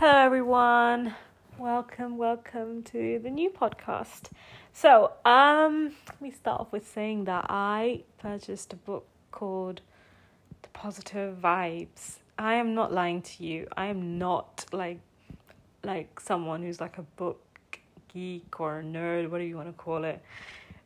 Hello, 0.00 0.16
everyone. 0.16 1.16
Welcome, 1.58 2.18
welcome 2.18 2.84
to 2.84 3.18
the 3.18 3.30
new 3.30 3.50
podcast. 3.50 4.30
So, 4.72 5.14
um, 5.24 5.92
let 6.06 6.22
me 6.22 6.30
start 6.30 6.60
off 6.60 6.70
with 6.70 6.86
saying 6.86 7.24
that 7.24 7.46
I 7.48 8.04
purchased 8.18 8.72
a 8.72 8.76
book 8.76 9.08
called 9.32 9.80
The 10.62 10.68
Positive 10.68 11.36
Vibes. 11.42 12.18
I 12.38 12.54
am 12.54 12.76
not 12.76 12.92
lying 12.92 13.22
to 13.22 13.42
you. 13.42 13.66
I 13.76 13.86
am 13.86 14.18
not 14.18 14.66
like 14.70 15.00
like 15.82 16.20
someone 16.20 16.62
who's 16.62 16.80
like 16.80 16.98
a 16.98 17.06
book 17.16 17.40
geek 18.14 18.60
or 18.60 18.78
a 18.78 18.84
nerd, 18.84 19.28
whatever 19.28 19.48
you 19.48 19.56
want 19.56 19.68
to 19.68 19.72
call 19.72 20.04
it. 20.04 20.22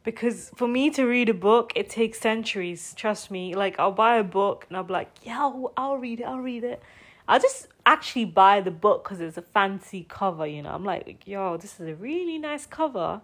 Because 0.04 0.50
for 0.56 0.66
me 0.66 0.88
to 0.88 1.04
read 1.04 1.28
a 1.28 1.34
book, 1.34 1.74
it 1.76 1.90
takes 1.90 2.18
centuries. 2.18 2.94
Trust 2.96 3.30
me. 3.30 3.54
Like 3.54 3.78
I'll 3.78 3.92
buy 3.92 4.16
a 4.16 4.24
book 4.24 4.64
and 4.70 4.76
I'll 4.78 4.84
be 4.84 4.94
like, 4.94 5.10
yeah, 5.22 5.52
I'll, 5.76 5.98
read 5.98 6.20
it. 6.20 6.24
I'll 6.24 6.40
read 6.40 6.64
it. 6.64 6.82
I'll 7.28 7.40
just 7.40 7.68
actually 7.92 8.24
buy 8.24 8.60
the 8.60 8.70
book 8.70 9.04
because 9.04 9.20
it's 9.20 9.36
a 9.36 9.42
fancy 9.42 10.06
cover. 10.08 10.46
You 10.46 10.62
know, 10.62 10.70
I'm 10.70 10.84
like, 10.84 11.26
yo, 11.26 11.56
this 11.58 11.78
is 11.78 11.86
a 11.88 11.94
really 11.94 12.38
nice 12.38 12.64
cover, 12.66 13.20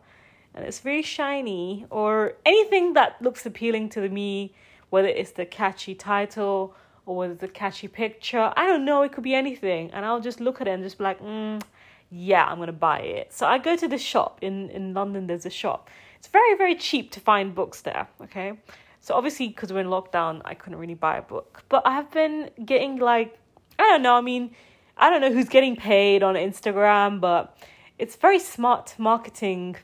and 0.54 0.64
it's 0.64 0.80
very 0.80 1.02
shiny, 1.02 1.86
or 1.90 2.34
anything 2.44 2.92
that 2.92 3.10
looks 3.22 3.46
appealing 3.46 3.88
to 3.90 4.08
me, 4.08 4.54
whether 4.90 5.08
it's 5.08 5.32
the 5.32 5.46
catchy 5.46 5.94
title 5.94 6.74
or 7.06 7.16
whether 7.16 7.32
it's 7.32 7.42
a 7.42 7.48
catchy 7.48 7.88
picture. 7.88 8.52
I 8.54 8.66
don't 8.66 8.84
know. 8.84 9.00
It 9.02 9.12
could 9.12 9.24
be 9.24 9.34
anything, 9.34 9.90
and 9.92 10.04
I'll 10.04 10.20
just 10.20 10.40
look 10.40 10.60
at 10.60 10.68
it 10.68 10.72
and 10.72 10.82
just 10.82 10.98
be 10.98 11.04
like, 11.04 11.20
mm, 11.22 11.62
yeah, 12.10 12.44
I'm 12.44 12.58
gonna 12.58 12.72
buy 12.72 13.00
it. 13.00 13.32
So 13.32 13.46
I 13.46 13.56
go 13.58 13.74
to 13.76 13.88
the 13.88 13.98
shop 13.98 14.38
in 14.42 14.68
in 14.70 14.92
London. 14.92 15.26
There's 15.26 15.46
a 15.46 15.56
shop. 15.62 15.88
It's 16.18 16.28
very 16.28 16.54
very 16.62 16.76
cheap 16.76 17.10
to 17.12 17.20
find 17.20 17.54
books 17.54 17.80
there. 17.88 18.06
Okay, 18.24 18.52
so 19.00 19.14
obviously 19.14 19.48
because 19.48 19.72
we're 19.72 19.80
in 19.80 19.92
lockdown, 19.98 20.42
I 20.44 20.54
couldn't 20.54 20.78
really 20.78 21.00
buy 21.06 21.16
a 21.16 21.22
book, 21.22 21.64
but 21.68 21.82
I 21.86 21.92
have 21.94 22.10
been 22.10 22.50
getting 22.72 22.98
like 22.98 23.38
I 23.78 23.82
don't 23.82 24.02
know. 24.02 24.14
I 24.16 24.20
mean, 24.20 24.50
I 24.96 25.10
don't 25.10 25.20
know 25.20 25.32
who's 25.32 25.48
getting 25.48 25.76
paid 25.76 26.22
on 26.22 26.34
Instagram, 26.34 27.20
but 27.20 27.56
it's 27.98 28.16
very 28.16 28.38
smart 28.38 28.94
marketing 28.98 29.76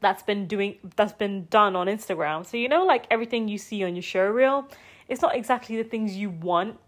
that's 0.00 0.22
been 0.22 0.46
doing 0.46 0.76
that's 0.96 1.12
been 1.12 1.46
done 1.46 1.74
on 1.76 1.86
Instagram. 1.86 2.44
So 2.44 2.56
you 2.56 2.68
know 2.68 2.84
like 2.84 3.06
everything 3.10 3.48
you 3.48 3.58
see 3.58 3.84
on 3.84 3.94
your 3.94 4.02
show 4.02 4.26
reel, 4.26 4.68
it's 5.08 5.22
not 5.22 5.34
exactly 5.34 5.76
the 5.76 5.88
things 5.88 6.16
you 6.16 6.30
want. 6.30 6.78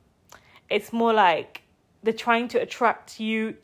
It's 0.69 0.93
more 0.93 1.13
like 1.13 1.63
they're 2.03 2.13
trying 2.13 2.49
to 2.49 2.61
attract 2.61 3.19
you 3.19 3.57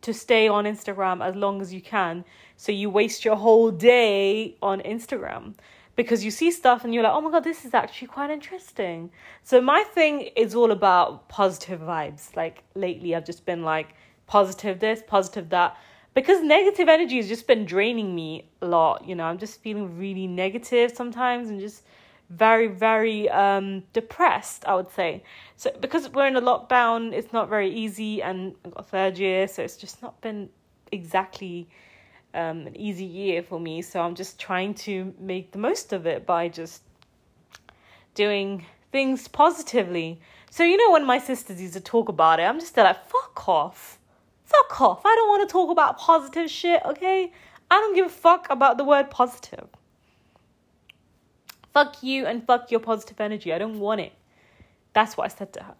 to 0.00 0.12
stay 0.14 0.48
on 0.48 0.64
Instagram 0.64 1.24
as 1.24 1.34
long 1.34 1.60
as 1.60 1.72
you 1.72 1.80
can. 1.80 2.24
So 2.56 2.72
you 2.72 2.90
waste 2.90 3.24
your 3.24 3.36
whole 3.36 3.70
day 3.70 4.56
on 4.62 4.80
Instagram 4.80 5.54
because 5.98 6.24
you 6.24 6.30
see 6.30 6.52
stuff 6.52 6.84
and 6.84 6.94
you're 6.94 7.02
like, 7.02 7.12
oh 7.12 7.20
my 7.20 7.28
god, 7.28 7.42
this 7.42 7.64
is 7.64 7.74
actually 7.74 8.06
quite 8.06 8.30
interesting. 8.30 9.10
So 9.42 9.60
my 9.60 9.82
thing 9.82 10.28
is 10.36 10.54
all 10.54 10.70
about 10.70 11.28
positive 11.28 11.80
vibes. 11.80 12.36
Like 12.36 12.62
lately, 12.76 13.16
I've 13.16 13.24
just 13.26 13.44
been 13.44 13.64
like 13.64 13.88
positive 14.28 14.78
this, 14.78 15.02
positive 15.04 15.48
that, 15.48 15.76
because 16.14 16.40
negative 16.40 16.88
energy 16.88 17.16
has 17.16 17.26
just 17.26 17.48
been 17.48 17.64
draining 17.64 18.14
me 18.14 18.48
a 18.62 18.66
lot. 18.66 19.08
You 19.08 19.16
know, 19.16 19.24
I'm 19.24 19.38
just 19.38 19.60
feeling 19.60 19.98
really 19.98 20.28
negative 20.28 20.92
sometimes 20.94 21.50
and 21.50 21.58
just 21.58 21.82
very 22.30 22.66
very 22.66 23.26
um 23.30 23.82
depressed 23.94 24.62
i 24.66 24.74
would 24.74 24.90
say 24.90 25.22
so 25.56 25.70
because 25.80 26.10
we're 26.10 26.26
in 26.26 26.36
a 26.36 26.42
lockdown 26.42 27.10
it's 27.14 27.32
not 27.32 27.48
very 27.48 27.70
easy 27.74 28.22
and 28.22 28.54
i've 28.66 28.74
got 28.74 28.86
third 28.86 29.16
year 29.16 29.48
so 29.48 29.62
it's 29.62 29.78
just 29.78 30.02
not 30.02 30.20
been 30.20 30.46
exactly 30.92 31.66
um, 32.34 32.66
an 32.66 32.76
easy 32.76 33.04
year 33.04 33.42
for 33.42 33.58
me. 33.58 33.82
So 33.82 34.00
I'm 34.00 34.14
just 34.14 34.38
trying 34.38 34.74
to 34.74 35.14
make 35.18 35.52
the 35.52 35.58
most 35.58 35.92
of 35.92 36.06
it 36.06 36.26
by 36.26 36.48
just 36.48 36.82
doing 38.14 38.64
things 38.92 39.28
positively. 39.28 40.20
So 40.50 40.64
you 40.64 40.76
know 40.76 40.92
when 40.92 41.04
my 41.04 41.18
sisters 41.18 41.60
used 41.60 41.74
to 41.74 41.80
talk 41.80 42.08
about 42.08 42.40
it, 42.40 42.44
I'm 42.44 42.58
just 42.58 42.76
like, 42.76 43.04
fuck 43.08 43.48
off. 43.48 43.98
Fuck 44.44 44.80
off. 44.80 45.02
I 45.04 45.14
don't 45.14 45.28
want 45.28 45.48
to 45.48 45.52
talk 45.52 45.70
about 45.70 45.98
positive 45.98 46.50
shit, 46.50 46.82
okay? 46.84 47.32
I 47.70 47.74
don't 47.74 47.94
give 47.94 48.06
a 48.06 48.10
fuck 48.10 48.46
about 48.50 48.78
the 48.78 48.84
word 48.84 49.10
positive. 49.10 49.68
Fuck 51.74 52.02
you 52.02 52.24
and 52.26 52.44
fuck 52.46 52.70
your 52.70 52.80
positive 52.80 53.20
energy. 53.20 53.52
I 53.52 53.58
don't 53.58 53.78
want 53.78 54.00
it. 54.00 54.12
That's 54.94 55.16
what 55.16 55.24
I 55.24 55.28
said 55.28 55.52
to 55.52 55.64
her. 55.64 55.74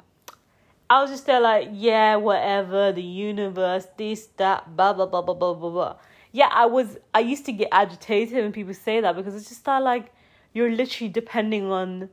I 0.90 1.00
was 1.00 1.10
just 1.10 1.26
there 1.26 1.40
like, 1.40 1.68
yeah, 1.72 2.16
whatever, 2.16 2.92
the 2.92 3.02
universe, 3.02 3.86
this, 3.96 4.26
that, 4.36 4.76
blah, 4.76 4.92
blah, 4.92 5.06
blah, 5.06 5.22
blah, 5.22 5.34
blah, 5.34 5.54
blah, 5.54 5.70
blah 5.70 5.96
yeah, 6.38 6.50
I 6.52 6.66
was 6.66 6.98
I 7.12 7.18
used 7.18 7.46
to 7.46 7.52
get 7.52 7.68
agitated 7.72 8.44
when 8.44 8.52
people 8.52 8.72
say 8.72 9.00
that 9.00 9.16
because 9.16 9.34
it's 9.34 9.48
just 9.48 9.64
that 9.64 9.82
like 9.82 10.12
you're 10.52 10.70
literally 10.70 11.08
depending 11.08 11.64
on 11.72 12.10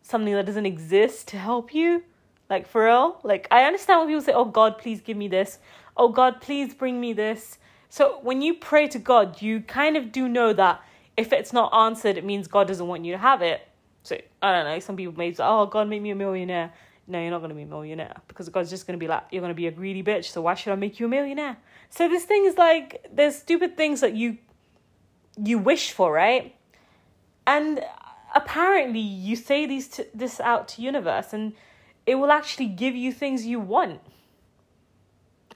something 0.00 0.32
that 0.32 0.46
doesn't 0.46 0.64
exist 0.64 1.28
to 1.28 1.38
help 1.38 1.74
you. 1.74 2.02
Like 2.48 2.66
for 2.66 2.86
real. 2.86 3.20
Like 3.22 3.46
I 3.50 3.64
understand 3.64 4.00
when 4.00 4.08
people 4.08 4.22
say, 4.22 4.32
Oh 4.32 4.46
God, 4.46 4.78
please 4.78 5.02
give 5.02 5.18
me 5.18 5.28
this. 5.28 5.58
Oh 5.94 6.08
God, 6.08 6.40
please 6.40 6.72
bring 6.72 6.98
me 6.98 7.12
this. 7.12 7.58
So 7.90 8.18
when 8.22 8.40
you 8.40 8.54
pray 8.54 8.88
to 8.88 8.98
God, 8.98 9.42
you 9.42 9.60
kind 9.60 9.98
of 9.98 10.10
do 10.10 10.26
know 10.26 10.54
that 10.54 10.82
if 11.18 11.30
it's 11.30 11.52
not 11.52 11.68
answered, 11.74 12.16
it 12.16 12.24
means 12.24 12.48
God 12.48 12.66
doesn't 12.66 12.86
want 12.86 13.04
you 13.04 13.12
to 13.12 13.18
have 13.18 13.42
it. 13.42 13.60
So 14.04 14.16
I 14.40 14.52
don't 14.52 14.64
know, 14.64 14.78
some 14.78 14.96
people 14.96 15.18
may 15.18 15.34
say, 15.34 15.44
Oh 15.46 15.66
God 15.66 15.86
make 15.90 16.00
me 16.00 16.12
a 16.12 16.14
millionaire. 16.14 16.72
No, 17.06 17.20
you're 17.20 17.30
not 17.30 17.42
gonna 17.42 17.54
be 17.54 17.62
a 17.62 17.66
millionaire 17.66 18.16
because 18.28 18.48
God's 18.48 18.70
just 18.70 18.86
gonna 18.86 18.98
be 18.98 19.08
like, 19.08 19.24
You're 19.30 19.42
gonna 19.42 19.54
be 19.54 19.66
a 19.66 19.70
greedy 19.70 20.02
bitch, 20.02 20.26
so 20.26 20.40
why 20.42 20.54
should 20.54 20.72
I 20.72 20.76
make 20.76 20.98
you 20.98 21.06
a 21.06 21.08
millionaire? 21.08 21.58
So 21.90 22.08
this 22.08 22.24
thing 22.24 22.44
is 22.46 22.56
like 22.56 23.06
there's 23.12 23.36
stupid 23.36 23.76
things 23.76 24.00
that 24.00 24.14
you 24.14 24.38
you 25.42 25.58
wish 25.58 25.92
for, 25.92 26.12
right? 26.12 26.54
And 27.46 27.84
apparently 28.34 29.00
you 29.00 29.36
say 29.36 29.66
these 29.66 29.88
to, 29.88 30.06
this 30.14 30.40
out 30.40 30.68
to 30.68 30.82
universe 30.82 31.32
and 31.32 31.52
it 32.06 32.16
will 32.16 32.30
actually 32.30 32.68
give 32.68 32.94
you 32.94 33.12
things 33.12 33.46
you 33.46 33.60
want. 33.60 34.00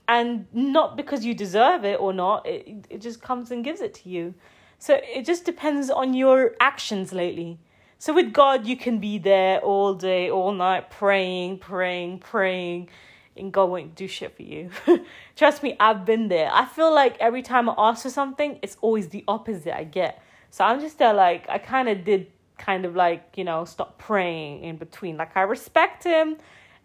And 0.07 0.47
not 0.53 0.97
because 0.97 1.25
you 1.25 1.35
deserve 1.35 1.85
it 1.85 2.01
or 2.01 2.13
not, 2.13 2.47
it 2.47 2.87
it 2.89 3.01
just 3.01 3.23
comes 3.23 3.51
and 3.51 3.65
gives 3.65 3.81
it 3.81 3.95
to 3.95 4.09
you. 4.09 4.35
So 4.79 5.01
it 5.03 5.25
just 5.25 5.45
depends 5.45 5.91
on 5.91 6.15
your 6.15 6.55
actions 6.61 7.13
lately. 7.13 7.59
So 8.01 8.15
with 8.15 8.33
God, 8.33 8.65
you 8.65 8.77
can 8.77 9.01
be 9.01 9.19
there 9.19 9.59
all 9.59 9.93
day, 9.93 10.31
all 10.31 10.53
night, 10.53 10.89
praying, 10.89 11.59
praying, 11.59 12.21
praying, 12.21 12.91
and 13.37 13.53
God 13.53 13.71
won't 13.71 13.97
do 13.97 14.07
shit 14.07 14.37
for 14.37 14.45
you. 14.45 14.71
Trust 15.37 15.65
me, 15.65 15.77
I've 15.81 16.05
been 16.05 16.29
there. 16.29 16.49
I 16.53 16.65
feel 16.65 16.95
like 16.95 17.17
every 17.19 17.43
time 17.43 17.69
I 17.69 17.75
ask 17.77 18.05
for 18.05 18.11
something, 18.11 18.61
it's 18.63 18.77
always 18.83 19.09
the 19.09 19.25
opposite 19.27 19.77
I 19.77 19.83
get. 19.83 20.23
So 20.51 20.65
I'm 20.65 20.81
just 20.81 20.99
there, 20.99 21.13
like, 21.13 21.49
I 21.49 21.59
kind 21.59 21.89
of 21.89 22.05
did 22.05 22.29
kind 22.57 22.85
of 22.85 22.95
like, 22.95 23.33
you 23.35 23.43
know, 23.43 23.65
stop 23.65 23.99
praying 23.99 24.63
in 24.63 24.77
between. 24.77 25.17
Like, 25.17 25.37
I 25.37 25.43
respect 25.43 26.05
him. 26.05 26.37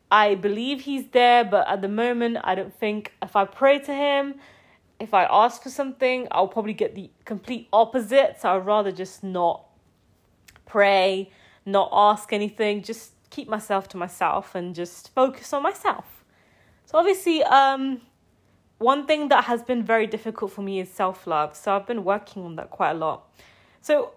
I 0.09 0.33
believe 0.33 0.81
he's 0.81 1.07
there, 1.09 1.45
but 1.45 1.67
at 1.69 1.83
the 1.83 1.89
moment, 1.89 2.37
I 2.43 2.55
don't 2.55 2.73
think 2.73 3.13
if 3.21 3.35
I 3.35 3.45
pray 3.45 3.77
to 3.77 3.93
him, 3.93 4.35
if 4.99 5.13
I 5.13 5.25
ask 5.25 5.61
for 5.61 5.69
something, 5.69 6.27
I'll 6.31 6.47
probably 6.47 6.73
get 6.73 6.95
the 6.95 7.11
complete 7.23 7.67
opposite. 7.71 8.37
So 8.41 8.55
I'd 8.55 8.65
rather 8.65 8.91
just 8.91 9.23
not 9.23 9.65
pray, 10.65 11.31
not 11.65 11.89
ask 11.91 12.33
anything, 12.33 12.83
just 12.83 13.11
keep 13.29 13.47
myself 13.49 13.87
to 13.89 13.97
myself 13.97 14.55
and 14.55 14.75
just 14.75 15.13
focus 15.13 15.53
on 15.53 15.63
myself. 15.63 16.23
So 16.85 16.97
obviously, 16.97 17.43
um, 17.43 18.01
one 18.77 19.07
thing 19.07 19.29
that 19.29 19.45
has 19.45 19.63
been 19.63 19.83
very 19.83 20.07
difficult 20.07 20.51
for 20.51 20.61
me 20.61 20.79
is 20.79 20.89
self 20.89 21.25
love. 21.25 21.55
So 21.55 21.75
I've 21.75 21.87
been 21.87 22.03
working 22.03 22.43
on 22.43 22.55
that 22.57 22.69
quite 22.69 22.91
a 22.91 22.95
lot. 22.95 23.29
So 23.81 24.11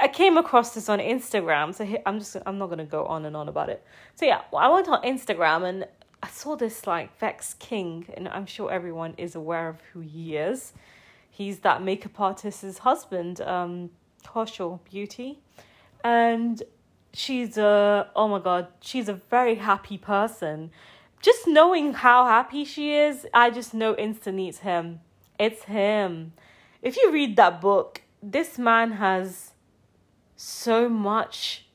I 0.00 0.08
came 0.08 0.36
across 0.36 0.74
this 0.74 0.88
on 0.88 0.98
Instagram. 0.98 1.74
So 1.74 1.86
I'm 2.04 2.18
just 2.18 2.36
I'm 2.44 2.58
not 2.58 2.68
gonna 2.68 2.84
go 2.84 3.06
on 3.06 3.24
and 3.24 3.36
on 3.36 3.48
about 3.48 3.68
it. 3.68 3.82
So 4.16 4.26
yeah, 4.26 4.42
I 4.56 4.68
went 4.68 4.88
on 4.88 5.02
Instagram 5.02 5.68
and 5.68 5.86
I 6.22 6.28
saw 6.28 6.56
this 6.56 6.86
like 6.86 7.16
Vex 7.18 7.54
King, 7.54 8.06
and 8.14 8.28
I'm 8.28 8.46
sure 8.46 8.72
everyone 8.72 9.14
is 9.16 9.34
aware 9.34 9.68
of 9.68 9.80
who 9.92 10.00
he 10.00 10.36
is. 10.36 10.72
He's 11.30 11.60
that 11.60 11.82
makeup 11.82 12.18
artist's 12.20 12.78
husband, 12.78 13.40
um, 13.40 13.90
Kaushal 14.26 14.80
Beauty, 14.90 15.38
and 16.08 16.62
she's 17.12 17.58
a 17.58 17.72
oh 18.20 18.28
my 18.34 18.40
god, 18.48 18.64
she's 18.80 19.08
a 19.08 19.18
very 19.36 19.56
happy 19.70 19.98
person 19.98 20.70
just 21.20 21.46
knowing 21.46 21.94
how 21.94 22.26
happy 22.26 22.64
she 22.64 22.94
is, 22.94 23.26
I 23.34 23.50
just 23.50 23.74
know 23.74 23.96
instantly 23.96 24.48
it's 24.48 24.58
him. 24.58 25.00
It's 25.38 25.64
him. 25.64 26.32
If 26.80 26.96
you 26.96 27.10
read 27.12 27.36
that 27.36 27.60
book, 27.60 28.02
this 28.22 28.58
man 28.58 28.92
has 28.92 29.52
so 30.36 30.88
much. 30.88 31.66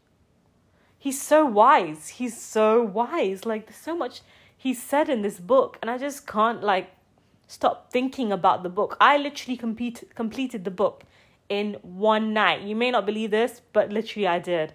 He's 0.98 1.22
so 1.22 1.46
wise. 1.46 2.08
He's 2.20 2.40
so 2.42 2.82
wise. 2.82 3.46
Like, 3.46 3.68
there's 3.68 3.78
so 3.78 3.96
much 3.96 4.22
he 4.56 4.74
said 4.74 5.10
in 5.10 5.22
this 5.24 5.40
book, 5.40 5.78
and 5.82 5.92
I 5.92 5.98
just 5.98 6.26
can't, 6.26 6.64
like, 6.64 6.92
stop 7.48 7.92
thinking 7.92 8.32
about 8.32 8.64
the 8.64 8.70
book. 8.70 8.96
I 9.02 9.18
literally 9.18 9.58
complete, 9.58 10.04
completed 10.16 10.64
the 10.64 10.72
book 10.72 11.04
in 11.50 11.78
one 11.82 12.34
night. 12.34 12.62
You 12.62 12.76
may 12.76 12.92
not 12.92 13.06
believe 13.06 13.32
this, 13.32 13.62
but 13.74 13.92
literally 13.92 14.28
I 14.28 14.40
did. 14.40 14.74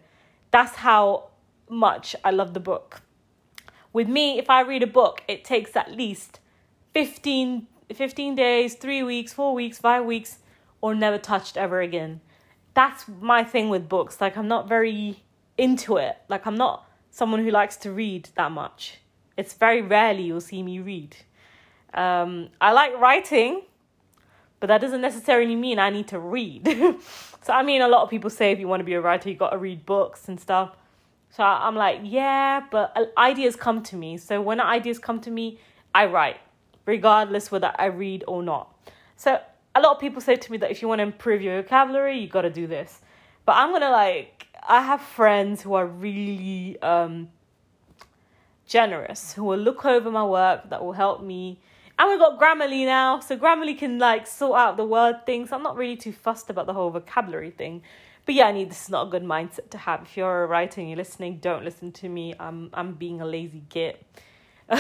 That's 0.51 0.77
how 0.77 1.31
much 1.69 2.17
I 2.25 2.31
love 2.31 2.55
the 2.55 2.61
book. 2.61 3.03
With 3.93 4.09
me, 4.09 4.39
if 4.39 4.51
I 4.51 4.61
read 4.61 4.83
a 4.83 4.87
book, 4.87 5.23
it 5.29 5.45
takes 5.45 5.77
at 5.77 5.91
least 5.93 6.41
15, 6.95 7.67
15 7.95 8.35
days, 8.35 8.75
three 8.75 9.03
weeks, 9.03 9.33
four 9.33 9.55
weeks, 9.55 9.79
five 9.79 10.05
weeks, 10.05 10.39
or 10.81 10.95
never 10.95 11.19
touched 11.19 11.57
ever 11.57 11.81
again. 11.81 12.21
That's 12.75 13.07
my 13.21 13.43
thing 13.45 13.69
with 13.69 13.89
books. 13.89 14.21
Like, 14.21 14.37
I'm 14.37 14.49
not 14.49 14.69
very 14.69 15.25
into 15.57 15.97
it. 15.97 16.17
Like, 16.29 16.47
I'm 16.47 16.57
not 16.57 16.89
someone 17.11 17.43
who 17.43 17.51
likes 17.51 17.77
to 17.79 17.93
read 17.93 18.29
that 18.37 18.53
much. 18.53 18.99
It's 19.37 19.55
very 19.55 19.83
rarely 19.83 20.25
you'll 20.25 20.41
see 20.41 20.63
me 20.63 20.79
read. 20.79 21.17
Um, 21.95 22.51
I 22.61 22.73
like 22.73 22.97
writing, 22.99 23.63
but 24.61 24.67
that 24.67 24.81
doesn't 24.81 25.01
necessarily 25.01 25.55
mean 25.55 25.79
I 25.79 25.91
need 25.91 26.09
to 26.09 26.19
read. 26.19 26.67
so, 27.43 27.53
I 27.53 27.63
mean, 27.63 27.83
a 27.83 27.89
lot 27.89 28.03
of 28.03 28.11
people 28.11 28.31
say 28.31 28.53
if 28.53 28.59
you 28.59 28.69
want 28.69 28.81
to 28.81 28.85
be 28.85 28.95
a 28.95 29.01
writer, 29.01 29.29
you 29.29 29.37
got 29.37 29.51
to 29.51 29.59
read 29.59 29.87
books 29.87 30.29
and 30.29 30.41
stuff. 30.41 30.77
So 31.31 31.45
I'm 31.45 31.77
like, 31.77 32.01
yeah, 32.03 32.63
but 32.71 32.93
uh, 32.97 33.05
ideas 33.19 33.55
come 33.55 33.83
to 33.85 33.97
me. 33.97 34.17
So 34.17 34.41
when 34.41 34.61
ideas 34.61 34.99
come 34.99 35.21
to 35.21 35.31
me, 35.31 35.59
I 35.95 36.07
write, 36.07 36.39
regardless 36.87 37.51
whether 37.51 37.73
I 37.79 37.87
read 37.87 38.25
or 38.27 38.43
not. 38.43 38.75
So 39.17 39.41
a 39.75 39.81
lot 39.81 39.95
of 39.95 40.01
people 40.01 40.21
say 40.21 40.37
to 40.37 40.53
me 40.53 40.59
that 40.59 40.71
if 40.71 40.83
you 40.83 40.89
want 40.89 41.01
to 41.01 41.05
improve 41.05 41.43
your 41.43 41.63
vocabulary, 41.63 42.19
you 42.19 42.29
got 42.29 42.43
to 42.43 42.51
do 42.51 42.67
this. 42.67 43.01
But 43.45 43.57
I'm 43.57 43.71
going 43.71 43.83
to 43.83 43.91
like, 43.91 44.47
I 44.69 44.83
have 44.83 45.01
friends 45.01 45.63
who 45.63 45.75
are 45.75 45.87
really 45.87 46.81
um, 46.83 47.29
generous, 48.67 49.33
who 49.33 49.45
will 49.45 49.59
look 49.59 49.85
over 49.85 50.11
my 50.11 50.25
work, 50.25 50.71
that 50.71 50.85
will 50.85 50.93
help 50.93 51.23
me. 51.23 51.61
And 51.99 52.09
we've 52.09 52.19
got 52.19 52.39
Grammarly 52.39 52.85
now, 52.85 53.19
so 53.19 53.37
Grammarly 53.37 53.77
can 53.77 53.99
like 53.99 54.27
sort 54.27 54.59
out 54.59 54.77
the 54.77 54.85
word 54.85 55.27
things. 55.27 55.51
I'm 55.51 55.65
not 55.65 55.77
really 55.77 55.97
too 55.97 56.13
fussed 56.13 56.49
about 56.49 56.67
the 56.67 56.73
whole 56.73 56.91
vocabulary 56.91 57.51
thing. 57.51 57.83
But 58.25 58.35
yeah, 58.37 58.47
I 58.47 58.53
need 58.53 58.71
this 58.71 58.85
is 58.85 58.91
not 58.91 59.09
a 59.09 59.11
good 59.11 59.25
mindset 59.25 59.71
to 59.71 59.79
have. 59.79 60.03
If 60.03 60.17
you're 60.17 60.45
a 60.45 60.47
writer 60.47 60.81
and 60.81 60.89
you're 60.89 60.99
listening, 60.99 61.39
don't 61.39 61.65
listen 61.65 61.91
to 61.93 62.09
me. 62.09 62.35
I'm 62.39 62.71
I'm 62.73 62.93
being 62.93 63.21
a 63.21 63.27
lazy 63.27 63.65
git. 63.69 64.05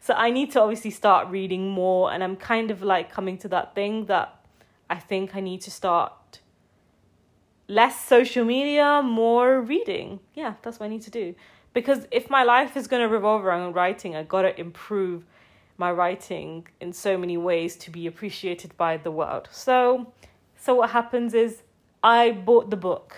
so 0.00 0.14
I 0.14 0.30
need 0.30 0.52
to 0.52 0.60
obviously 0.60 0.90
start 0.90 1.28
reading 1.28 1.68
more 1.68 2.12
and 2.12 2.22
I'm 2.22 2.36
kind 2.36 2.70
of 2.70 2.82
like 2.82 3.10
coming 3.10 3.38
to 3.38 3.48
that 3.48 3.74
thing 3.74 4.06
that 4.06 4.40
I 4.88 5.00
think 5.00 5.34
I 5.34 5.40
need 5.40 5.62
to 5.62 5.70
start 5.70 6.40
less 7.68 8.04
social 8.04 8.44
media, 8.44 9.02
more 9.02 9.60
reading. 9.60 10.20
Yeah, 10.34 10.54
that's 10.62 10.78
what 10.78 10.86
I 10.86 10.88
need 10.88 11.02
to 11.02 11.10
do. 11.10 11.34
Because 11.72 12.06
if 12.10 12.30
my 12.30 12.44
life 12.44 12.76
is 12.76 12.86
going 12.86 13.02
to 13.02 13.08
revolve 13.08 13.44
around 13.44 13.74
writing, 13.74 14.14
I 14.14 14.22
got 14.22 14.42
to 14.42 14.58
improve 14.58 15.26
my 15.78 15.90
writing 15.90 16.66
in 16.80 16.92
so 16.92 17.18
many 17.18 17.36
ways 17.36 17.76
to 17.76 17.90
be 17.90 18.06
appreciated 18.06 18.76
by 18.76 18.96
the 18.96 19.10
world. 19.10 19.48
So 19.50 20.12
so 20.56 20.74
what 20.74 20.90
happens 20.90 21.34
is 21.34 21.62
I 22.02 22.32
bought 22.32 22.70
the 22.70 22.76
book. 22.76 23.16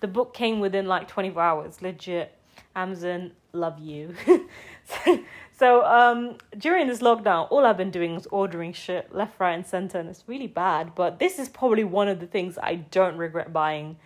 The 0.00 0.08
book 0.08 0.34
came 0.34 0.60
within 0.60 0.86
like 0.86 1.08
24 1.08 1.42
hours, 1.42 1.82
legit. 1.82 2.34
Amazon, 2.76 3.32
love 3.52 3.78
you. 3.80 4.14
so 5.58 5.84
um 5.84 6.36
during 6.56 6.86
this 6.86 7.00
lockdown, 7.00 7.48
all 7.50 7.64
I've 7.64 7.76
been 7.76 7.90
doing 7.90 8.14
is 8.14 8.26
ordering 8.26 8.72
shit 8.72 9.14
left, 9.14 9.40
right, 9.40 9.54
and 9.54 9.66
center, 9.66 9.98
and 9.98 10.08
it's 10.08 10.24
really 10.26 10.46
bad. 10.46 10.94
But 10.94 11.18
this 11.18 11.38
is 11.38 11.48
probably 11.48 11.84
one 11.84 12.08
of 12.08 12.20
the 12.20 12.26
things 12.26 12.58
I 12.62 12.76
don't 12.76 13.16
regret 13.16 13.52
buying. 13.52 13.96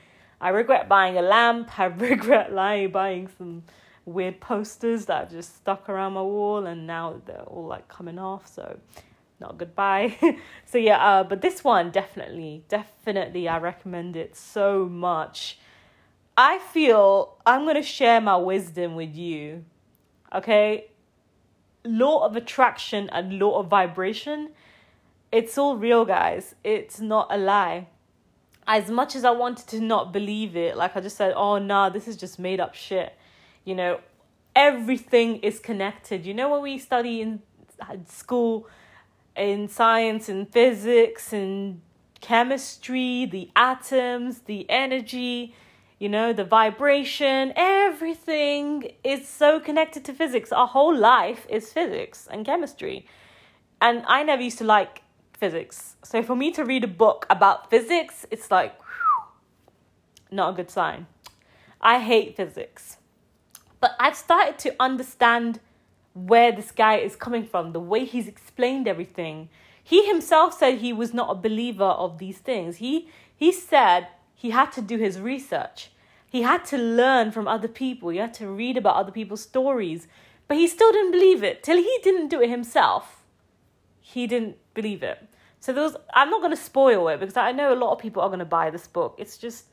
I 0.41 0.49
regret 0.49 0.89
buying 0.89 1.17
a 1.19 1.23
lamp. 1.23 1.79
I 1.79 1.87
regret 1.87 2.53
lying 2.53 2.91
buying 2.91 3.29
some 3.37 3.65
weird 4.05 4.41
posters 4.41 5.07
that 5.07 5.23
I've 5.23 5.31
just 5.31 5.57
stuck 5.57 5.89
around 5.89 6.15
my 6.15 6.23
wall, 6.23 6.67
and 6.67 6.87
now 6.87 7.21
they're 7.25 7.43
all 7.43 7.67
like 7.67 7.89
coming 7.89 8.19
off. 8.19 8.47
So 8.47 8.79
not 9.41 9.59
goodbye. 9.59 10.17
so 10.65 10.79
yeah, 10.79 10.99
uh, 10.99 11.25
but 11.25 11.43
this 11.43 11.65
one 11.65 11.91
definitely, 11.91 12.65
definitely, 12.69 13.49
I 13.49 13.59
recommend 13.59 14.17
it 14.17 14.37
so 14.37 14.87
much. 14.87 15.59
I 16.37 16.59
feel 16.59 17.37
I'm 17.45 17.65
going 17.65 17.77
to 17.77 17.83
share 17.83 18.21
my 18.21 18.37
wisdom 18.37 18.95
with 18.95 19.15
you. 19.15 19.65
Okay? 20.35 20.87
Law 21.85 22.25
of 22.25 22.37
attraction 22.37 23.11
and 23.11 23.39
law 23.39 23.59
of 23.59 23.67
vibration, 23.67 24.51
it's 25.31 25.59
all 25.59 25.77
real, 25.77 26.05
guys. 26.05 26.55
It's 26.63 27.01
not 27.01 27.27
a 27.31 27.37
lie. 27.37 27.89
As 28.67 28.91
much 28.91 29.17
as 29.17 29.25
I 29.25 29.31
wanted 29.31 29.67
to 29.69 29.81
not 29.81 30.13
believe 30.13 30.57
it, 30.57 30.77
like 30.77 30.97
I 30.97 31.01
just 31.01 31.17
said, 31.17 31.33
oh, 31.35 31.59
nah, 31.59 31.89
this 31.89 32.07
is 32.07 32.17
just 32.17 32.39
made 32.39 32.61
up 32.61 32.75
shit. 32.75 33.15
You 33.65 33.75
know, 33.75 34.01
everything 34.55 35.39
is 35.39 35.59
connected. 35.59 36.27
You 36.27 36.35
know, 36.35 36.51
when 36.51 36.63
we 36.63 36.79
study 36.79 37.21
in 37.21 37.43
school, 38.07 38.69
in 39.37 39.69
science, 39.69 40.29
in 40.29 40.47
physics, 40.47 41.33
in 41.33 41.81
chemistry, 42.21 43.27
the 43.27 43.51
atoms, 43.57 44.41
the 44.41 44.69
energy, 44.69 45.55
you 45.99 46.09
know, 46.09 46.33
the 46.33 46.45
vibration, 46.45 47.53
everything 47.55 48.93
is 49.05 49.29
so 49.29 49.61
connected 49.61 50.05
to 50.05 50.13
physics. 50.13 50.53
Our 50.53 50.67
whole 50.67 50.97
life 50.97 51.47
is 51.49 51.73
physics 51.73 52.29
and 52.31 52.45
chemistry. 52.45 53.07
And 53.81 54.05
I 54.07 54.23
never 54.23 54.43
used 54.43 54.59
to 54.59 54.65
like 54.65 55.03
physics. 55.33 55.97
So 56.05 56.23
for 56.23 56.37
me 56.37 56.51
to 56.53 56.65
read 56.65 56.85
a 56.85 56.89
book 56.89 57.27
about 57.31 57.71
physics, 57.71 58.27
it's 58.31 58.51
like, 58.51 58.81
whew, 58.81 59.25
not 60.31 60.55
a 60.55 60.57
good 60.57 60.71
sign. 60.71 61.07
I 61.81 61.99
hate 61.99 62.37
physics. 62.37 62.99
But 63.83 63.97
I've 63.99 64.17
started 64.17 64.61
to 64.61 64.77
understand 64.79 65.59
where 66.15 66.53
this 66.53 66.71
guy 66.71 66.99
is 66.99 67.17
coming 67.17 67.45
from, 67.45 67.73
the 67.73 67.81
way 67.81 68.05
he's 68.05 68.29
explained 68.29 68.87
everything. 68.87 69.49
He 69.83 70.07
himself 70.07 70.57
said 70.57 70.79
he 70.79 70.93
was 70.93 71.13
not 71.13 71.31
a 71.31 71.35
believer 71.35 71.85
of 71.85 72.19
these 72.19 72.39
things. 72.39 72.77
He 72.77 73.09
he 73.37 73.51
said 73.51 74.07
he 74.37 74.51
had 74.51 74.71
to 74.73 74.81
do 74.81 74.99
his 74.99 75.19
research. 75.19 75.91
He 76.31 76.43
had 76.43 76.65
to 76.67 76.79
learn 76.79 77.33
from 77.33 77.49
other 77.49 77.67
people. 77.67 78.11
He 78.11 78.19
had 78.19 78.35
to 78.35 78.47
read 78.47 78.77
about 78.77 78.95
other 78.97 79.11
people's 79.11 79.43
stories. 79.43 80.07
But 80.47 80.59
he 80.59 80.69
still 80.69 80.93
didn't 80.93 81.11
believe 81.11 81.43
it. 81.43 81.65
Till 81.65 81.77
he 81.77 81.99
didn't 82.05 82.29
do 82.29 82.41
it 82.41 82.51
himself, 82.51 83.25
he 84.01 84.29
didn't 84.29 84.59
believe 84.75 85.03
it. 85.03 85.29
So 85.59 85.73
there 85.73 85.83
was, 85.83 85.97
I'm 86.15 86.31
not 86.31 86.41
going 86.41 86.57
to 86.57 86.63
spoil 86.71 87.09
it 87.09 87.19
because 87.19 87.37
I 87.37 87.51
know 87.51 87.73
a 87.73 87.83
lot 87.83 87.93
of 87.93 87.99
people 87.99 88.23
are 88.23 88.29
going 88.29 88.39
to 88.39 88.45
buy 88.45 88.71
this 88.71 88.87
book. 88.87 89.17
It's 89.19 89.39
just, 89.39 89.67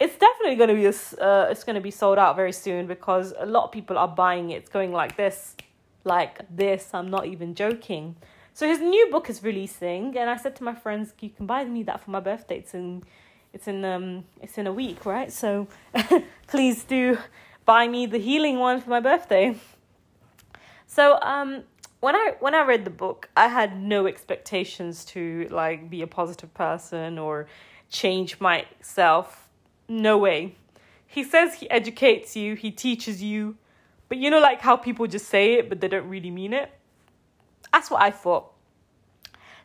it's 0.00 0.16
definitely 0.16 0.56
going 0.56 0.68
to 0.68 0.74
be, 0.74 0.86
a, 0.86 1.24
uh, 1.24 1.48
it's 1.50 1.64
going 1.64 1.74
to 1.74 1.80
be 1.80 1.90
sold 1.90 2.18
out 2.18 2.36
very 2.36 2.52
soon 2.52 2.86
because 2.86 3.34
a 3.38 3.46
lot 3.46 3.64
of 3.64 3.72
people 3.72 3.98
are 3.98 4.08
buying 4.08 4.50
it. 4.50 4.56
It's 4.56 4.68
going 4.68 4.92
like 4.92 5.16
this, 5.16 5.56
like 6.04 6.40
this. 6.54 6.90
I'm 6.92 7.10
not 7.10 7.26
even 7.26 7.54
joking. 7.54 8.16
So 8.54 8.66
his 8.66 8.80
new 8.80 9.08
book 9.10 9.30
is 9.30 9.42
releasing, 9.42 10.16
and 10.18 10.28
I 10.28 10.36
said 10.36 10.56
to 10.56 10.64
my 10.64 10.74
friends, 10.74 11.14
"You 11.20 11.30
can 11.30 11.46
buy 11.46 11.64
me 11.64 11.84
that 11.84 12.02
for 12.02 12.10
my 12.10 12.20
birthday. 12.20 12.58
It's 12.58 12.74
in 12.74 13.04
it's 13.52 13.68
in 13.68 13.84
um 13.84 14.24
it's 14.42 14.58
in 14.58 14.66
a 14.66 14.72
week, 14.72 15.06
right? 15.06 15.32
So 15.32 15.68
please 16.48 16.84
do 16.84 17.18
buy 17.64 17.86
me 17.88 18.06
the 18.06 18.18
healing 18.18 18.58
one 18.58 18.80
for 18.80 18.90
my 18.90 19.00
birthday. 19.00 19.56
So 20.86 21.20
um 21.22 21.62
when 22.00 22.14
I 22.14 22.34
when 22.40 22.54
I 22.54 22.62
read 22.62 22.84
the 22.84 22.90
book, 22.90 23.28
I 23.36 23.48
had 23.48 23.80
no 23.80 24.06
expectations 24.06 25.04
to 25.06 25.48
like 25.50 25.90
be 25.90 26.02
a 26.02 26.06
positive 26.06 26.52
person 26.54 27.18
or 27.18 27.46
change 27.90 28.40
myself. 28.40 29.47
No 29.88 30.18
way. 30.18 30.54
He 31.06 31.24
says 31.24 31.54
he 31.54 31.70
educates 31.70 32.36
you, 32.36 32.54
he 32.54 32.70
teaches 32.70 33.22
you, 33.22 33.56
but 34.08 34.18
you 34.18 34.30
know 34.30 34.40
like 34.40 34.60
how 34.60 34.76
people 34.76 35.06
just 35.06 35.26
say 35.28 35.54
it 35.54 35.68
but 35.68 35.80
they 35.80 35.88
don't 35.88 36.08
really 36.08 36.30
mean 36.30 36.52
it. 36.52 36.70
That's 37.72 37.90
what 37.90 38.02
I 38.02 38.10
thought. 38.10 38.52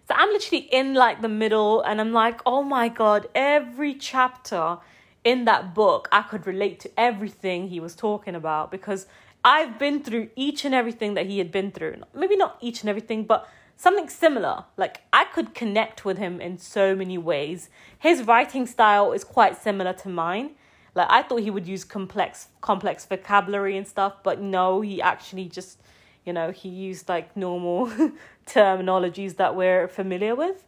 So 0.08 0.16
I'm 0.16 0.30
literally 0.30 0.68
in 0.72 0.94
like 0.94 1.22
the 1.22 1.30
middle 1.30 1.82
and 1.82 2.02
I'm 2.02 2.12
like, 2.12 2.42
oh 2.46 2.64
my 2.64 2.90
God, 2.90 3.28
every 3.34 3.94
chapter 3.94 4.78
in 5.24 5.46
that 5.46 5.74
book, 5.74 6.10
I 6.12 6.22
could 6.22 6.46
relate 6.46 6.80
to 6.82 6.92
everything 6.98 7.70
he 7.70 7.80
was 7.80 7.96
talking 7.96 8.36
about 8.36 8.72
because 8.72 9.08
I've 9.46 9.80
been 9.80 10.04
through 10.04 10.30
each 10.36 10.66
and 10.66 10.76
everything 10.76 11.14
that 11.14 11.26
he 11.26 11.38
had 11.38 11.52
been 11.52 11.72
through. 11.72 11.98
Maybe 12.14 12.36
not 12.36 12.58
each 12.62 12.82
and 12.82 12.90
everything, 12.90 13.24
but 13.24 13.50
something 13.84 14.08
similar. 14.08 14.64
Like 14.78 15.02
I 15.12 15.26
could 15.26 15.54
connect 15.54 16.06
with 16.06 16.18
him 16.18 16.40
in 16.40 16.58
so 16.58 16.96
many 16.96 17.18
ways. 17.18 17.70
His 18.00 18.24
writing 18.24 18.66
style 18.66 19.12
is 19.12 19.26
quite 19.26 19.62
similar 19.62 19.92
to 19.94 20.10
mine. 20.10 20.52
Like 20.96 21.08
I 21.10 21.22
thought 21.22 21.42
he 21.42 21.52
would 21.52 21.68
use 21.68 21.84
complex 21.84 22.48
complex 22.62 23.06
vocabulary 23.06 23.76
and 23.78 23.88
stuff, 23.88 24.14
but 24.24 24.42
no, 24.42 24.82
he 24.82 25.02
actually 25.02 25.50
just 25.50 25.82
you 26.26 26.32
know, 26.32 26.52
he 26.52 26.70
used 26.70 27.10
like 27.10 27.36
normal 27.36 27.88
terminologies 28.48 29.36
that 29.36 29.56
we're 29.56 29.90
familiar 29.90 30.34
with. 30.34 30.64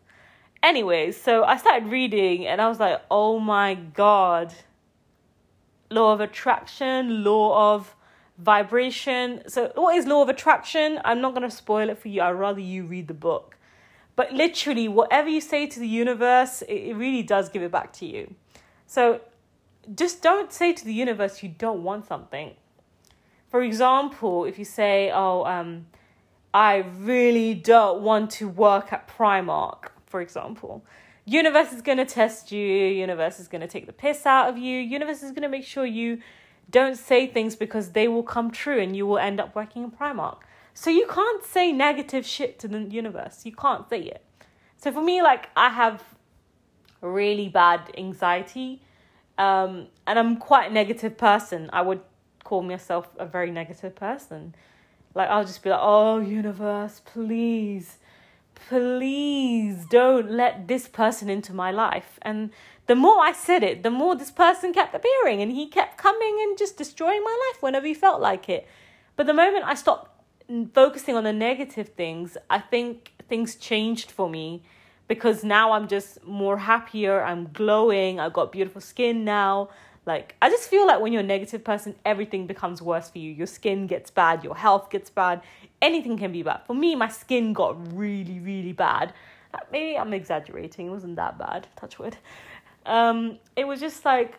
Anyways, 0.62 1.19
so 1.22 1.45
I 1.45 1.55
started 1.55 1.89
reading 1.89 2.45
and 2.45 2.60
I 2.60 2.67
was 2.67 2.79
like, 2.79 3.01
oh 3.10 3.39
my 3.39 3.75
god. 3.75 4.53
Law 5.89 6.12
of 6.12 6.19
attraction, 6.19 7.24
law 7.24 7.75
of 7.75 7.94
vibration. 8.37 9.43
So, 9.47 9.71
what 9.75 9.95
is 9.95 10.05
law 10.05 10.21
of 10.21 10.29
attraction? 10.29 10.99
I'm 11.05 11.21
not 11.21 11.33
going 11.33 11.49
to 11.49 11.55
spoil 11.55 11.89
it 11.89 11.97
for 11.97 12.07
you. 12.07 12.21
I'd 12.21 12.31
rather 12.31 12.59
you 12.59 12.85
read 12.85 13.07
the 13.07 13.13
book. 13.13 13.57
But 14.15 14.31
literally, 14.33 14.87
whatever 14.87 15.27
you 15.27 15.41
say 15.41 15.67
to 15.67 15.79
the 15.79 15.87
universe, 15.87 16.61
it 16.67 16.95
really 16.95 17.23
does 17.23 17.49
give 17.49 17.61
it 17.61 17.71
back 17.71 17.91
to 17.93 18.05
you. 18.05 18.35
So, 18.87 19.21
just 19.93 20.21
don't 20.21 20.51
say 20.51 20.73
to 20.73 20.85
the 20.85 20.93
universe 20.93 21.43
you 21.43 21.49
don't 21.49 21.83
want 21.83 22.05
something. 22.07 22.55
For 23.49 23.61
example, 23.61 24.45
if 24.45 24.57
you 24.57 24.65
say, 24.65 25.11
oh, 25.13 25.45
um, 25.45 25.87
I 26.53 26.77
really 26.97 27.53
don't 27.53 28.01
want 28.01 28.31
to 28.31 28.47
work 28.47 28.91
at 28.91 29.07
Primark, 29.07 29.89
for 30.05 30.21
example. 30.21 30.83
Universe 31.25 31.73
is 31.73 31.81
going 31.81 31.97
to 31.97 32.05
test 32.05 32.51
you. 32.51 32.65
Universe 32.65 33.39
is 33.39 33.47
going 33.47 33.61
to 33.61 33.67
take 33.67 33.87
the 33.87 33.93
piss 33.93 34.25
out 34.25 34.49
of 34.49 34.57
you. 34.57 34.79
Universe 34.79 35.23
is 35.23 35.31
going 35.31 35.41
to 35.41 35.49
make 35.49 35.65
sure 35.65 35.85
you 35.85 36.19
don't 36.69 36.98
say 36.98 37.27
things 37.27 37.55
because 37.55 37.91
they 37.91 38.07
will 38.07 38.24
come 38.24 38.51
true 38.51 38.79
and 38.79 38.95
you 38.95 39.05
will 39.07 39.17
end 39.19 39.39
up 39.39 39.55
working 39.55 39.84
in 39.84 39.91
Primark. 39.91 40.38
So 40.74 40.89
you 40.89 41.07
can't 41.07 41.43
say 41.43 41.72
negative 41.72 42.25
shit 42.25 42.60
to 42.60 42.67
the 42.67 42.79
universe. 42.79 43.45
You 43.45 43.53
can't 43.53 43.89
say 43.89 44.01
it. 44.01 44.24
So 44.77 44.91
for 44.91 45.01
me, 45.01 45.22
like, 45.22 45.50
I 45.55 45.69
have 45.69 46.03
really 47.01 47.50
bad 47.50 47.91
anxiety 47.98 48.81
um, 49.38 49.88
and 50.07 50.17
I'm 50.19 50.38
quite 50.38 50.72
a 50.72 50.74
negative 50.74 51.17
person. 51.17 51.69
I 51.74 51.81
would 51.81 52.01
call 52.43 52.62
myself 52.62 53.07
a 53.17 53.25
very 53.25 53.51
negative 53.51 53.95
person 53.95 54.55
Like 55.15 55.29
I'll 55.29 55.45
just 55.45 55.63
be 55.63 55.69
like, 55.69 55.79
"Oh, 55.81 56.19
universe, 56.19 57.01
please, 57.05 57.98
please 58.67 59.86
don't 59.89 60.29
let 60.29 60.67
this 60.67 60.88
person 60.88 61.29
into 61.29 61.53
my 61.53 61.72
life." 61.72 62.19
And 62.22 62.51
the 62.87 62.95
more 62.95 63.19
I 63.19 63.31
said 63.31 63.63
it, 63.63 63.83
the 63.83 63.89
more 63.89 64.15
this 64.15 64.31
person 64.31 64.73
kept 64.73 64.93
appearing 64.93 65.41
and 65.41 65.51
he 65.51 65.67
kept 65.67 65.97
coming 65.97 66.37
and 66.41 66.57
just 66.57 66.77
destroying 66.77 67.23
my 67.23 67.49
life 67.51 67.61
whenever 67.61 67.87
he 67.87 67.93
felt 67.93 68.21
like 68.21 68.47
it. 68.49 68.67
But 69.15 69.27
the 69.27 69.33
moment 69.33 69.65
I 69.65 69.75
stopped 69.75 70.11
focusing 70.73 71.15
on 71.15 71.23
the 71.23 71.33
negative 71.33 71.89
things, 71.89 72.37
I 72.49 72.59
think 72.59 73.13
things 73.27 73.55
changed 73.55 74.11
for 74.11 74.29
me 74.29 74.63
because 75.07 75.43
now 75.43 75.71
I'm 75.71 75.87
just 75.87 76.23
more 76.23 76.57
happier, 76.57 77.23
I'm 77.23 77.49
glowing, 77.53 78.19
I've 78.19 78.33
got 78.33 78.51
beautiful 78.51 78.81
skin 78.81 79.23
now. 79.23 79.69
Like 80.05 80.35
I 80.41 80.49
just 80.49 80.69
feel 80.69 80.85
like 80.85 81.01
when 81.01 81.11
you're 81.11 81.21
a 81.21 81.25
negative 81.25 81.63
person, 81.63 81.95
everything 82.05 82.45
becomes 82.45 82.81
worse 82.81 83.09
for 83.09 83.17
you. 83.17 83.31
Your 83.31 83.47
skin 83.47 83.87
gets 83.87 84.11
bad, 84.11 84.43
your 84.43 84.55
health 84.55 84.91
gets 84.91 85.09
bad, 85.09 85.41
anything 85.81 86.17
can 86.17 86.31
be 86.31 86.43
bad. 86.43 86.61
For 86.67 86.75
me, 86.75 86.93
my 86.95 87.07
skin 87.07 87.53
got 87.53 87.75
really, 87.95 88.39
really 88.39 88.73
bad. 88.73 89.13
Maybe 89.71 89.97
I'm 89.97 90.13
exaggerating, 90.13 90.87
it 90.87 90.89
wasn't 90.89 91.15
that 91.15 91.39
bad, 91.39 91.67
touch 91.77 91.97
wood. 91.97 92.17
Um, 92.85 93.39
it 93.55 93.65
was 93.65 93.79
just 93.79 94.05
like 94.05 94.37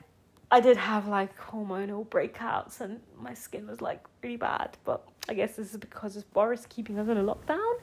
I 0.51 0.61
did 0.61 0.77
have 0.77 1.09
like 1.09 1.37
hormonal 1.39 2.07
breakouts 2.07 2.81
and 2.81 3.01
my 3.19 3.35
skin 3.35 3.67
was 3.67 3.81
like 3.81 4.05
really 4.23 4.37
bad. 4.37 4.77
But 4.85 5.07
I 5.29 5.35
guess 5.35 5.57
this 5.57 5.73
is 5.73 5.77
because 5.79 6.17
it's 6.17 6.25
Boris 6.25 6.67
keeping 6.69 6.99
us 6.99 7.09
in 7.09 7.17
a 7.17 7.23
lockdown 7.23 7.75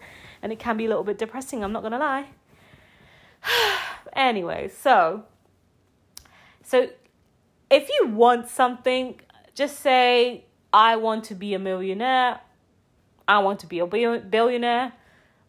and 0.42 0.52
it 0.52 0.60
can 0.60 0.78
be 0.78 0.86
a 0.86 0.88
little 0.88 1.04
bit 1.04 1.18
depressing, 1.18 1.64
I'm 1.64 1.74
not 1.74 1.84
gonna 1.84 2.00
lie. 2.00 2.28
anyway, 4.14 4.70
so 4.70 5.26
so 6.64 6.90
if 7.70 7.90
you 7.90 8.08
want 8.08 8.48
something, 8.48 9.20
just 9.54 9.80
say 9.80 10.46
I 10.72 10.96
want 10.96 11.26
to 11.26 11.36
be 11.36 11.54
a 11.54 11.60
millionaire. 11.60 12.40
I 13.28 13.40
want 13.40 13.60
to 13.62 13.68
be 13.68 13.80
a 13.80 13.88
billionaire, 13.88 14.94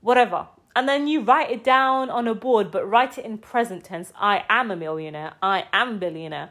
whatever 0.00 0.47
and 0.76 0.88
then 0.88 1.07
you 1.07 1.21
write 1.21 1.50
it 1.50 1.62
down 1.62 2.11
on 2.11 2.26
a 2.26 2.35
board, 2.35 2.71
but 2.71 2.88
write 2.88 3.16
it 3.19 3.25
in 3.25 3.38
present 3.38 3.85
tense. 3.85 4.12
I 4.16 4.45
am 4.49 4.71
a 4.71 4.76
millionaire. 4.76 5.35
I 5.40 5.66
am 5.73 5.99
billionaire. 5.99 6.50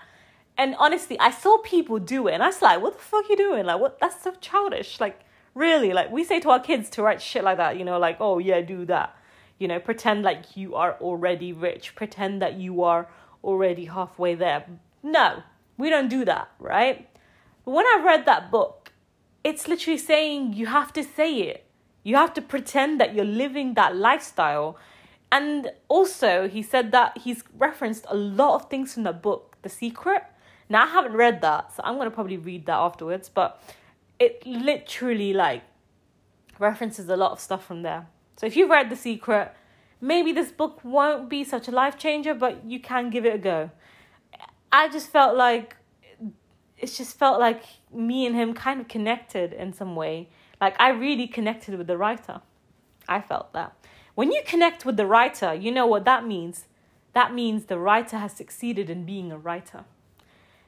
And 0.57 0.75
honestly, 0.79 1.19
I 1.19 1.31
saw 1.31 1.57
people 1.57 1.99
do 1.99 2.27
it, 2.27 2.33
and 2.33 2.43
I 2.43 2.47
was 2.47 2.61
like, 2.61 2.81
"What 2.81 2.93
the 2.93 3.03
fuck 3.03 3.25
are 3.25 3.29
you 3.29 3.37
doing? 3.37 3.65
Like, 3.65 3.81
what? 3.81 3.99
That's 3.99 4.21
so 4.21 4.33
childish. 4.39 4.99
Like, 4.99 5.19
really? 5.55 5.91
Like, 5.93 6.11
we 6.11 6.23
say 6.23 6.39
to 6.41 6.51
our 6.51 6.59
kids 6.59 6.89
to 6.91 7.03
write 7.03 7.21
shit 7.21 7.43
like 7.43 7.57
that. 7.57 7.77
You 7.77 7.85
know, 7.85 7.97
like, 7.99 8.17
oh 8.19 8.37
yeah, 8.39 8.61
do 8.61 8.85
that. 8.85 9.15
You 9.57 9.67
know, 9.67 9.79
pretend 9.79 10.23
like 10.23 10.55
you 10.55 10.75
are 10.75 10.93
already 11.01 11.51
rich. 11.51 11.95
Pretend 11.95 12.41
that 12.41 12.53
you 12.55 12.83
are 12.83 13.09
already 13.43 13.85
halfway 13.85 14.35
there. 14.35 14.65
No, 15.01 15.43
we 15.77 15.89
don't 15.89 16.07
do 16.07 16.23
that, 16.25 16.51
right? 16.59 17.09
But 17.65 17.71
when 17.71 17.85
I 17.85 18.01
read 18.05 18.25
that 18.25 18.51
book, 18.51 18.93
it's 19.43 19.67
literally 19.67 19.97
saying 19.97 20.53
you 20.53 20.67
have 20.67 20.93
to 20.93 21.03
say 21.03 21.33
it 21.41 21.65
you 22.03 22.15
have 22.15 22.33
to 22.33 22.41
pretend 22.41 22.99
that 22.99 23.15
you're 23.15 23.25
living 23.25 23.73
that 23.75 23.95
lifestyle. 23.95 24.77
And 25.31 25.71
also, 25.87 26.47
he 26.47 26.61
said 26.61 26.91
that 26.91 27.19
he's 27.19 27.43
referenced 27.57 28.05
a 28.09 28.15
lot 28.15 28.55
of 28.55 28.69
things 28.69 28.93
from 28.93 29.03
the 29.03 29.13
book, 29.13 29.57
The 29.61 29.69
Secret. 29.69 30.23
Now, 30.69 30.83
I 30.83 30.87
haven't 30.87 31.13
read 31.13 31.41
that, 31.41 31.75
so 31.75 31.81
I'm 31.83 31.95
going 31.95 32.09
to 32.09 32.13
probably 32.13 32.37
read 32.37 32.65
that 32.67 32.77
afterwards, 32.77 33.29
but 33.29 33.61
it 34.19 34.45
literally 34.45 35.33
like 35.33 35.63
references 36.59 37.09
a 37.09 37.17
lot 37.17 37.31
of 37.31 37.39
stuff 37.39 37.65
from 37.65 37.81
there. 37.81 38.07
So 38.37 38.45
if 38.45 38.55
you've 38.55 38.69
read 38.69 38.89
The 38.89 38.95
Secret, 38.95 39.53
maybe 39.99 40.31
this 40.31 40.51
book 40.51 40.81
won't 40.83 41.29
be 41.29 41.43
such 41.43 41.67
a 41.67 41.71
life 41.71 41.97
changer, 41.97 42.33
but 42.33 42.65
you 42.65 42.79
can 42.79 43.09
give 43.09 43.25
it 43.25 43.35
a 43.35 43.37
go. 43.37 43.71
I 44.71 44.89
just 44.89 45.09
felt 45.09 45.35
like 45.35 45.75
it 46.77 46.87
just 46.87 47.17
felt 47.17 47.39
like 47.39 47.63
me 47.93 48.25
and 48.25 48.35
him 48.35 48.53
kind 48.53 48.81
of 48.81 48.87
connected 48.87 49.53
in 49.53 49.71
some 49.71 49.95
way. 49.95 50.29
Like 50.63 50.79
I 50.79 50.91
really 50.91 51.27
connected 51.27 51.77
with 51.77 51.87
the 51.87 51.97
writer. 51.97 52.39
I 53.05 53.19
felt 53.19 53.51
that. 53.51 53.75
When 54.15 54.31
you 54.31 54.41
connect 54.45 54.85
with 54.85 54.95
the 54.95 55.05
writer, 55.05 55.53
you 55.53 55.73
know 55.73 55.85
what 55.85 56.05
that 56.05 56.25
means? 56.25 56.67
That 57.11 57.33
means 57.33 57.65
the 57.65 57.77
writer 57.77 58.17
has 58.17 58.31
succeeded 58.31 58.89
in 58.89 59.03
being 59.03 59.29
a 59.29 59.37
writer. 59.37 59.83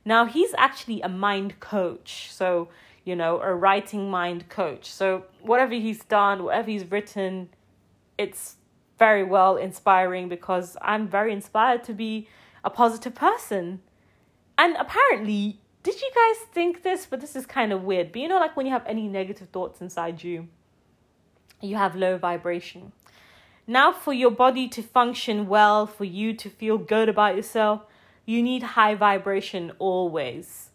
Now, 0.03 0.25
he's 0.25 0.53
actually 0.57 0.99
a 1.01 1.07
mind 1.07 1.61
coach. 1.61 2.27
So, 2.29 2.67
you 3.05 3.15
know, 3.15 3.39
a 3.39 3.55
writing 3.55 4.11
mind 4.11 4.49
coach. 4.49 4.91
So, 4.91 5.27
whatever 5.41 5.75
he's 5.75 6.03
done, 6.03 6.43
whatever 6.43 6.71
he's 6.71 6.91
written, 6.91 7.47
it's 8.17 8.57
very 8.99 9.23
well 9.23 9.55
inspiring 9.55 10.27
because 10.27 10.75
I'm 10.81 11.07
very 11.07 11.31
inspired 11.31 11.85
to 11.85 11.93
be 11.93 12.27
a 12.65 12.69
positive 12.69 13.15
person. 13.15 13.79
And 14.57 14.75
apparently, 14.75 15.61
did 15.85 16.01
you 16.01 16.09
guys 16.15 16.47
think 16.51 16.81
this? 16.81 17.05
But 17.05 17.21
this 17.21 17.35
is 17.35 17.45
kind 17.45 17.71
of 17.71 17.83
weird. 17.83 18.11
But 18.11 18.21
you 18.21 18.27
know, 18.27 18.39
like 18.39 18.57
when 18.57 18.65
you 18.65 18.71
have 18.71 18.85
any 18.87 19.07
negative 19.07 19.49
thoughts 19.49 19.81
inside 19.81 20.23
you, 20.23 20.47
you 21.61 21.75
have 21.75 21.95
low 21.95 22.17
vibration. 22.17 22.91
Now, 23.67 23.91
for 23.91 24.11
your 24.11 24.31
body 24.31 24.67
to 24.69 24.81
function 24.81 25.47
well, 25.47 25.85
for 25.85 26.03
you 26.03 26.33
to 26.33 26.49
feel 26.49 26.79
good 26.79 27.07
about 27.07 27.35
yourself, 27.35 27.83
you 28.25 28.41
need 28.41 28.63
high 28.63 28.95
vibration 28.95 29.73
always. 29.77 30.71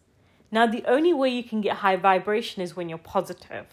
Now, 0.49 0.65
the 0.65 0.83
only 0.85 1.13
way 1.13 1.29
you 1.29 1.43
can 1.43 1.59
get 1.59 1.77
high 1.77 1.97
vibration 1.97 2.61
is 2.61 2.77
when 2.77 2.87
you're 2.87 2.97
positive. 2.97 3.65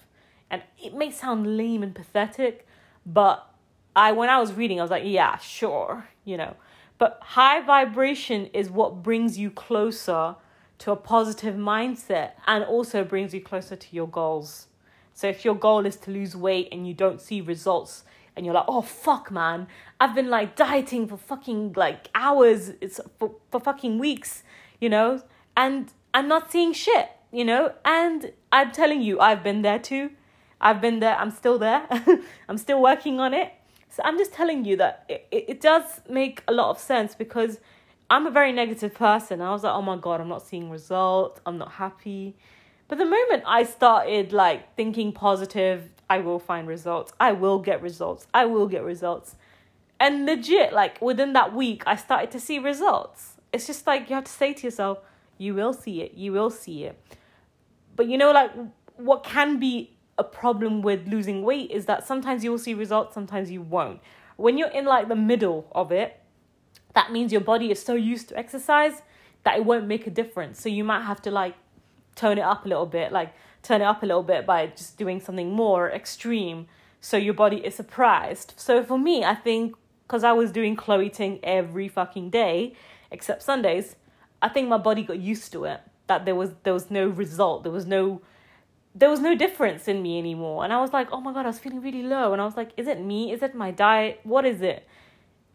And 0.50 0.62
it 0.82 0.92
may 0.92 1.12
sound 1.12 1.56
lame 1.56 1.84
and 1.84 1.94
pathetic, 1.94 2.66
but 3.06 3.48
I 3.94 4.10
when 4.10 4.28
I 4.28 4.40
was 4.40 4.52
reading, 4.54 4.80
I 4.80 4.82
was 4.82 4.90
like, 4.90 5.04
yeah, 5.06 5.36
sure, 5.38 6.08
you 6.24 6.36
know. 6.36 6.56
But 6.98 7.20
high 7.22 7.60
vibration 7.60 8.46
is 8.46 8.70
what 8.70 9.04
brings 9.04 9.38
you 9.38 9.52
closer 9.52 10.34
to 10.78 10.92
a 10.92 10.96
positive 10.96 11.54
mindset 11.54 12.32
and 12.46 12.64
also 12.64 13.04
brings 13.04 13.34
you 13.34 13.40
closer 13.40 13.76
to 13.76 13.96
your 13.96 14.08
goals. 14.08 14.68
So 15.12 15.28
if 15.28 15.44
your 15.44 15.54
goal 15.54 15.84
is 15.84 15.96
to 15.96 16.10
lose 16.10 16.36
weight 16.36 16.68
and 16.70 16.86
you 16.86 16.94
don't 16.94 17.20
see 17.20 17.40
results 17.40 18.04
and 18.36 18.46
you're 18.46 18.54
like, 18.54 18.66
oh 18.68 18.82
fuck 18.82 19.30
man, 19.30 19.66
I've 20.00 20.14
been 20.14 20.30
like 20.30 20.54
dieting 20.54 21.08
for 21.08 21.16
fucking 21.16 21.72
like 21.76 22.08
hours, 22.14 22.72
it's 22.80 23.00
for, 23.18 23.34
for 23.50 23.60
fucking 23.60 23.98
weeks, 23.98 24.44
you 24.80 24.88
know, 24.88 25.22
and 25.56 25.92
I'm 26.14 26.28
not 26.28 26.52
seeing 26.52 26.72
shit, 26.72 27.10
you 27.32 27.44
know, 27.44 27.72
and 27.84 28.32
I'm 28.52 28.70
telling 28.70 29.02
you, 29.02 29.18
I've 29.18 29.42
been 29.42 29.62
there 29.62 29.80
too. 29.80 30.10
I've 30.60 30.80
been 30.80 31.00
there, 31.00 31.16
I'm 31.16 31.30
still 31.30 31.58
there, 31.58 31.86
I'm 32.48 32.58
still 32.58 32.80
working 32.80 33.20
on 33.20 33.34
it. 33.34 33.52
So 33.90 34.02
I'm 34.04 34.18
just 34.18 34.32
telling 34.32 34.64
you 34.64 34.76
that 34.76 35.04
it, 35.08 35.26
it, 35.30 35.44
it 35.48 35.60
does 35.60 36.00
make 36.08 36.42
a 36.46 36.52
lot 36.52 36.70
of 36.70 36.78
sense 36.78 37.14
because 37.14 37.58
I'm 38.10 38.26
a 38.26 38.30
very 38.30 38.52
negative 38.52 38.94
person. 38.94 39.42
I 39.42 39.50
was 39.50 39.64
like, 39.64 39.74
oh 39.74 39.82
my 39.82 39.96
god, 39.96 40.20
I'm 40.20 40.28
not 40.28 40.46
seeing 40.46 40.70
results. 40.70 41.40
I'm 41.44 41.58
not 41.58 41.72
happy. 41.72 42.36
But 42.88 42.96
the 42.98 43.04
moment 43.04 43.42
I 43.46 43.64
started 43.64 44.32
like 44.32 44.74
thinking 44.76 45.12
positive, 45.12 45.90
I 46.08 46.20
will 46.20 46.38
find 46.38 46.66
results. 46.66 47.12
I 47.20 47.32
will 47.32 47.58
get 47.58 47.82
results. 47.82 48.26
I 48.32 48.46
will 48.46 48.66
get 48.66 48.82
results. 48.82 49.36
And 50.00 50.24
legit, 50.24 50.72
like 50.72 51.02
within 51.02 51.34
that 51.34 51.54
week, 51.54 51.82
I 51.86 51.96
started 51.96 52.30
to 52.30 52.40
see 52.40 52.58
results. 52.58 53.34
It's 53.52 53.66
just 53.66 53.86
like 53.86 54.08
you 54.08 54.14
have 54.14 54.24
to 54.24 54.32
say 54.32 54.54
to 54.54 54.62
yourself, 54.64 54.98
you 55.36 55.54
will 55.54 55.74
see 55.74 56.00
it. 56.02 56.14
You 56.14 56.32
will 56.32 56.50
see 56.50 56.84
it. 56.84 56.98
But 57.94 58.06
you 58.06 58.16
know, 58.16 58.32
like 58.32 58.52
what 58.96 59.22
can 59.22 59.58
be 59.58 59.96
a 60.16 60.24
problem 60.24 60.82
with 60.82 61.06
losing 61.06 61.42
weight 61.42 61.70
is 61.70 61.86
that 61.86 62.06
sometimes 62.06 62.42
you 62.42 62.50
will 62.50 62.58
see 62.58 62.74
results, 62.74 63.14
sometimes 63.14 63.50
you 63.50 63.60
won't. 63.60 64.00
When 64.36 64.56
you're 64.56 64.70
in 64.70 64.84
like 64.84 65.08
the 65.08 65.16
middle 65.16 65.66
of 65.72 65.92
it, 65.92 66.17
that 66.98 67.12
means 67.12 67.30
your 67.30 67.40
body 67.40 67.70
is 67.70 67.80
so 67.80 67.94
used 67.94 68.28
to 68.30 68.36
exercise 68.36 69.02
that 69.44 69.56
it 69.56 69.64
won't 69.64 69.86
make 69.86 70.08
a 70.08 70.10
difference. 70.10 70.60
So 70.60 70.68
you 70.68 70.82
might 70.82 71.04
have 71.04 71.22
to 71.22 71.30
like 71.30 71.54
tone 72.16 72.38
it 72.38 72.46
up 72.52 72.66
a 72.66 72.68
little 72.68 72.86
bit, 72.86 73.12
like 73.12 73.32
turn 73.62 73.80
it 73.80 73.84
up 73.84 74.02
a 74.02 74.06
little 74.06 74.24
bit 74.24 74.44
by 74.44 74.66
just 74.66 74.98
doing 74.98 75.20
something 75.20 75.52
more 75.52 75.88
extreme 75.88 76.66
so 77.00 77.16
your 77.16 77.34
body 77.34 77.58
is 77.58 77.76
surprised. 77.76 78.54
So 78.56 78.82
for 78.82 78.98
me, 78.98 79.22
I 79.22 79.36
think 79.36 79.76
because 80.02 80.24
I 80.24 80.32
was 80.32 80.50
doing 80.50 80.74
Chloe 80.74 81.12
every 81.44 81.86
fucking 81.86 82.30
day 82.30 82.74
except 83.12 83.44
Sundays, 83.44 83.94
I 84.42 84.48
think 84.48 84.68
my 84.68 84.78
body 84.78 85.04
got 85.04 85.20
used 85.20 85.52
to 85.52 85.64
it. 85.66 85.80
That 86.08 86.24
there 86.24 86.34
was 86.34 86.50
there 86.64 86.72
was 86.72 86.90
no 86.90 87.06
result, 87.06 87.62
there 87.62 87.76
was 87.80 87.86
no 87.86 88.22
there 88.92 89.10
was 89.10 89.20
no 89.20 89.36
difference 89.36 89.86
in 89.86 90.02
me 90.02 90.18
anymore. 90.18 90.64
And 90.64 90.72
I 90.72 90.80
was 90.80 90.92
like, 90.92 91.08
oh 91.12 91.20
my 91.20 91.32
god, 91.32 91.44
I 91.44 91.50
was 91.50 91.60
feeling 91.60 91.80
really 91.80 92.02
low. 92.02 92.32
And 92.32 92.42
I 92.42 92.44
was 92.44 92.56
like, 92.56 92.72
is 92.76 92.88
it 92.88 93.00
me? 93.00 93.32
Is 93.32 93.42
it 93.42 93.54
my 93.54 93.70
diet? 93.70 94.18
What 94.24 94.44
is 94.44 94.62
it? 94.62 94.88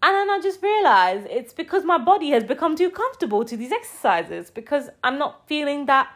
And 0.03 0.13
then 0.13 0.29
I 0.29 0.41
just 0.43 0.61
realized 0.61 1.27
it's 1.29 1.53
because 1.53 1.85
my 1.85 1.97
body 1.97 2.31
has 2.31 2.43
become 2.43 2.75
too 2.75 2.89
comfortable 2.89 3.45
to 3.45 3.55
these 3.55 3.71
exercises 3.71 4.51
because 4.51 4.89
I'm 5.01 5.17
not 5.17 5.47
feeling 5.47 5.85
that 5.85 6.09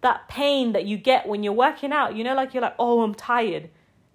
that 0.00 0.26
pain 0.28 0.72
that 0.72 0.86
you 0.86 0.96
get 0.96 1.28
when 1.28 1.42
you're 1.42 1.52
working 1.52 1.92
out. 1.92 2.16
You 2.16 2.24
know, 2.24 2.34
like 2.34 2.54
you're 2.54 2.62
like, 2.62 2.76
oh, 2.78 3.02
I'm 3.02 3.14
tired. 3.14 3.68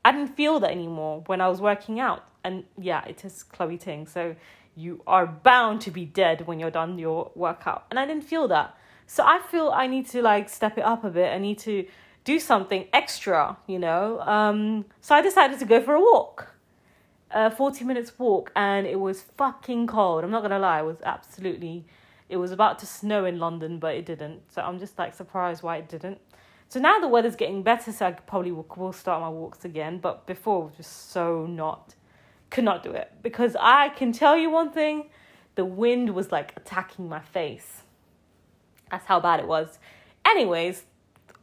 I 0.04 0.12
didn't 0.12 0.36
feel 0.36 0.60
that 0.62 0.72
anymore 0.72 1.22
when 1.28 1.40
I 1.40 1.48
was 1.50 1.62
working 1.62 2.00
out. 2.00 2.24
And 2.44 2.64
yeah, 2.80 3.06
it 3.06 3.24
is 3.24 3.44
Chloe 3.44 3.78
Ting. 3.78 4.08
So 4.08 4.36
you 4.76 5.04
are 5.06 5.28
bound 5.28 5.82
to 5.82 5.92
be 5.92 6.06
dead 6.06 6.48
when 6.48 6.60
you're 6.60 6.72
done 6.72 6.98
your 6.98 7.32
workout. 7.36 7.86
And 7.92 8.00
I 8.00 8.08
didn't 8.08 8.24
feel 8.24 8.48
that. 8.48 8.76
So 9.06 9.24
I 9.24 9.38
feel 9.38 9.70
I 9.70 9.86
need 9.86 10.08
to 10.10 10.24
like 10.24 10.50
step 10.50 10.80
it 10.80 10.84
up 10.84 11.04
a 11.04 11.12
bit. 11.12 11.32
I 11.32 11.38
need 11.38 11.60
to 11.60 11.86
do 12.24 12.40
something 12.40 12.88
extra, 12.92 13.56
you 13.68 13.78
know. 13.78 14.20
Um, 14.22 14.86
so 15.00 15.14
I 15.14 15.22
decided 15.22 15.60
to 15.60 15.66
go 15.66 15.80
for 15.80 15.94
a 15.94 16.02
walk 16.02 16.55
a 17.32 17.52
40 17.52 17.86
minutes 17.86 18.18
walk 18.18 18.52
and 18.56 18.86
it 18.86 19.00
was 19.00 19.22
fucking 19.22 19.88
cold. 19.88 20.24
I'm 20.24 20.32
not 20.32 20.42
gonna 20.42 20.60
lie, 20.60 20.80
it 20.80 20.86
was 20.86 20.98
absolutely 21.04 21.86
it 22.28 22.38
was 22.38 22.52
about 22.52 22.80
to 22.80 22.86
snow 22.86 23.26
in 23.26 23.40
London, 23.40 23.78
but 23.80 23.96
it 23.96 24.06
didn't. 24.06 24.42
So 24.52 24.62
I'm 24.62 24.80
just 24.80 24.98
like 24.98 25.14
surprised 25.14 25.62
why 25.62 25.78
it 25.78 25.88
didn't. 25.88 26.20
So 26.70 26.80
now 26.80 27.00
the 27.00 27.08
weather's 27.08 27.36
getting 27.36 27.62
better, 27.62 27.92
so 27.92 28.08
I 28.08 28.12
probably 28.12 28.52
will, 28.52 28.66
will 28.76 28.94
start 28.94 29.22
my 29.22 29.30
walks 29.30 29.64
again. 29.64 30.00
But 30.00 30.26
before, 30.26 30.64
was 30.64 30.76
just 30.76 31.12
so 31.12 31.46
not, 31.46 31.94
could 32.50 32.64
not 32.64 32.84
do 32.84 32.92
it 32.92 33.12
because 33.22 33.56
I 33.60 33.90
can 33.90 34.12
tell 34.12 34.36
you 34.36 34.50
one 34.50 34.72
thing: 34.72 35.10
the 35.56 35.66
wind 35.66 36.16
was 36.16 36.32
like 36.32 36.54
attacking 36.58 37.08
my 37.08 37.20
face. 37.20 37.84
That's 38.90 39.06
how 39.06 39.20
bad 39.20 39.40
it 39.40 39.48
was. 39.48 39.78
Anyways, 40.26 40.86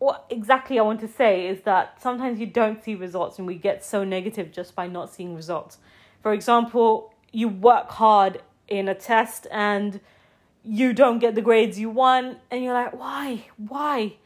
what 0.02 0.26
exactly 0.30 0.80
I 0.80 0.82
want 0.82 0.98
to 1.02 1.06
say 1.06 1.46
is 1.46 1.60
that 1.60 2.02
sometimes 2.02 2.40
you 2.40 2.46
don't 2.46 2.82
see 2.82 2.96
results, 2.96 3.38
and 3.38 3.46
we 3.46 3.54
get 3.54 3.84
so 3.84 4.02
negative 4.02 4.50
just 4.50 4.74
by 4.74 4.88
not 4.88 5.14
seeing 5.14 5.36
results. 5.36 5.78
For 6.24 6.32
example, 6.32 7.14
you 7.30 7.46
work 7.46 7.88
hard 7.88 8.42
in 8.66 8.88
a 8.88 8.96
test 8.96 9.46
and 9.52 10.00
you 10.64 10.92
don't 10.92 11.20
get 11.20 11.36
the 11.36 11.40
grades 11.40 11.78
you 11.78 11.88
want, 11.88 12.38
and 12.50 12.64
you're 12.64 12.74
like, 12.74 12.98
why, 12.98 13.46
why? 13.56 14.16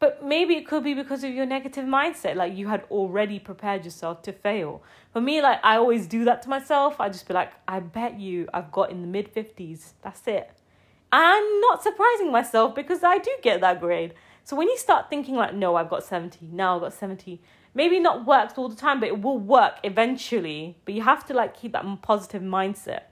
But 0.00 0.24
maybe 0.24 0.54
it 0.56 0.66
could 0.66 0.82
be 0.82 0.94
because 0.94 1.22
of 1.22 1.32
your 1.32 1.46
negative 1.46 1.84
mindset. 1.84 2.34
Like 2.34 2.56
you 2.56 2.66
had 2.66 2.82
already 2.90 3.38
prepared 3.38 3.84
yourself 3.84 4.20
to 4.22 4.32
fail. 4.32 4.82
For 5.12 5.20
me, 5.20 5.40
like 5.40 5.60
I 5.62 5.76
always 5.76 6.08
do 6.08 6.24
that 6.24 6.42
to 6.42 6.48
myself. 6.48 7.00
I 7.00 7.08
just 7.08 7.28
be 7.28 7.34
like, 7.34 7.52
I 7.68 7.78
bet 7.78 8.18
you 8.18 8.48
I've 8.52 8.72
got 8.72 8.90
in 8.90 9.00
the 9.00 9.06
mid 9.06 9.32
50s. 9.32 9.92
That's 10.02 10.26
it. 10.26 10.50
I'm 11.12 11.60
not 11.60 11.84
surprising 11.84 12.32
myself 12.32 12.74
because 12.74 13.04
I 13.04 13.18
do 13.18 13.30
get 13.42 13.60
that 13.60 13.80
grade. 13.80 14.14
So 14.44 14.54
when 14.56 14.68
you 14.68 14.76
start 14.76 15.08
thinking 15.08 15.34
like, 15.34 15.54
no, 15.54 15.74
I've 15.74 15.88
got 15.88 16.04
70, 16.04 16.50
now 16.52 16.76
I've 16.76 16.82
got 16.82 16.92
70, 16.92 17.40
maybe 17.74 17.98
not 17.98 18.26
works 18.26 18.54
all 18.56 18.68
the 18.68 18.76
time, 18.76 19.00
but 19.00 19.08
it 19.08 19.22
will 19.22 19.38
work 19.38 19.78
eventually. 19.82 20.76
But 20.84 20.94
you 20.94 21.02
have 21.02 21.24
to 21.26 21.34
like 21.34 21.56
keep 21.56 21.72
that 21.72 21.84
positive 22.02 22.42
mindset. 22.42 23.04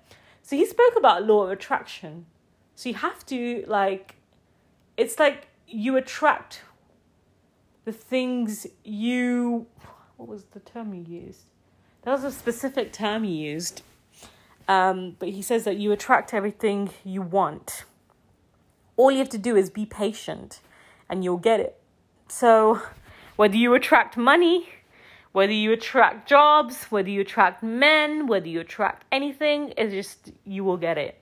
So 0.43 0.57
he 0.57 0.67
spoke 0.67 0.95
about 0.97 1.25
law 1.25 1.45
of 1.45 1.51
attraction. 1.51 2.27
So 2.75 2.91
you 2.91 2.97
have 2.97 3.25
to 3.27 3.65
like, 3.67 4.17
it's 4.99 5.19
like 5.19 5.49
you 5.67 5.97
attract 5.97 6.63
the 7.85 7.93
things 7.93 8.67
you 8.85 9.67
what 10.23 10.29
was 10.29 10.45
the 10.53 10.61
term 10.61 10.95
you 10.95 11.03
used? 11.03 11.47
That 12.03 12.13
was 12.13 12.23
a 12.23 12.31
specific 12.31 12.93
term 12.93 13.25
he 13.25 13.33
used. 13.33 13.83
Um, 14.69 15.17
but 15.19 15.31
he 15.31 15.43
says 15.43 15.65
that 15.65 15.79
you 15.79 15.91
attract 15.91 16.33
everything 16.33 16.91
you 17.03 17.23
want. 17.23 17.85
All 18.97 19.11
you 19.11 19.19
have 19.19 19.31
to 19.31 19.39
do 19.39 19.57
is 19.57 19.69
be 19.69 19.85
patient 19.85 20.61
and 21.13 21.23
you'll 21.23 21.37
get 21.37 21.61
it. 21.61 21.79
So, 22.27 22.81
whether 23.37 23.55
you 23.55 23.75
attract 23.75 24.17
money, 24.17 24.67
whether 25.33 25.53
you 25.53 25.71
attract 25.73 26.27
jobs, 26.27 26.85
whether 26.85 27.11
you 27.11 27.21
attract 27.21 27.63
men, 27.63 28.27
whether 28.27 28.49
you 28.49 28.61
attract 28.61 29.05
anything, 29.13 29.75
it's 29.77 29.93
just 29.93 30.33
you 30.45 30.65
will 30.65 30.79
get 30.79 30.97
it. 30.97 31.21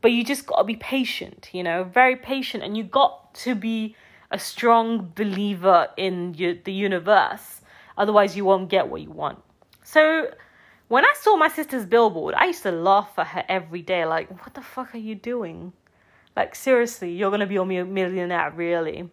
But 0.00 0.10
you 0.10 0.24
just 0.24 0.44
got 0.44 0.58
to 0.58 0.64
be 0.64 0.74
patient, 0.74 1.50
you 1.52 1.62
know, 1.62 1.84
very 1.84 2.16
patient 2.16 2.64
and 2.64 2.76
you 2.76 2.82
got 2.82 3.32
to 3.44 3.54
be 3.54 3.94
a 4.32 4.38
strong 4.40 5.12
believer 5.14 5.88
in 5.96 6.32
the 6.64 6.72
universe. 6.72 7.60
Otherwise, 7.96 8.36
you 8.36 8.44
won't 8.44 8.68
get 8.68 8.88
what 8.88 9.00
you 9.00 9.10
want. 9.10 9.38
So, 9.84 10.32
when 10.88 11.04
I 11.04 11.12
saw 11.20 11.36
my 11.36 11.48
sister's 11.48 11.86
billboard, 11.86 12.34
I 12.34 12.46
used 12.46 12.64
to 12.64 12.72
laugh 12.72 13.12
at 13.18 13.28
her 13.28 13.44
every 13.48 13.82
day. 13.82 14.04
Like, 14.04 14.30
what 14.42 14.54
the 14.54 14.62
fuck 14.62 14.94
are 14.94 14.98
you 14.98 15.14
doing? 15.14 15.72
Like, 16.38 16.54
seriously, 16.54 17.10
you're 17.10 17.32
gonna 17.32 17.48
be 17.48 17.56
a 17.56 17.64
millionaire, 17.64 18.52
really? 18.54 19.10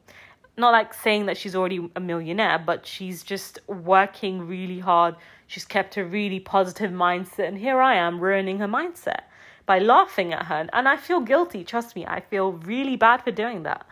Not 0.57 0.73
like 0.73 0.93
saying 0.93 1.25
that 1.25 1.37
she's 1.37 1.55
already 1.55 1.89
a 1.95 1.99
millionaire, 1.99 2.59
but 2.59 2.85
she's 2.85 3.23
just 3.23 3.57
working 3.65 4.47
really 4.47 4.77
hard. 4.77 5.15
She's 5.47 5.65
kept 5.65 5.97
a 5.97 6.05
really 6.05 6.39
positive 6.39 6.91
mindset, 6.91 7.47
and 7.47 7.57
here 7.57 7.81
I 7.81 7.95
am 7.95 8.19
ruining 8.19 8.59
her 8.59 8.67
mindset 8.67 9.21
by 9.65 9.79
laughing 9.79 10.33
at 10.33 10.45
her. 10.45 10.69
And 10.71 10.87
I 10.87 10.97
feel 10.97 11.19
guilty, 11.19 11.63
trust 11.63 11.95
me, 11.95 12.05
I 12.05 12.19
feel 12.19 12.51
really 12.51 12.95
bad 12.95 13.23
for 13.23 13.31
doing 13.31 13.63
that. 13.63 13.87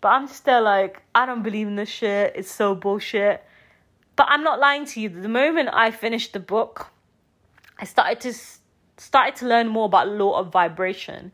But 0.00 0.08
I'm 0.08 0.28
there 0.44 0.60
like, 0.60 1.02
I 1.14 1.24
don't 1.24 1.44
believe 1.44 1.68
in 1.68 1.76
this 1.76 1.88
shit. 1.88 2.32
It's 2.34 2.50
so 2.50 2.74
bullshit. 2.74 3.44
But 4.16 4.26
I'm 4.28 4.42
not 4.42 4.58
lying 4.58 4.86
to 4.86 5.00
you. 5.00 5.08
The 5.08 5.28
moment 5.28 5.68
I 5.72 5.92
finished 5.92 6.32
the 6.32 6.40
book, 6.40 6.90
I 7.78 7.84
started 7.84 8.20
to 8.22 8.34
started 8.96 9.36
to 9.36 9.46
learn 9.46 9.68
more 9.68 9.86
about 9.86 10.08
law 10.08 10.40
of 10.40 10.50
vibration. 10.50 11.30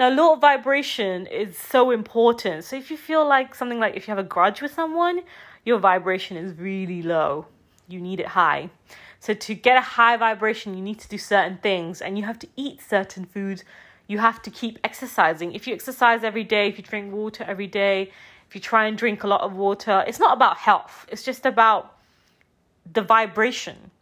Now, 0.00 0.08
law 0.08 0.32
of 0.32 0.40
vibration 0.40 1.26
is 1.26 1.56
so 1.58 1.90
important. 1.90 2.64
So 2.64 2.74
if 2.74 2.90
you 2.90 2.96
feel 2.96 3.24
like 3.28 3.54
something 3.54 3.78
like 3.78 3.94
if 3.94 4.08
you 4.08 4.12
have 4.12 4.18
a 4.18 4.26
grudge 4.26 4.62
with 4.62 4.72
someone, 4.72 5.20
your 5.64 5.78
vibration 5.78 6.38
is 6.38 6.58
really 6.58 7.02
low. 7.02 7.46
You 7.86 8.00
need 8.00 8.18
it 8.18 8.28
high. 8.28 8.70
So 9.20 9.34
to 9.34 9.54
get 9.54 9.76
a 9.76 9.82
high 9.82 10.16
vibration, 10.16 10.74
you 10.74 10.82
need 10.82 10.98
to 11.00 11.08
do 11.08 11.18
certain 11.18 11.58
things 11.58 12.00
and 12.00 12.16
you 12.16 12.24
have 12.24 12.38
to 12.38 12.48
eat 12.56 12.80
certain 12.80 13.26
foods 13.26 13.62
you 14.10 14.18
have 14.18 14.42
to 14.42 14.50
keep 14.50 14.76
exercising. 14.82 15.52
If 15.52 15.68
you 15.68 15.74
exercise 15.74 16.24
every 16.24 16.42
day, 16.42 16.66
if 16.66 16.78
you 16.78 16.82
drink 16.82 17.12
water 17.12 17.44
every 17.46 17.68
day, 17.68 18.10
if 18.48 18.56
you 18.56 18.60
try 18.60 18.86
and 18.86 18.98
drink 18.98 19.22
a 19.22 19.28
lot 19.28 19.42
of 19.42 19.54
water, 19.54 20.02
it's 20.04 20.18
not 20.18 20.36
about 20.36 20.56
health, 20.56 21.06
it's 21.12 21.22
just 21.22 21.46
about 21.46 21.96
the 22.92 23.02
vibration. 23.02 23.92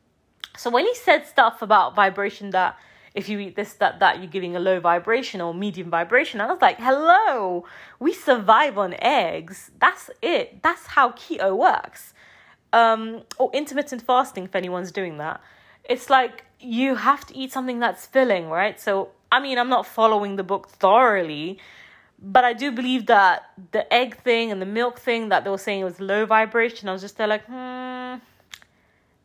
So 0.56 0.70
when 0.70 0.86
he 0.86 0.94
said 0.94 1.26
stuff 1.26 1.60
about 1.60 1.94
vibration 1.94 2.48
that 2.50 2.78
if 3.14 3.28
you 3.28 3.38
eat 3.38 3.56
this, 3.56 3.74
that, 3.74 4.00
that, 4.00 4.18
you're 4.18 4.26
giving 4.26 4.56
a 4.56 4.60
low 4.60 4.80
vibration 4.80 5.40
or 5.40 5.54
medium 5.54 5.90
vibration. 5.90 6.40
And 6.40 6.50
I 6.50 6.52
was 6.52 6.62
like, 6.62 6.78
hello, 6.78 7.64
we 7.98 8.12
survive 8.12 8.78
on 8.78 8.94
eggs. 9.00 9.70
That's 9.80 10.10
it. 10.22 10.62
That's 10.62 10.86
how 10.86 11.10
keto 11.10 11.56
works. 11.56 12.14
Um, 12.72 13.22
or 13.38 13.50
intermittent 13.54 14.02
fasting, 14.02 14.44
if 14.44 14.54
anyone's 14.54 14.92
doing 14.92 15.18
that. 15.18 15.40
It's 15.84 16.10
like 16.10 16.44
you 16.60 16.96
have 16.96 17.26
to 17.26 17.36
eat 17.36 17.52
something 17.52 17.78
that's 17.78 18.04
filling, 18.06 18.50
right? 18.50 18.78
So 18.78 19.10
I 19.30 19.40
mean, 19.40 19.58
I'm 19.58 19.68
not 19.68 19.86
following 19.86 20.36
the 20.36 20.42
book 20.42 20.68
thoroughly, 20.68 21.58
but 22.18 22.44
I 22.44 22.52
do 22.52 22.72
believe 22.72 23.06
that 23.06 23.50
the 23.72 23.92
egg 23.92 24.16
thing 24.18 24.50
and 24.50 24.60
the 24.60 24.66
milk 24.66 24.98
thing 24.98 25.28
that 25.28 25.44
they 25.44 25.50
were 25.50 25.58
saying 25.58 25.84
was 25.84 26.00
low 26.00 26.24
vibration. 26.24 26.88
I 26.88 26.92
was 26.92 27.02
just 27.02 27.18
there 27.18 27.26
like, 27.26 27.44
hmm, 27.44 27.52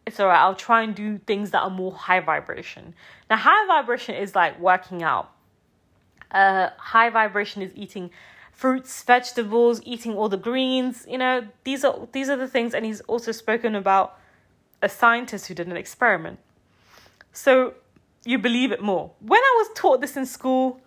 it's 0.05 0.19
alright. 0.19 0.39
I'll 0.39 0.55
try 0.55 0.83
and 0.83 0.93
do 0.93 1.17
things 1.17 1.51
that 1.51 1.61
are 1.61 1.69
more 1.69 1.93
high 1.93 2.19
vibration. 2.19 2.93
Now, 3.29 3.37
high 3.37 3.65
vibration 3.67 4.15
is 4.15 4.35
like 4.35 4.59
working 4.59 5.03
out. 5.03 5.31
Uh, 6.31 6.69
high 6.77 7.09
vibration 7.09 7.61
is 7.61 7.71
eating 7.75 8.11
fruits, 8.51 9.03
vegetables, 9.03 9.81
eating 9.85 10.15
all 10.15 10.29
the 10.29 10.37
greens. 10.37 11.05
You 11.09 11.17
know, 11.17 11.47
these 11.63 11.83
are 11.83 12.07
these 12.11 12.29
are 12.29 12.37
the 12.37 12.47
things. 12.47 12.73
And 12.73 12.85
he's 12.85 13.01
also 13.01 13.31
spoken 13.31 13.75
about 13.75 14.17
a 14.81 14.89
scientist 14.89 15.47
who 15.47 15.53
did 15.53 15.67
an 15.67 15.77
experiment. 15.77 16.39
So 17.31 17.75
you 18.25 18.37
believe 18.37 18.71
it 18.71 18.81
more. 18.81 19.11
When 19.19 19.39
I 19.39 19.55
was 19.57 19.69
taught 19.75 20.01
this 20.01 20.17
in 20.17 20.25
school, 20.25 20.81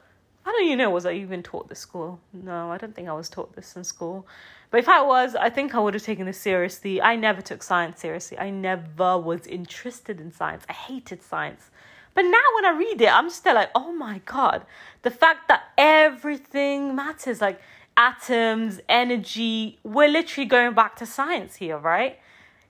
I 0.44 0.52
don't 0.52 0.64
even 0.64 0.78
know, 0.78 0.90
was 0.90 1.06
I 1.06 1.12
even 1.12 1.42
taught 1.42 1.68
this 1.68 1.80
school? 1.80 2.20
No, 2.32 2.70
I 2.70 2.78
don't 2.78 2.94
think 2.94 3.08
I 3.08 3.12
was 3.12 3.28
taught 3.28 3.56
this 3.56 3.74
in 3.76 3.84
school. 3.84 4.26
But 4.70 4.78
if 4.78 4.88
I 4.88 5.02
was, 5.02 5.34
I 5.34 5.50
think 5.50 5.74
I 5.74 5.78
would 5.78 5.94
have 5.94 6.02
taken 6.02 6.26
this 6.26 6.38
seriously. 6.38 7.00
I 7.00 7.16
never 7.16 7.40
took 7.40 7.62
science 7.62 8.00
seriously. 8.00 8.38
I 8.38 8.50
never 8.50 9.18
was 9.18 9.46
interested 9.46 10.20
in 10.20 10.32
science. 10.32 10.64
I 10.68 10.72
hated 10.72 11.22
science. 11.22 11.70
But 12.14 12.22
now 12.22 12.42
when 12.54 12.64
I 12.64 12.76
read 12.76 13.00
it, 13.00 13.12
I'm 13.12 13.30
still 13.30 13.54
like, 13.54 13.70
oh 13.74 13.92
my 13.92 14.20
God. 14.24 14.64
The 15.02 15.10
fact 15.10 15.48
that 15.48 15.64
everything 15.76 16.96
matters, 16.96 17.40
like 17.40 17.60
atoms, 17.96 18.80
energy, 18.88 19.78
we're 19.82 20.08
literally 20.08 20.46
going 20.46 20.74
back 20.74 20.96
to 20.96 21.06
science 21.06 21.56
here, 21.56 21.78
right? 21.78 22.18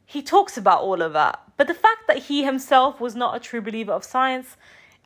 He 0.05 0.23
talks 0.23 0.57
about 0.57 0.83
all 0.83 1.01
of 1.03 1.13
that. 1.15 1.41
But 1.57 1.69
the 1.69 1.75
fact 1.75 2.07
that 2.09 2.25
he 2.25 2.45
himself 2.45 3.01
was 3.01 3.17
not 3.17 3.37
a 3.37 3.41
true 3.41 3.61
believer 3.61 3.93
of 3.93 4.05
science 4.05 4.57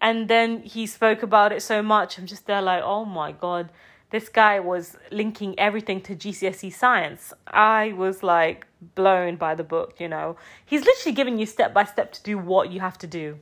and 0.01 0.29
then 0.29 0.63
he 0.63 0.87
spoke 0.87 1.23
about 1.23 1.53
it 1.53 1.63
so 1.63 1.83
much, 1.83 2.19
I'm 2.19 2.27
just 2.27 2.47
there 2.47 2.63
like, 2.63 2.83
oh 2.83 3.05
my 3.05 3.33
god, 3.33 3.71
this 4.11 4.29
guy 4.29 4.61
was 4.61 4.97
linking 5.11 5.59
everything 5.59 6.01
to 6.03 6.15
GCSE 6.15 6.73
science. 6.73 7.33
I 7.47 7.93
was 7.93 8.23
like 8.23 8.67
blown 8.95 9.37
by 9.37 9.55
the 9.55 9.65
book, 9.65 9.95
you 9.99 10.09
know. 10.09 10.37
He's 10.65 10.85
literally 10.85 11.15
giving 11.15 11.39
you 11.39 11.47
step 11.47 11.73
by 11.73 11.85
step 11.85 12.13
to 12.13 12.23
do 12.23 12.39
what 12.39 12.71
you 12.71 12.81
have 12.81 12.99
to 12.99 13.07
do. 13.07 13.39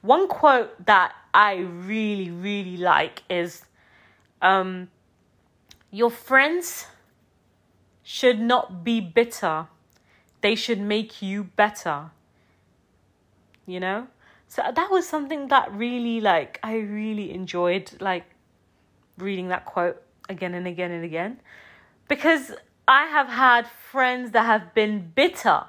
One 0.00 0.28
quote 0.28 0.86
that 0.86 1.12
I 1.34 1.56
really, 1.56 2.30
really 2.30 2.76
like 2.76 3.22
is 3.28 3.64
um, 4.40 4.88
Your 5.90 6.10
friends 6.10 6.86
should 8.02 8.40
not 8.40 8.84
be 8.84 9.00
bitter, 9.00 9.66
they 10.40 10.54
should 10.54 10.80
make 10.80 11.20
you 11.20 11.44
better 11.44 12.10
you 13.66 13.80
know 13.80 14.06
so 14.48 14.62
that 14.74 14.90
was 14.90 15.06
something 15.06 15.48
that 15.48 15.70
really 15.72 16.20
like 16.20 16.58
i 16.62 16.76
really 16.76 17.32
enjoyed 17.32 17.90
like 18.00 18.24
reading 19.18 19.48
that 19.48 19.64
quote 19.64 20.00
again 20.28 20.54
and 20.54 20.66
again 20.66 20.90
and 20.90 21.04
again. 21.04 21.40
Because 22.08 22.52
i 22.88 23.06
have 23.06 23.28
had 23.28 23.66
friends 23.66 24.30
that 24.30 24.46
have 24.46 24.72
been 24.72 25.10
bitter 25.14 25.64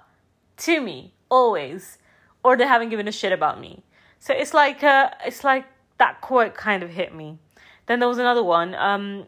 to 0.56 0.80
me 0.80 1.14
always 1.30 1.98
or 2.44 2.56
they 2.56 2.68
haven't 2.68 2.90
given 2.90 3.08
a 3.08 3.12
shit 3.12 3.32
about 3.32 3.60
me. 3.60 3.84
So 4.20 4.34
it's 4.34 4.54
like 4.54 4.84
uh 4.84 5.10
it's 5.26 5.44
like 5.44 5.66
that 5.98 6.22
quote 6.22 6.54
kind 6.54 6.84
of 6.84 6.92
hit 6.92 7.14
me. 7.14 7.40
Then 7.88 8.00
there 8.00 8.10
was 8.10 8.18
another 8.18 8.44
one 8.44 8.76
um 8.76 9.26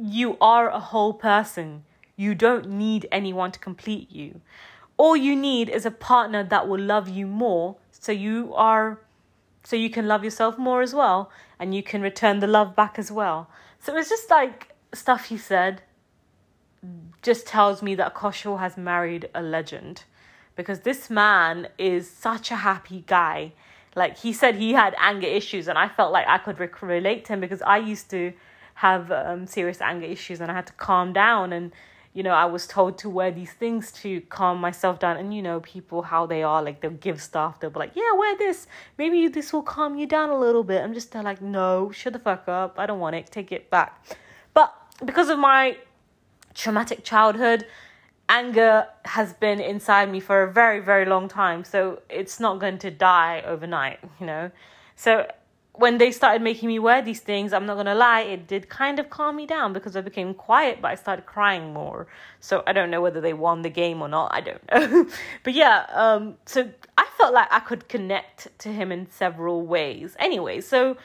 you 0.00 0.36
are 0.40 0.68
a 0.68 0.80
whole 0.80 1.14
person. 1.14 1.84
You 2.16 2.34
don't 2.34 2.68
need 2.68 3.08
anyone 3.10 3.52
to 3.52 3.58
complete 3.58 4.10
you. 4.10 4.40
All 4.96 5.16
you 5.16 5.34
need 5.34 5.68
is 5.68 5.86
a 5.86 5.90
partner 5.90 6.44
that 6.44 6.68
will 6.68 6.80
love 6.80 7.08
you 7.08 7.26
more 7.26 7.76
so 7.90 8.12
you 8.12 8.52
are 8.54 9.00
so 9.64 9.76
you 9.76 9.90
can 9.90 10.08
love 10.08 10.24
yourself 10.24 10.58
more 10.58 10.82
as 10.82 10.92
well 10.92 11.30
and 11.58 11.74
you 11.74 11.82
can 11.82 12.02
return 12.02 12.40
the 12.40 12.46
love 12.46 12.74
back 12.74 12.98
as 12.98 13.10
well. 13.12 13.48
So 13.82 13.92
it 13.92 13.96
was 13.96 14.08
just 14.08 14.30
like 14.30 14.74
stuff 14.94 15.26
he 15.26 15.36
said 15.36 15.82
just 17.20 17.46
tells 17.46 17.82
me 17.82 17.96
that 17.96 18.14
Kaushal 18.14 18.60
has 18.60 18.76
married 18.76 19.28
a 19.34 19.42
legend 19.42 20.04
because 20.54 20.80
this 20.80 21.10
man 21.10 21.68
is 21.78 22.08
such 22.08 22.52
a 22.52 22.56
happy 22.56 23.02
guy. 23.06 23.52
Like 23.96 24.18
he 24.18 24.32
said 24.32 24.54
he 24.54 24.72
had 24.72 24.94
anger 24.98 25.26
issues 25.26 25.66
and 25.66 25.76
I 25.76 25.88
felt 25.88 26.12
like 26.12 26.26
I 26.28 26.38
could 26.38 26.60
relate 26.80 27.24
to 27.24 27.32
him 27.32 27.40
because 27.40 27.60
I 27.62 27.78
used 27.78 28.08
to 28.10 28.32
have 28.74 29.10
um, 29.10 29.48
serious 29.48 29.80
anger 29.80 30.06
issues 30.06 30.40
and 30.40 30.50
I 30.50 30.54
had 30.54 30.66
to 30.68 30.72
calm 30.74 31.12
down 31.12 31.52
and 31.52 31.72
you 32.12 32.22
know 32.22 32.32
I 32.32 32.44
was 32.44 32.66
told 32.66 32.98
to 32.98 33.08
wear 33.08 33.30
these 33.30 33.52
things 33.52 33.90
to 34.02 34.20
calm 34.22 34.60
myself 34.60 34.98
down. 34.98 35.16
And 35.16 35.34
you 35.34 35.42
know 35.42 35.60
people 35.60 36.02
how 36.02 36.26
they 36.26 36.42
are 36.42 36.62
like 36.62 36.80
they'll 36.80 36.90
give 36.90 37.20
stuff. 37.20 37.60
They'll 37.60 37.70
be 37.70 37.78
like 37.78 37.96
yeah 37.96 38.12
wear 38.16 38.36
this. 38.36 38.66
Maybe 38.98 39.28
this 39.28 39.52
will 39.52 39.62
calm 39.62 39.96
you 39.96 40.06
down 40.06 40.30
a 40.30 40.38
little 40.38 40.64
bit. 40.64 40.82
I'm 40.82 40.94
just 40.94 41.14
like 41.14 41.40
no 41.40 41.90
shut 41.90 42.12
the 42.12 42.18
fuck 42.18 42.48
up. 42.48 42.78
I 42.78 42.86
don't 42.86 43.00
want 43.00 43.16
it. 43.16 43.26
Take 43.30 43.52
it 43.52 43.70
back. 43.70 44.04
But 44.54 44.74
because 45.04 45.28
of 45.28 45.38
my 45.38 45.76
traumatic 46.54 47.02
childhood 47.02 47.66
anger 48.28 48.86
has 49.04 49.32
been 49.32 49.60
inside 49.60 50.10
me 50.10 50.20
for 50.20 50.42
a 50.42 50.52
very 50.52 50.80
very 50.80 51.06
long 51.06 51.28
time. 51.28 51.64
So 51.64 52.02
it's 52.08 52.38
not 52.38 52.60
going 52.60 52.78
to 52.78 52.90
die 52.90 53.42
overnight 53.46 54.00
you 54.20 54.26
know? 54.26 54.50
So 54.96 55.26
when 55.74 55.96
they 55.96 56.10
started 56.10 56.42
making 56.42 56.68
me 56.68 56.78
wear 56.78 57.00
these 57.00 57.20
things, 57.20 57.52
I'm 57.52 57.64
not 57.64 57.76
gonna 57.76 57.94
lie, 57.94 58.20
it 58.20 58.46
did 58.46 58.68
kind 58.68 58.98
of 58.98 59.08
calm 59.08 59.36
me 59.36 59.46
down 59.46 59.72
because 59.72 59.96
I 59.96 60.02
became 60.02 60.34
quiet, 60.34 60.82
but 60.82 60.90
I 60.90 60.94
started 60.96 61.24
crying 61.24 61.72
more. 61.72 62.06
So 62.40 62.62
I 62.66 62.74
don't 62.74 62.90
know 62.90 63.00
whether 63.00 63.22
they 63.22 63.32
won 63.32 63.62
the 63.62 63.70
game 63.70 64.02
or 64.02 64.08
not. 64.08 64.32
I 64.34 64.40
don't 64.42 64.70
know. 64.70 65.06
but 65.42 65.54
yeah, 65.54 65.86
um, 65.92 66.36
so 66.44 66.70
I 66.98 67.06
felt 67.16 67.32
like 67.32 67.48
I 67.50 67.60
could 67.60 67.88
connect 67.88 68.56
to 68.60 68.68
him 68.68 68.92
in 68.92 69.10
several 69.10 69.64
ways. 69.64 70.14
Anyway, 70.18 70.60
so 70.60 70.98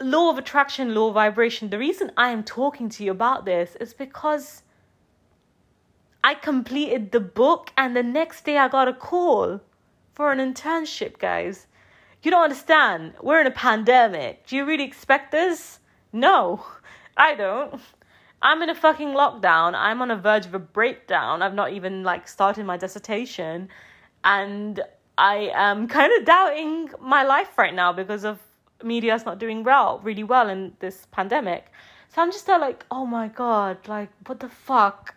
law 0.00 0.30
of 0.30 0.38
attraction, 0.38 0.92
law 0.92 1.08
of 1.08 1.14
vibration. 1.14 1.70
The 1.70 1.78
reason 1.78 2.10
I 2.16 2.30
am 2.30 2.42
talking 2.42 2.88
to 2.90 3.04
you 3.04 3.12
about 3.12 3.44
this 3.44 3.76
is 3.76 3.94
because 3.94 4.62
I 6.24 6.34
completed 6.34 7.12
the 7.12 7.20
book 7.20 7.70
and 7.76 7.94
the 7.94 8.02
next 8.02 8.44
day 8.44 8.58
I 8.58 8.66
got 8.66 8.88
a 8.88 8.92
call 8.92 9.60
for 10.14 10.32
an 10.32 10.40
internship, 10.40 11.18
guys. 11.18 11.67
You 12.22 12.30
don't 12.30 12.42
understand. 12.42 13.14
We're 13.22 13.40
in 13.40 13.46
a 13.46 13.52
pandemic. 13.52 14.46
Do 14.46 14.56
you 14.56 14.64
really 14.64 14.84
expect 14.84 15.32
this? 15.32 15.78
No, 16.12 16.64
I 17.16 17.34
don't. 17.34 17.80
I'm 18.40 18.62
in 18.62 18.70
a 18.70 18.74
fucking 18.74 19.08
lockdown. 19.08 19.74
I'm 19.74 20.00
on 20.00 20.10
a 20.10 20.16
verge 20.16 20.46
of 20.46 20.54
a 20.54 20.58
breakdown. 20.58 21.42
I've 21.42 21.54
not 21.54 21.72
even 21.72 22.04
like 22.04 22.28
started 22.28 22.64
my 22.64 22.76
dissertation 22.76 23.68
and 24.24 24.80
I 25.16 25.50
am 25.54 25.88
kind 25.88 26.12
of 26.18 26.24
doubting 26.24 26.90
my 27.00 27.24
life 27.24 27.58
right 27.58 27.74
now 27.74 27.92
because 27.92 28.24
of 28.24 28.38
media's 28.82 29.26
not 29.26 29.40
doing 29.40 29.64
well, 29.64 30.00
really 30.04 30.22
well 30.22 30.48
in 30.48 30.74
this 30.78 31.06
pandemic. 31.10 31.72
So 32.14 32.22
I'm 32.22 32.30
just 32.30 32.46
there 32.46 32.58
like, 32.58 32.86
oh 32.90 33.04
my 33.04 33.28
god, 33.28 33.88
like 33.88 34.10
what 34.26 34.40
the 34.40 34.48
fuck? 34.48 35.16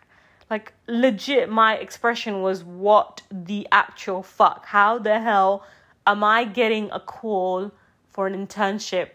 Like 0.50 0.74
legit 0.88 1.48
my 1.48 1.76
expression 1.76 2.42
was 2.42 2.64
what 2.64 3.22
the 3.30 3.66
actual 3.70 4.22
fuck? 4.22 4.66
How 4.66 4.98
the 4.98 5.20
hell 5.20 5.64
am 6.06 6.24
I 6.24 6.44
getting 6.44 6.90
a 6.90 7.00
call 7.00 7.72
for 8.08 8.26
an 8.26 8.34
internship 8.34 9.10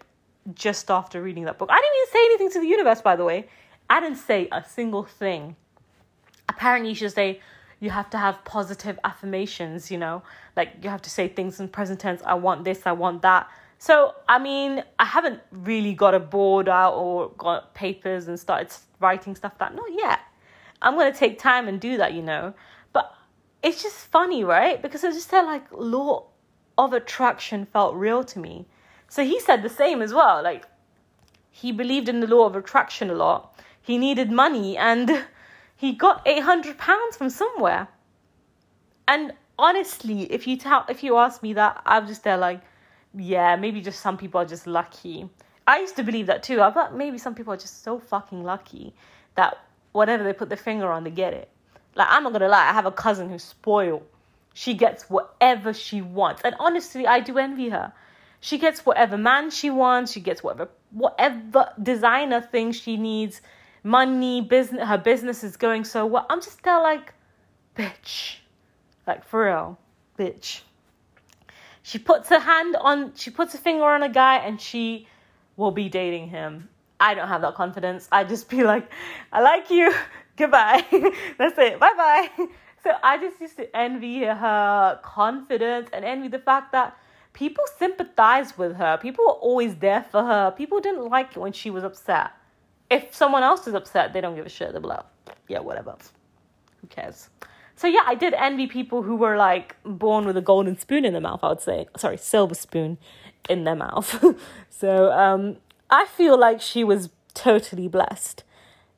just 0.53 0.89
after 0.89 1.21
reading 1.21 1.45
that 1.45 1.57
book? 1.57 1.69
I 1.71 1.75
didn't 1.75 1.95
even 1.95 2.13
say 2.13 2.25
anything 2.25 2.51
to 2.51 2.59
the 2.61 2.67
universe, 2.67 3.01
by 3.01 3.15
the 3.15 3.23
way. 3.23 3.47
I 3.89 3.99
didn't 3.99 4.17
say 4.17 4.47
a 4.51 4.63
single 4.63 5.03
thing. 5.03 5.55
Apparently, 6.49 6.89
you 6.89 6.95
should 6.95 7.13
say 7.13 7.41
you 7.79 7.89
have 7.89 8.09
to 8.09 8.17
have 8.17 8.43
positive 8.43 8.99
affirmations, 9.03 9.91
you 9.91 9.97
know, 9.97 10.23
like 10.55 10.73
you 10.81 10.89
have 10.89 11.01
to 11.03 11.09
say 11.09 11.27
things 11.27 11.59
in 11.59 11.67
present 11.67 11.99
tense. 11.99 12.21
I 12.25 12.33
want 12.33 12.63
this, 12.63 12.85
I 12.85 12.91
want 12.93 13.21
that. 13.21 13.49
So, 13.79 14.15
I 14.27 14.39
mean, 14.39 14.83
I 14.97 15.05
haven't 15.05 15.41
really 15.51 15.93
got 15.93 16.15
a 16.15 16.19
board 16.19 16.67
out 16.67 16.95
or 16.95 17.29
got 17.37 17.75
papers 17.75 18.27
and 18.27 18.39
started 18.39 18.73
writing 18.99 19.35
stuff 19.35 19.57
that 19.59 19.75
not 19.75 19.91
yet. 19.93 20.19
I'm 20.81 20.95
going 20.95 21.11
to 21.11 21.17
take 21.17 21.37
time 21.39 21.67
and 21.67 21.79
do 21.79 21.97
that, 21.97 22.13
you 22.13 22.23
know. 22.23 22.55
But 22.91 23.13
it's 23.61 23.83
just 23.83 23.95
funny, 23.95 24.43
right? 24.43 24.81
Because 24.81 25.03
I 25.03 25.11
just 25.11 25.29
said 25.29 25.41
like 25.43 25.65
law 25.71 26.25
of 26.77 26.93
attraction 26.93 27.65
felt 27.65 27.95
real 27.95 28.23
to 28.23 28.39
me. 28.39 28.65
So 29.09 29.23
he 29.23 29.39
said 29.39 29.63
the 29.63 29.69
same 29.69 30.01
as 30.01 30.13
well. 30.13 30.43
Like, 30.43 30.65
he 31.49 31.71
believed 31.71 32.09
in 32.09 32.19
the 32.19 32.27
law 32.27 32.45
of 32.45 32.55
attraction 32.55 33.09
a 33.09 33.15
lot. 33.15 33.59
He 33.81 33.97
needed 33.97 34.31
money 34.31 34.77
and 34.77 35.25
he 35.75 35.93
got 35.93 36.21
800 36.25 36.77
pounds 36.77 37.17
from 37.17 37.29
somewhere. 37.29 37.87
And 39.07 39.33
honestly, 39.57 40.31
if 40.31 40.45
you 40.45 40.57
tell, 40.57 40.85
if 40.89 41.03
you 41.03 41.17
ask 41.17 41.41
me 41.41 41.53
that, 41.53 41.81
I'm 41.85 42.05
just 42.05 42.23
there 42.23 42.37
like, 42.37 42.61
yeah, 43.15 43.55
maybe 43.55 43.81
just 43.81 44.01
some 44.01 44.17
people 44.17 44.41
are 44.41 44.45
just 44.45 44.67
lucky. 44.67 45.29
I 45.65 45.79
used 45.79 45.95
to 45.95 46.03
believe 46.03 46.27
that 46.27 46.43
too. 46.43 46.61
I 46.61 46.71
thought 46.71 46.95
maybe 46.95 47.17
some 47.17 47.33
people 47.33 47.53
are 47.53 47.57
just 47.57 47.83
so 47.83 47.99
fucking 47.99 48.43
lucky 48.43 48.93
that 49.35 49.57
whatever 49.93 50.23
they 50.23 50.33
put 50.33 50.49
their 50.49 50.57
finger 50.57 50.91
on, 50.91 51.03
they 51.03 51.11
get 51.11 51.33
it. 51.33 51.49
Like, 51.95 52.07
I'm 52.11 52.23
not 52.23 52.33
gonna 52.33 52.47
lie, 52.47 52.69
I 52.69 52.73
have 52.73 52.85
a 52.85 52.91
cousin 52.91 53.29
who's 53.29 53.43
spoiled 53.43 54.03
she 54.57 54.73
gets 54.73 55.07
whatever 55.07 55.71
she 55.71 56.01
wants. 56.01 56.41
And 56.43 56.55
honestly, 56.59 57.05
I 57.05 57.19
do 57.19 57.37
envy 57.37 57.69
her. 57.69 57.93
She 58.39 58.57
gets 58.57 58.87
whatever 58.87 59.15
man 59.15 59.51
she 59.51 59.69
wants, 59.69 60.11
she 60.11 60.19
gets 60.19 60.41
whatever 60.41 60.71
whatever 60.89 61.69
designer 61.81 62.41
thing 62.41 62.71
she 62.71 62.97
needs, 62.97 63.41
money, 63.83 64.41
business 64.41 64.87
her 64.87 64.97
business 64.97 65.43
is 65.43 65.57
going 65.57 65.83
so 65.83 66.07
well. 66.07 66.25
I'm 66.27 66.41
just 66.41 66.63
there 66.63 66.81
like, 66.81 67.13
bitch. 67.77 68.37
Like 69.05 69.23
for 69.27 69.45
real, 69.45 69.77
bitch. 70.17 70.61
She 71.83 71.99
puts 71.99 72.29
her 72.29 72.39
hand 72.39 72.75
on 72.81 73.13
she 73.13 73.29
puts 73.29 73.53
a 73.53 73.59
finger 73.59 73.85
on 73.85 74.01
a 74.01 74.09
guy 74.09 74.37
and 74.37 74.59
she 74.59 75.07
will 75.55 75.71
be 75.71 75.87
dating 75.87 76.29
him. 76.29 76.67
I 76.99 77.13
don't 77.13 77.27
have 77.27 77.41
that 77.41 77.53
confidence. 77.53 78.07
I 78.11 78.23
just 78.23 78.49
be 78.49 78.63
like, 78.63 78.89
I 79.31 79.41
like 79.41 79.69
you. 79.69 79.93
Goodbye. 80.35 80.83
That's 81.37 81.59
it. 81.59 81.79
Bye 81.79 81.93
bye. 81.95 82.47
So 82.87 82.93
I 83.03 83.17
just 83.17 83.41
used 83.41 83.57
to 83.57 83.75
envy 83.75 84.23
her 84.23 84.99
confidence 85.03 85.89
and 85.91 86.05
envy 86.05 86.29
the 86.29 86.39
fact 86.39 86.71
that 86.71 86.97
people 87.33 87.65
sympathized 87.77 88.57
with 88.57 88.77
her. 88.77 88.97
People 88.97 89.25
were 89.25 89.33
always 89.33 89.75
there 89.75 90.05
for 90.09 90.23
her. 90.23 90.51
People 90.51 90.79
didn't 90.79 91.09
like 91.09 91.31
it 91.31 91.37
when 91.37 91.51
she 91.51 91.69
was 91.69 91.83
upset. 91.83 92.31
If 92.89 93.13
someone 93.13 93.43
else 93.43 93.67
is 93.67 93.73
upset, 93.73 94.13
they 94.13 94.21
don't 94.21 94.37
give 94.37 94.45
a 94.45 94.49
shit. 94.49 94.71
They're 94.71 94.79
like, 94.79 95.03
yeah, 95.49 95.59
whatever. 95.59 95.97
Who 96.79 96.87
cares? 96.87 97.29
So 97.75 97.87
yeah, 97.87 98.03
I 98.05 98.15
did 98.15 98.33
envy 98.33 98.67
people 98.67 99.03
who 99.03 99.17
were 99.17 99.35
like 99.35 99.75
born 99.83 100.25
with 100.25 100.37
a 100.37 100.41
golden 100.41 100.79
spoon 100.79 101.03
in 101.03 101.11
their 101.11 101.21
mouth. 101.21 101.41
I 101.43 101.49
would 101.49 101.59
say, 101.59 101.87
sorry, 101.97 102.15
silver 102.15 102.55
spoon 102.55 102.99
in 103.49 103.65
their 103.65 103.75
mouth. 103.75 104.23
so 104.69 105.11
um, 105.11 105.57
I 105.89 106.05
feel 106.05 106.39
like 106.39 106.61
she 106.61 106.85
was 106.85 107.09
totally 107.33 107.89
blessed. 107.89 108.45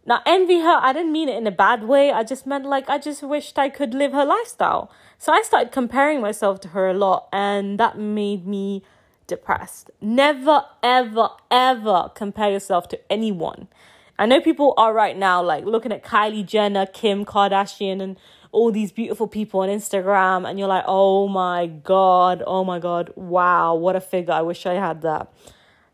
Now, 0.09 0.23
envy 0.25 0.61
her, 0.61 0.79
I 0.81 0.91
didn't 0.91 1.11
mean 1.11 1.29
it 1.29 1.37
in 1.37 1.45
a 1.45 1.51
bad 1.51 1.83
way. 1.83 2.11
I 2.11 2.23
just 2.23 2.47
meant 2.47 2.65
like 2.65 2.89
I 2.89 2.97
just 2.97 3.21
wished 3.21 3.59
I 3.59 3.69
could 3.69 3.93
live 3.93 4.11
her 4.11 4.25
lifestyle. 4.25 4.91
So 5.19 5.31
I 5.31 5.43
started 5.43 5.71
comparing 5.71 6.19
myself 6.19 6.59
to 6.61 6.69
her 6.69 6.87
a 6.87 6.95
lot, 6.95 7.29
and 7.31 7.79
that 7.79 7.95
made 7.95 8.47
me 8.47 8.81
depressed. 9.27 9.91
Never, 10.01 10.65
ever, 10.81 11.29
ever 11.51 12.09
compare 12.15 12.49
yourself 12.49 12.87
to 12.87 12.99
anyone. 13.11 13.67
I 14.17 14.25
know 14.25 14.41
people 14.41 14.73
are 14.77 14.95
right 14.95 15.15
now 15.15 15.43
like 15.43 15.65
looking 15.65 15.91
at 15.91 16.03
Kylie 16.03 16.43
Jenner, 16.43 16.87
Kim 16.87 17.23
Kardashian, 17.23 18.01
and 18.01 18.17
all 18.51 18.71
these 18.71 18.91
beautiful 18.91 19.27
people 19.27 19.59
on 19.59 19.69
Instagram, 19.69 20.49
and 20.49 20.57
you're 20.57 20.67
like, 20.67 20.85
oh 20.87 21.27
my 21.27 21.67
God, 21.67 22.41
oh 22.47 22.63
my 22.63 22.79
God, 22.79 23.13
wow, 23.15 23.75
what 23.75 23.95
a 23.95 24.01
figure. 24.01 24.33
I 24.33 24.41
wish 24.41 24.65
I 24.65 24.73
had 24.73 25.03
that. 25.03 25.31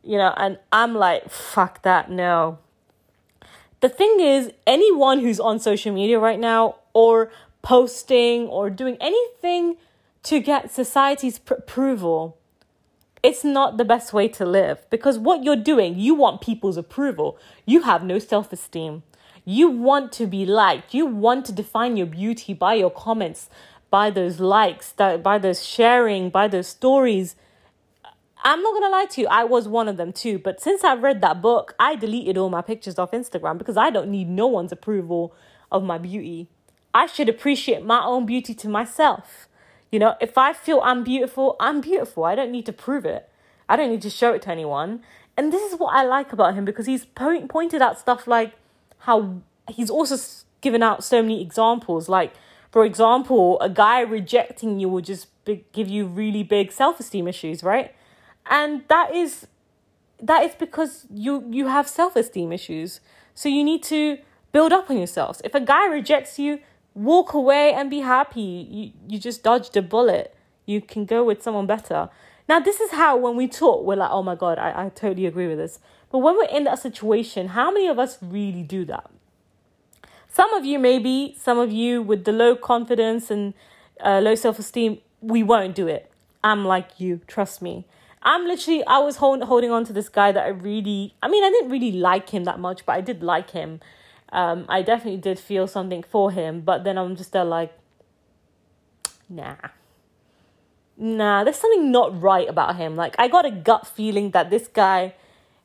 You 0.04 0.18
know, 0.20 0.34
and 0.38 0.58
I'm 0.72 0.96
like, 0.96 1.30
fuck 1.30 1.82
that, 1.82 2.10
no 2.10 2.60
the 3.86 3.90
thing 3.90 4.20
is, 4.20 4.52
anyone 4.66 5.20
who's 5.20 5.40
on 5.40 5.60
social 5.60 5.94
media 5.94 6.18
right 6.18 6.40
now 6.40 6.78
or 6.94 7.32
posting 7.62 8.48
or 8.48 8.72
doing 8.72 8.98
anything 9.00 9.78
to 10.24 10.40
get 10.40 10.72
society's 10.72 11.38
pr- 11.38 11.54
approval, 11.54 12.36
it's 13.22 13.44
not 13.44 13.78
the 13.78 13.86
best 13.86 14.12
way 14.12 14.28
to 14.28 14.44
live 14.44 14.90
because 14.90 15.20
what 15.20 15.44
you're 15.44 15.56
doing, 15.56 16.00
you 16.00 16.16
want 16.16 16.42
people's 16.42 16.78
approval. 16.78 17.38
You 17.68 17.84
have 17.84 18.04
no 18.04 18.18
self 18.18 18.52
esteem. 18.52 19.04
You 19.44 19.70
want 19.70 20.12
to 20.14 20.26
be 20.26 20.48
liked. 20.48 20.96
You 20.96 21.06
want 21.06 21.46
to 21.46 21.52
define 21.52 21.96
your 21.96 22.08
beauty 22.08 22.56
by 22.56 22.74
your 22.74 22.90
comments, 22.90 23.52
by 23.92 24.10
those 24.10 24.40
likes, 24.40 24.94
by 24.94 25.38
those 25.38 25.64
sharing, 25.64 26.32
by 26.32 26.48
those 26.48 26.70
stories. 26.70 27.36
I'm 28.46 28.62
not 28.62 28.76
gonna 28.76 28.92
lie 28.92 29.08
to 29.08 29.22
you, 29.22 29.28
I 29.28 29.44
was 29.44 29.68
one 29.68 29.88
of 29.88 29.98
them 29.98 30.14
too. 30.14 30.38
But 30.38 30.62
since 30.62 30.84
I 30.84 30.94
read 30.94 31.20
that 31.22 31.42
book, 31.42 31.74
I 31.80 31.96
deleted 31.96 32.38
all 32.38 32.52
my 32.52 32.62
pictures 32.62 33.00
off 33.00 33.10
Instagram 33.10 33.58
because 33.58 33.76
I 33.76 33.90
don't 33.90 34.10
need 34.10 34.30
no 34.30 34.46
one's 34.46 34.72
approval 34.72 35.34
of 35.72 35.84
my 35.84 35.98
beauty. 35.98 36.48
I 36.94 37.08
should 37.08 37.28
appreciate 37.28 37.84
my 37.84 38.06
own 38.06 38.28
beauty 38.28 38.54
to 38.54 38.70
myself. 38.70 39.48
You 39.92 39.98
know, 39.98 40.16
if 40.22 40.38
I 40.38 40.54
feel 40.54 40.80
I'm 40.84 41.04
beautiful, 41.04 41.56
I'm 41.60 41.82
beautiful. 41.82 42.24
I 42.24 42.36
don't 42.36 42.52
need 42.52 42.68
to 42.68 42.74
prove 42.74 43.04
it. 43.04 43.28
I 43.68 43.76
don't 43.76 43.90
need 43.90 44.04
to 44.04 44.12
show 44.12 44.34
it 44.34 44.44
to 44.44 44.52
anyone. 44.52 45.02
And 45.36 45.52
this 45.52 45.74
is 45.74 45.80
what 45.80 45.96
I 45.96 46.04
like 46.04 46.32
about 46.32 46.54
him 46.54 46.66
because 46.66 46.86
he's 46.86 47.04
po- 47.04 47.48
pointed 47.48 47.82
out 47.82 48.00
stuff 48.00 48.28
like 48.28 48.54
how 49.00 49.42
he's 49.68 49.90
also 49.90 50.18
given 50.62 50.84
out 50.84 51.04
so 51.04 51.24
many 51.24 51.42
examples. 51.42 52.08
Like, 52.08 52.34
for 52.72 52.86
example, 52.86 53.60
a 53.60 53.70
guy 53.70 54.02
rejecting 54.02 54.80
you 54.80 54.88
will 54.88 55.02
just 55.02 55.28
be- 55.46 55.66
give 55.72 55.88
you 55.88 56.06
really 56.06 56.44
big 56.44 56.72
self 56.72 57.00
esteem 57.00 57.28
issues, 57.28 57.64
right? 57.64 57.96
And 58.48 58.84
that 58.88 59.14
is 59.14 59.48
that 60.22 60.44
is 60.44 60.56
because 60.56 61.06
you 61.14 61.46
you 61.50 61.68
have 61.68 61.88
self-esteem 61.88 62.52
issues 62.52 63.00
so 63.34 63.50
you 63.50 63.64
need 63.64 63.84
to 63.84 64.18
build 64.56 64.72
up 64.72 64.90
on 64.90 64.98
yourselves. 64.98 65.42
If 65.44 65.54
a 65.54 65.60
guy 65.60 65.86
rejects 65.88 66.40
you, 66.40 66.60
walk 66.94 67.34
away 67.34 67.74
and 67.74 67.90
be 67.90 68.00
happy. 68.00 68.66
You 68.72 68.92
you 69.10 69.20
just 69.20 69.44
dodged 69.44 69.76
a 69.76 69.82
bullet. 69.82 70.34
You 70.66 70.80
can 70.80 71.04
go 71.04 71.26
with 71.26 71.44
someone 71.44 71.68
better. 71.68 72.10
Now 72.48 72.62
this 72.62 72.80
is 72.80 72.92
how 72.92 73.18
when 73.18 73.36
we 73.36 73.50
talk, 73.50 73.84
we're 73.84 73.98
like, 73.98 74.12
oh 74.12 74.24
my 74.24 74.36
god, 74.36 74.58
I, 74.58 74.86
I 74.86 74.90
totally 74.90 75.26
agree 75.26 75.48
with 75.48 75.58
this. 75.58 75.80
But 76.10 76.20
when 76.20 76.36
we're 76.38 76.56
in 76.58 76.64
that 76.64 76.80
situation, 76.80 77.50
how 77.50 77.70
many 77.70 77.88
of 77.88 78.00
us 78.00 78.18
really 78.22 78.64
do 78.64 78.86
that? 78.86 79.10
Some 80.30 80.54
of 80.54 80.64
you 80.64 80.80
maybe, 80.80 81.36
some 81.38 81.60
of 81.60 81.74
you 81.74 82.02
with 82.02 82.24
the 82.24 82.32
low 82.32 82.56
confidence 82.56 83.30
and 83.30 83.54
uh, 84.00 84.20
low 84.22 84.36
self 84.36 84.58
esteem, 84.58 85.00
we 85.20 85.44
won't 85.44 85.76
do 85.76 85.88
it. 85.88 86.10
I'm 86.46 86.64
like 86.64 86.98
you, 86.98 87.20
trust 87.28 87.62
me. 87.62 87.86
I'm 88.26 88.46
literally, 88.46 88.84
I 88.86 88.98
was 88.98 89.18
hold, 89.18 89.44
holding 89.44 89.72
on 89.72 89.86
to 89.86 89.94
this 89.94 90.10
guy 90.10 90.32
that 90.32 90.44
I 90.44 90.50
really, 90.50 91.14
I 91.22 91.28
mean, 91.28 91.44
I 91.44 91.50
didn't 91.52 91.70
really 91.70 91.92
like 91.92 92.30
him 92.30 92.44
that 92.46 92.60
much, 92.60 92.86
but 92.86 92.94
I 92.94 93.02
did 93.02 93.22
like 93.22 93.52
him. 93.52 93.80
Um, 94.34 94.66
I 94.68 94.82
definitely 94.82 95.22
did 95.22 95.40
feel 95.40 95.68
something 95.68 96.02
for 96.02 96.32
him, 96.32 96.62
but 96.62 96.84
then 96.84 96.98
I'm 96.98 97.16
just 97.16 97.32
there 97.32 97.46
like, 97.46 97.72
nah. 99.30 99.56
Nah, 100.98 101.44
there's 101.44 101.58
something 101.58 101.92
not 101.92 102.20
right 102.20 102.50
about 102.50 102.78
him. 102.78 102.96
Like, 102.96 103.16
I 103.20 103.28
got 103.28 103.46
a 103.46 103.52
gut 103.52 103.86
feeling 103.86 104.32
that 104.32 104.50
this 104.50 104.68
guy 104.68 105.14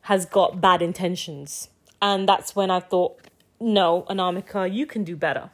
has 0.02 0.26
got 0.26 0.60
bad 0.60 0.82
intentions. 0.82 1.68
And 2.02 2.28
that's 2.28 2.54
when 2.54 2.70
I 2.70 2.80
thought, 2.80 3.20
no, 3.58 4.04
Anamika, 4.08 4.72
you 4.72 4.86
can 4.86 5.04
do 5.04 5.16
better. 5.16 5.50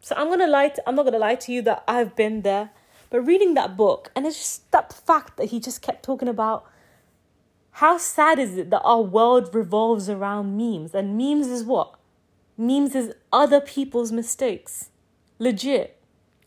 So 0.00 0.14
I'm 0.16 0.28
gonna 0.28 0.46
lie. 0.46 0.68
To, 0.68 0.88
I'm 0.88 0.94
not 0.94 1.04
gonna 1.04 1.18
lie 1.18 1.36
to 1.36 1.52
you 1.52 1.62
that 1.62 1.82
I've 1.88 2.14
been 2.14 2.42
there. 2.42 2.70
But 3.14 3.28
reading 3.28 3.54
that 3.54 3.76
book, 3.76 4.10
and 4.16 4.26
it's 4.26 4.38
just 4.38 4.72
that 4.72 4.92
fact 4.92 5.36
that 5.36 5.50
he 5.50 5.60
just 5.60 5.80
kept 5.80 6.02
talking 6.02 6.26
about 6.26 6.68
how 7.70 7.96
sad 7.96 8.40
is 8.40 8.56
it 8.56 8.70
that 8.70 8.80
our 8.80 9.02
world 9.02 9.54
revolves 9.54 10.10
around 10.10 10.56
memes, 10.56 10.96
and 10.96 11.16
memes 11.16 11.46
is 11.46 11.62
what? 11.62 11.94
Memes 12.58 12.96
is 12.96 13.14
other 13.32 13.60
people's 13.60 14.10
mistakes. 14.10 14.90
Legit, 15.38 15.96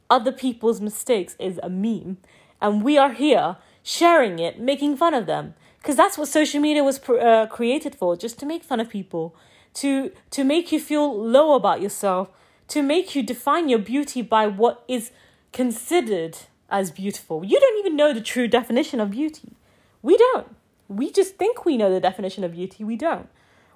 other 0.09 0.33
people's 0.33 0.81
mistakes 0.81 1.37
is 1.39 1.57
a 1.63 1.69
meme, 1.69 2.17
and 2.61 2.83
we 2.83 2.97
are 2.97 3.13
here 3.13 3.55
sharing 3.81 4.37
it, 4.37 4.59
making 4.59 4.97
fun 4.97 5.13
of 5.13 5.25
them, 5.25 5.53
because 5.77 5.95
that's 5.95 6.17
what 6.17 6.27
social 6.27 6.59
media 6.59 6.83
was 6.83 6.99
uh, 7.07 7.47
created 7.49 7.95
for, 7.95 8.17
just 8.17 8.37
to 8.39 8.45
make 8.45 8.61
fun 8.61 8.81
of 8.81 8.89
people, 8.89 9.33
to 9.75 10.11
to 10.31 10.43
make 10.43 10.73
you 10.73 10.81
feel 10.81 11.17
low 11.17 11.55
about 11.55 11.79
yourself. 11.79 12.29
To 12.67 12.81
make 12.83 13.15
you 13.15 13.23
define 13.23 13.69
your 13.69 13.79
beauty 13.79 14.21
by 14.21 14.47
what 14.47 14.83
is 14.89 15.11
considered 15.53 16.37
as 16.69 16.91
beautiful. 16.91 17.43
You 17.43 17.59
don't 17.59 17.79
even 17.79 17.95
know 17.95 18.13
the 18.13 18.21
true 18.21 18.47
definition 18.47 18.99
of 18.99 19.11
beauty. 19.11 19.53
We 20.01 20.17
don't. 20.17 20.55
We 20.87 21.11
just 21.11 21.35
think 21.35 21.65
we 21.65 21.77
know 21.77 21.91
the 21.91 21.99
definition 21.99 22.43
of 22.43 22.53
beauty. 22.53 22.83
We 22.83 22.95
don't. 22.95 23.29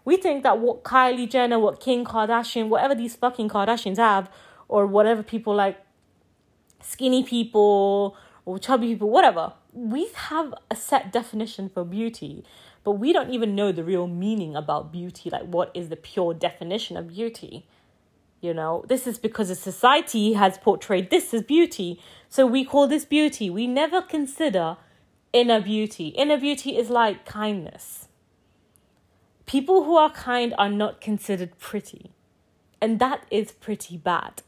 We 0.04 0.18
think 0.18 0.44
that 0.44 0.60
what 0.60 0.84
Kylie 0.84 1.30
Jenner, 1.30 1.60
what 1.60 1.80
Kim 1.80 2.06
Kardashian, 2.06 2.70
whatever 2.70 2.96
these 2.96 3.16
fucking 3.16 3.50
Kardashians 3.50 3.98
have, 3.98 4.30
or 4.68 4.88
whatever 4.88 5.22
people 5.22 5.54
like 5.54 5.78
skinny 6.82 7.24
people 7.24 8.16
or 8.46 8.58
chubby 8.58 8.88
people, 8.88 9.10
whatever, 9.10 9.54
we 9.74 10.10
have 10.16 10.54
a 10.70 10.76
set 10.76 11.12
definition 11.12 11.70
for 11.70 11.86
beauty, 11.86 12.44
but 12.84 12.94
we 12.94 13.14
don't 13.14 13.30
even 13.32 13.56
know 13.56 13.72
the 13.72 13.84
real 13.84 14.08
meaning 14.08 14.56
about 14.56 14.92
beauty. 14.92 15.30
Like, 15.30 15.44
what 15.44 15.72
is 15.74 15.90
the 15.90 15.96
pure 15.96 16.34
definition 16.34 16.98
of 16.98 17.10
beauty? 17.10 17.68
You 18.42 18.56
know, 18.56 18.84
this 18.88 19.06
is 19.06 19.20
because 19.20 19.50
the 19.50 19.56
society 19.56 20.34
has 20.34 20.58
portrayed 20.58 21.12
this 21.12 21.32
as 21.32 21.44
beauty. 21.44 22.02
So 22.28 22.48
we 22.48 22.66
call 22.66 22.88
this 22.88 23.06
beauty. 23.06 23.52
We 23.52 23.68
never 23.68 24.02
consider 24.02 24.78
inner 25.32 25.62
beauty. 25.62 26.08
Inner 26.08 26.38
beauty 26.38 26.76
is 26.76 26.90
like 26.90 27.24
kindness. 27.24 28.08
People 29.46 29.84
who 29.84 29.96
are 29.96 30.10
kind 30.10 30.56
are 30.58 30.70
not 30.70 31.02
considered 31.02 31.60
pretty. 31.60 32.12
And 32.82 32.98
that 32.98 33.26
is 33.30 33.52
pretty 33.52 33.96
bad. 33.96 34.42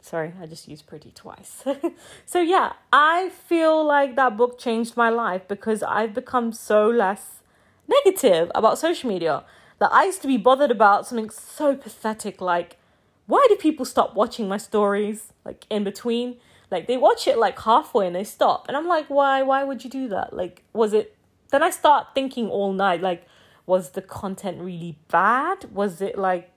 Sorry, 0.00 0.32
I 0.40 0.46
just 0.46 0.68
used 0.68 0.86
pretty 0.86 1.10
twice. 1.10 1.64
so, 2.26 2.40
yeah, 2.40 2.74
I 2.92 3.30
feel 3.30 3.84
like 3.84 4.14
that 4.14 4.36
book 4.36 4.56
changed 4.56 4.96
my 4.96 5.08
life 5.08 5.48
because 5.48 5.82
I've 5.82 6.14
become 6.14 6.52
so 6.52 6.88
less 6.88 7.42
negative 7.88 8.52
about 8.54 8.78
social 8.78 9.08
media. 9.08 9.42
That 9.80 9.92
I 9.92 10.04
used 10.04 10.22
to 10.22 10.28
be 10.28 10.36
bothered 10.36 10.70
about 10.70 11.08
something 11.08 11.28
so 11.28 11.74
pathetic 11.74 12.40
like 12.40 12.78
why 13.26 13.44
do 13.48 13.56
people 13.56 13.84
stop 13.84 14.14
watching 14.14 14.48
my 14.48 14.56
stories 14.56 15.32
like 15.44 15.66
in 15.70 15.84
between? 15.84 16.36
Like 16.70 16.86
they 16.86 16.96
watch 16.96 17.26
it 17.26 17.38
like 17.38 17.58
halfway 17.60 18.06
and 18.06 18.16
they 18.16 18.24
stop. 18.24 18.66
And 18.68 18.76
I'm 18.76 18.86
like, 18.86 19.08
why? 19.08 19.42
Why 19.42 19.64
would 19.64 19.84
you 19.84 19.90
do 19.90 20.08
that? 20.08 20.32
Like, 20.32 20.62
was 20.72 20.92
it 20.92 21.16
then 21.50 21.62
I 21.62 21.70
start 21.70 22.08
thinking 22.14 22.48
all 22.48 22.72
night, 22.72 23.00
like, 23.00 23.26
was 23.66 23.90
the 23.90 24.02
content 24.02 24.60
really 24.60 24.98
bad? 25.08 25.72
Was 25.72 26.00
it 26.00 26.18
like 26.18 26.50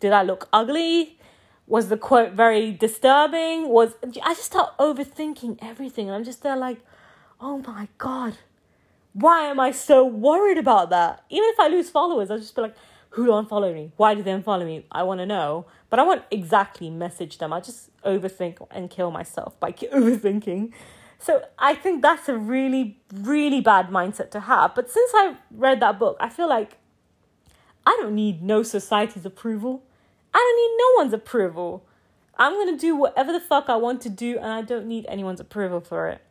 did 0.00 0.12
I 0.12 0.22
look 0.22 0.48
ugly? 0.52 1.18
Was 1.66 1.88
the 1.88 1.96
quote 1.96 2.32
very 2.32 2.72
disturbing? 2.72 3.68
Was 3.68 3.94
I 4.02 4.34
just 4.34 4.44
start 4.44 4.76
overthinking 4.78 5.58
everything 5.62 6.08
and 6.08 6.16
I'm 6.16 6.24
just 6.24 6.42
there 6.42 6.56
like, 6.56 6.78
oh 7.40 7.58
my 7.66 7.88
god, 7.98 8.38
why 9.12 9.44
am 9.44 9.60
I 9.60 9.70
so 9.70 10.04
worried 10.04 10.58
about 10.58 10.90
that? 10.90 11.24
Even 11.30 11.48
if 11.50 11.60
I 11.60 11.68
lose 11.68 11.90
followers, 11.90 12.30
I'll 12.30 12.38
just 12.38 12.54
be 12.54 12.62
like, 12.62 12.76
who 13.10 13.26
don't 13.26 13.48
follow 13.48 13.72
me? 13.72 13.92
Why 13.96 14.14
do 14.14 14.22
they 14.22 14.30
unfollow 14.30 14.64
me? 14.64 14.86
I 14.90 15.02
want 15.02 15.20
to 15.20 15.26
know. 15.26 15.66
But 15.88 15.98
I 15.98 16.04
won't 16.04 16.22
exactly 16.30 16.90
message 16.90 17.38
them. 17.38 17.52
I 17.52 17.60
just 17.60 17.90
overthink 18.02 18.64
and 18.70 18.88
kill 18.88 19.10
myself 19.10 19.58
by 19.58 19.72
overthinking. 19.72 20.72
So 21.18 21.44
I 21.58 21.74
think 21.74 22.02
that's 22.02 22.28
a 22.28 22.36
really, 22.36 22.98
really 23.12 23.60
bad 23.60 23.88
mindset 23.88 24.30
to 24.30 24.40
have. 24.40 24.74
But 24.74 24.90
since 24.90 25.10
I 25.14 25.36
read 25.50 25.80
that 25.80 25.98
book, 25.98 26.16
I 26.20 26.28
feel 26.28 26.48
like 26.48 26.78
I 27.84 27.96
don't 28.00 28.14
need 28.14 28.42
no 28.42 28.62
society's 28.62 29.26
approval. 29.26 29.82
I 30.32 30.38
don't 30.38 30.56
need 30.56 30.76
no 30.78 31.02
one's 31.02 31.12
approval. 31.12 31.84
I'm 32.38 32.52
going 32.52 32.74
to 32.74 32.80
do 32.80 32.96
whatever 32.96 33.32
the 33.32 33.40
fuck 33.40 33.68
I 33.68 33.76
want 33.76 34.00
to 34.02 34.08
do, 34.08 34.38
and 34.38 34.46
I 34.46 34.62
don't 34.62 34.86
need 34.86 35.04
anyone's 35.08 35.40
approval 35.40 35.80
for 35.80 36.08
it. 36.08 36.22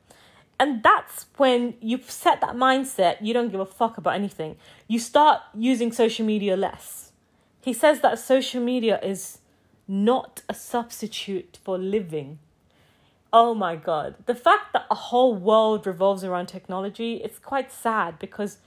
And 0.60 0.84
that's 0.84 1.28
when 1.38 1.76
you've 1.80 2.12
set 2.12 2.42
that 2.42 2.56
mindset, 2.56 3.18
you 3.22 3.34
don't 3.34 3.50
give 3.50 3.62
a 3.62 3.66
fuck 3.66 3.98
about 3.98 4.16
anything. 4.16 4.58
You 4.88 5.00
start 5.00 5.42
using 5.56 5.94
social 5.94 6.26
media 6.26 6.58
less. 6.58 7.14
He 7.62 7.72
says 7.72 8.02
that 8.02 8.20
social 8.20 8.62
media 8.62 9.00
is 9.02 9.40
not 9.88 10.42
a 10.50 10.54
substitute 10.54 11.58
for 11.64 11.78
living. 11.78 12.40
Oh 13.32 13.54
my 13.54 13.78
god. 13.78 14.16
The 14.26 14.36
fact 14.36 14.74
that 14.74 14.86
a 14.92 14.96
whole 14.96 15.36
world 15.36 15.88
revolves 15.88 16.24
around 16.24 16.48
technology, 16.48 17.22
it's 17.24 17.40
quite 17.40 17.72
sad 17.72 18.20
because 18.20 18.58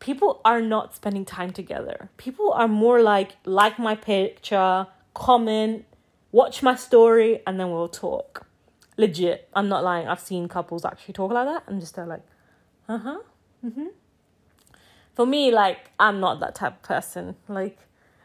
people 0.00 0.40
are 0.44 0.60
not 0.60 0.96
spending 0.96 1.24
time 1.24 1.52
together. 1.52 2.10
People 2.16 2.52
are 2.52 2.68
more 2.68 3.00
like 3.00 3.36
like 3.44 3.78
my 3.78 3.94
picture, 3.94 4.86
comment, 5.14 5.84
watch 6.32 6.62
my 6.62 6.74
story 6.74 7.42
and 7.46 7.60
then 7.60 7.70
we'll 7.70 7.88
talk 7.88 8.46
legit. 9.00 9.48
I'm 9.54 9.68
not 9.68 9.82
lying. 9.82 10.06
I've 10.06 10.20
seen 10.20 10.46
couples 10.48 10.84
actually 10.84 11.14
talk 11.14 11.32
like 11.32 11.46
that. 11.46 11.64
I'm 11.66 11.80
just 11.80 11.96
like, 11.96 12.22
uh 12.88 12.98
huh, 12.98 13.18
mm-hmm. 13.64 13.86
For 15.14 15.26
me, 15.26 15.50
like 15.50 15.90
I'm 15.98 16.20
not 16.20 16.40
that 16.40 16.54
type 16.54 16.76
of 16.76 16.82
person. 16.82 17.36
Like 17.48 17.78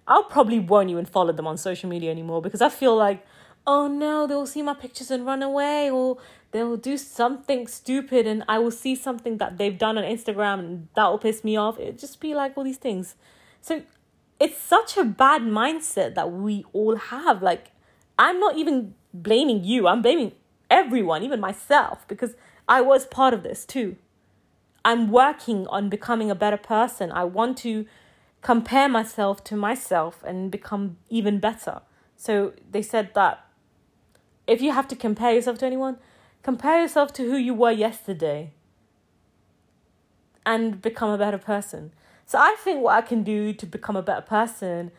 I'll 0.07 0.25
probably 0.25 0.59
won't 0.59 0.89
even 0.89 1.05
follow 1.05 1.33
them 1.33 1.47
on 1.47 1.57
social 1.57 1.89
media 1.89 2.11
anymore 2.11 2.41
because 2.41 2.61
I 2.61 2.69
feel 2.69 2.95
like, 2.95 3.25
oh 3.65 3.87
no, 3.87 4.27
they'll 4.27 4.45
see 4.45 4.61
my 4.61 4.73
pictures 4.73 5.09
and 5.09 5.25
run 5.25 5.41
away, 5.41 5.89
or 5.89 6.17
they'll 6.51 6.77
do 6.77 6.97
something 6.97 7.67
stupid, 7.67 8.27
and 8.27 8.43
I 8.47 8.59
will 8.59 8.71
see 8.71 8.95
something 8.95 9.37
that 9.37 9.57
they've 9.57 9.77
done 9.77 9.97
on 9.97 10.03
Instagram, 10.03 10.59
and 10.59 10.87
that 10.95 11.07
will 11.07 11.17
piss 11.17 11.43
me 11.43 11.57
off. 11.57 11.79
It 11.79 11.97
just 11.97 12.19
be 12.19 12.35
like 12.35 12.57
all 12.57 12.63
these 12.63 12.77
things. 12.77 13.15
So 13.61 13.81
it's 14.39 14.57
such 14.57 14.97
a 14.97 15.05
bad 15.05 15.41
mindset 15.41 16.15
that 16.15 16.31
we 16.31 16.65
all 16.73 16.97
have. 16.97 17.41
Like 17.41 17.71
I'm 18.19 18.39
not 18.39 18.57
even 18.57 18.93
blaming 19.13 19.63
you. 19.63 19.87
I'm 19.87 20.01
blaming 20.01 20.33
everyone, 20.69 21.23
even 21.23 21.39
myself, 21.39 22.07
because 22.07 22.35
I 22.67 22.81
was 22.81 23.05
part 23.05 23.33
of 23.33 23.43
this 23.43 23.65
too. 23.65 23.97
I'm 24.83 25.09
working 25.09 25.67
on 25.67 25.89
becoming 25.89 26.29
a 26.29 26.35
better 26.35 26.57
person. 26.57 27.11
I 27.11 27.23
want 27.23 27.57
to 27.59 27.85
compare 28.41 28.87
myself 28.87 29.43
to 29.45 29.55
myself 29.55 30.23
and 30.23 30.51
become 30.51 30.97
even 31.09 31.39
better. 31.39 31.81
So 32.15 32.53
they 32.69 32.83
said 32.83 33.13
that 33.15 33.43
if 34.45 34.61
you 34.61 34.71
have 34.71 34.87
to 34.89 34.95
compare 34.95 35.33
yourself 35.33 35.57
to 35.59 35.65
anyone, 35.65 35.97
compare 36.43 36.81
yourself 36.81 37.11
to 37.13 37.23
who 37.23 37.37
you 37.37 37.55
were 37.55 37.71
yesterday 37.71 38.53
and 40.45 40.81
become 40.81 41.09
a 41.09 41.17
better 41.17 41.39
person. 41.39 41.91
So 42.27 42.37
I 42.37 42.55
think 42.59 42.83
what 42.83 42.95
I 42.95 43.01
can 43.01 43.23
do 43.23 43.53
to 43.53 43.65
become 43.65 43.95
a 43.95 44.03
better 44.03 44.21
person 44.21 44.91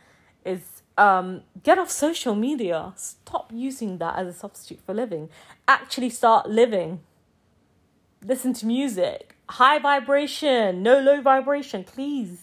is 0.45 0.83
um, 0.99 1.43
get 1.63 1.79
off 1.79 1.91
social 1.91 2.35
media. 2.35 2.93
Stop 2.97 3.51
using 3.53 3.99
that 3.99 4.17
as 4.17 4.29
a 4.29 4.33
substitute 4.33 4.81
for 4.85 4.95
living. 4.95 5.29
Actually, 5.69 6.11
start 6.11 6.49
living. 6.49 7.01
Listen 8.25 8.53
to 8.55 8.67
music. 8.67 9.37
High 9.49 9.79
vibration, 9.79 10.83
no 10.83 10.99
low 11.01 11.21
vibration, 11.21 11.85
please. 11.85 12.43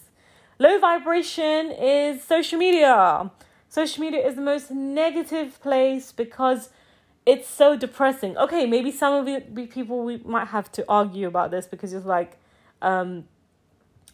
Low 0.59 0.79
vibration 0.79 1.71
is 1.71 2.23
social 2.23 2.57
media. 2.57 3.31
Social 3.67 4.01
media 4.01 4.25
is 4.25 4.35
the 4.35 4.41
most 4.41 4.71
negative 4.71 5.59
place 5.61 6.11
because 6.11 6.69
it's 7.25 7.49
so 7.49 7.75
depressing. 7.75 8.37
Okay, 8.37 8.65
maybe 8.65 8.91
some 8.91 9.13
of 9.13 9.27
you 9.27 9.41
people 9.67 10.03
we 10.03 10.17
might 10.17 10.49
have 10.49 10.71
to 10.73 10.85
argue 10.87 11.27
about 11.27 11.51
this 11.51 11.65
because 11.65 11.91
it's 11.93 12.05
like, 12.05 12.37
um, 12.81 13.25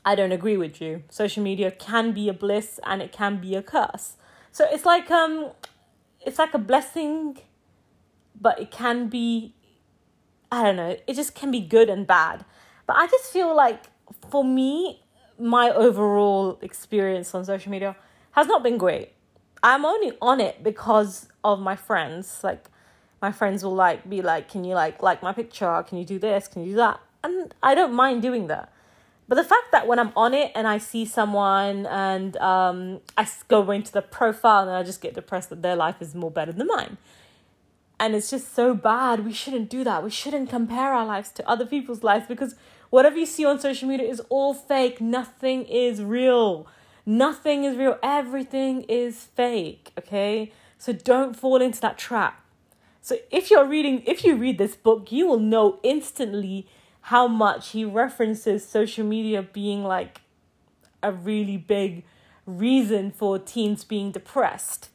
I 0.05 0.15
don't 0.15 0.31
agree 0.31 0.57
with 0.57 0.81
you. 0.81 1.03
Social 1.09 1.43
media 1.43 1.71
can 1.71 2.13
be 2.13 2.29
a 2.29 2.33
bliss 2.33 2.79
and 2.85 3.01
it 3.01 3.11
can 3.11 3.41
be 3.41 3.55
a 3.55 3.61
curse. 3.61 4.15
So 4.51 4.65
it's 4.69 4.85
like 4.85 5.09
um 5.11 5.51
it's 6.25 6.39
like 6.39 6.53
a 6.53 6.59
blessing 6.59 7.39
but 8.39 8.59
it 8.59 8.71
can 8.71 9.07
be 9.07 9.53
I 10.51 10.63
don't 10.63 10.75
know, 10.75 10.97
it 11.05 11.13
just 11.13 11.35
can 11.35 11.51
be 11.51 11.59
good 11.59 11.89
and 11.89 12.07
bad. 12.07 12.43
But 12.87 12.95
I 12.95 13.05
just 13.07 13.31
feel 13.31 13.55
like 13.55 13.83
for 14.31 14.43
me, 14.43 15.03
my 15.37 15.69
overall 15.69 16.57
experience 16.61 17.35
on 17.35 17.45
social 17.45 17.71
media 17.71 17.95
has 18.31 18.47
not 18.47 18.63
been 18.63 18.77
great. 18.77 19.13
I'm 19.61 19.85
only 19.85 20.13
on 20.21 20.39
it 20.41 20.63
because 20.63 21.27
of 21.43 21.59
my 21.59 21.75
friends. 21.75 22.39
Like 22.43 22.69
my 23.21 23.31
friends 23.31 23.63
will 23.63 23.75
like 23.75 24.09
be 24.09 24.21
like, 24.21 24.49
"Can 24.49 24.63
you 24.63 24.73
like 24.73 25.03
like 25.03 25.21
my 25.21 25.33
picture? 25.33 25.83
Can 25.87 25.97
you 25.97 26.05
do 26.05 26.17
this? 26.17 26.47
Can 26.47 26.63
you 26.63 26.71
do 26.71 26.75
that?" 26.77 26.99
And 27.23 27.53
I 27.61 27.75
don't 27.75 27.93
mind 27.93 28.21
doing 28.21 28.47
that. 28.47 28.71
But 29.29 29.35
the 29.35 29.43
fact 29.43 29.71
that 29.71 29.85
when 29.85 29.99
I'm 29.99 30.11
on 30.15 30.33
it 30.33 30.51
and 30.55 30.67
I 30.67 30.79
see 30.79 31.05
someone 31.05 31.85
and 31.85 32.35
um, 32.37 32.99
I 33.15 33.27
go 33.47 33.69
into 33.69 33.91
the 33.91 34.01
profile 34.01 34.63
and 34.63 34.71
I 34.71 34.81
just 34.81 35.01
get 35.01 35.13
depressed 35.13 35.51
that 35.51 35.61
their 35.61 35.75
life 35.75 36.01
is 36.01 36.15
more 36.15 36.31
better 36.31 36.51
than 36.51 36.65
mine. 36.65 36.97
And 37.99 38.15
it's 38.15 38.31
just 38.31 38.55
so 38.55 38.73
bad. 38.73 39.23
We 39.23 39.31
shouldn't 39.31 39.69
do 39.69 39.83
that. 39.83 40.03
We 40.03 40.09
shouldn't 40.09 40.49
compare 40.49 40.93
our 40.93 41.05
lives 41.05 41.29
to 41.33 41.47
other 41.47 41.67
people's 41.67 42.01
lives 42.01 42.25
because 42.27 42.55
whatever 42.89 43.19
you 43.19 43.27
see 43.27 43.45
on 43.45 43.59
social 43.59 43.87
media 43.87 44.09
is 44.09 44.19
all 44.29 44.55
fake. 44.55 44.99
Nothing 44.99 45.63
is 45.65 46.01
real. 46.01 46.65
Nothing 47.05 47.65
is 47.65 47.77
real. 47.77 47.99
Everything 48.01 48.81
is 48.83 49.25
fake. 49.35 49.91
Okay? 49.95 50.51
So 50.79 50.91
don't 50.91 51.35
fall 51.35 51.61
into 51.61 51.79
that 51.81 51.99
trap. 51.99 52.43
So 53.03 53.17
if 53.29 53.51
you're 53.51 53.67
reading, 53.67 54.01
if 54.07 54.23
you 54.23 54.35
read 54.35 54.57
this 54.57 54.75
book, 54.75 55.11
you 55.11 55.27
will 55.27 55.39
know 55.39 55.79
instantly 55.83 56.67
how 57.01 57.27
much 57.27 57.71
he 57.71 57.85
references 57.85 58.67
social 58.67 59.05
media 59.05 59.41
being 59.41 59.83
like 59.83 60.21
a 61.01 61.11
really 61.11 61.57
big 61.57 62.03
reason 62.45 63.11
for 63.11 63.39
teens 63.39 63.83
being 63.83 64.11
depressed. 64.11 64.89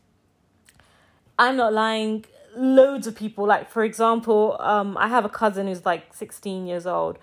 I'm 1.38 1.56
not 1.56 1.72
lying. 1.72 2.24
Loads 2.56 3.08
of 3.08 3.16
people, 3.16 3.46
like 3.46 3.68
for 3.68 3.82
example, 3.82 4.56
um, 4.60 4.96
I 4.96 5.08
have 5.08 5.24
a 5.24 5.28
cousin 5.28 5.66
who's 5.66 5.84
like 5.84 6.14
16 6.14 6.66
years 6.66 6.86
old. 6.86 7.18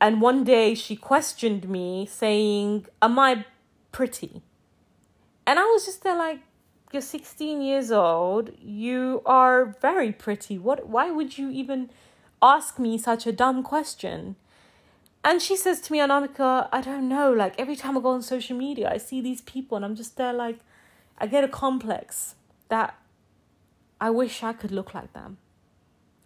And 0.00 0.20
one 0.20 0.44
day 0.44 0.74
she 0.74 0.96
questioned 0.96 1.68
me 1.68 2.06
saying, 2.06 2.86
Am 3.02 3.18
I 3.18 3.44
pretty? 3.92 4.42
And 5.46 5.58
I 5.58 5.64
was 5.64 5.84
just 5.84 6.02
there 6.02 6.16
like, 6.16 6.40
You're 6.90 7.02
16 7.02 7.60
years 7.60 7.92
old. 7.92 8.50
You 8.58 9.20
are 9.26 9.76
very 9.82 10.10
pretty. 10.12 10.58
What 10.58 10.88
why 10.88 11.10
would 11.10 11.36
you 11.36 11.50
even 11.50 11.90
ask 12.44 12.78
me 12.78 12.98
such 12.98 13.26
a 13.26 13.32
dumb 13.32 13.62
question? 13.62 14.36
And 15.24 15.40
she 15.40 15.56
says 15.56 15.80
to 15.80 15.92
me, 15.92 15.98
Anamika, 16.00 16.68
I 16.70 16.82
don't 16.82 17.08
know, 17.08 17.32
like 17.32 17.58
every 17.58 17.76
time 17.76 17.96
I 17.96 18.00
go 18.02 18.10
on 18.10 18.22
social 18.22 18.56
media, 18.56 18.90
I 18.92 18.98
see 18.98 19.22
these 19.22 19.40
people 19.40 19.76
and 19.76 19.84
I'm 19.84 19.96
just 19.96 20.18
there 20.18 20.34
like, 20.34 20.58
I 21.16 21.26
get 21.26 21.42
a 21.42 21.48
complex 21.48 22.34
that 22.68 22.98
I 24.00 24.10
wish 24.10 24.42
I 24.42 24.52
could 24.52 24.70
look 24.70 24.92
like 24.92 25.14
them. 25.14 25.38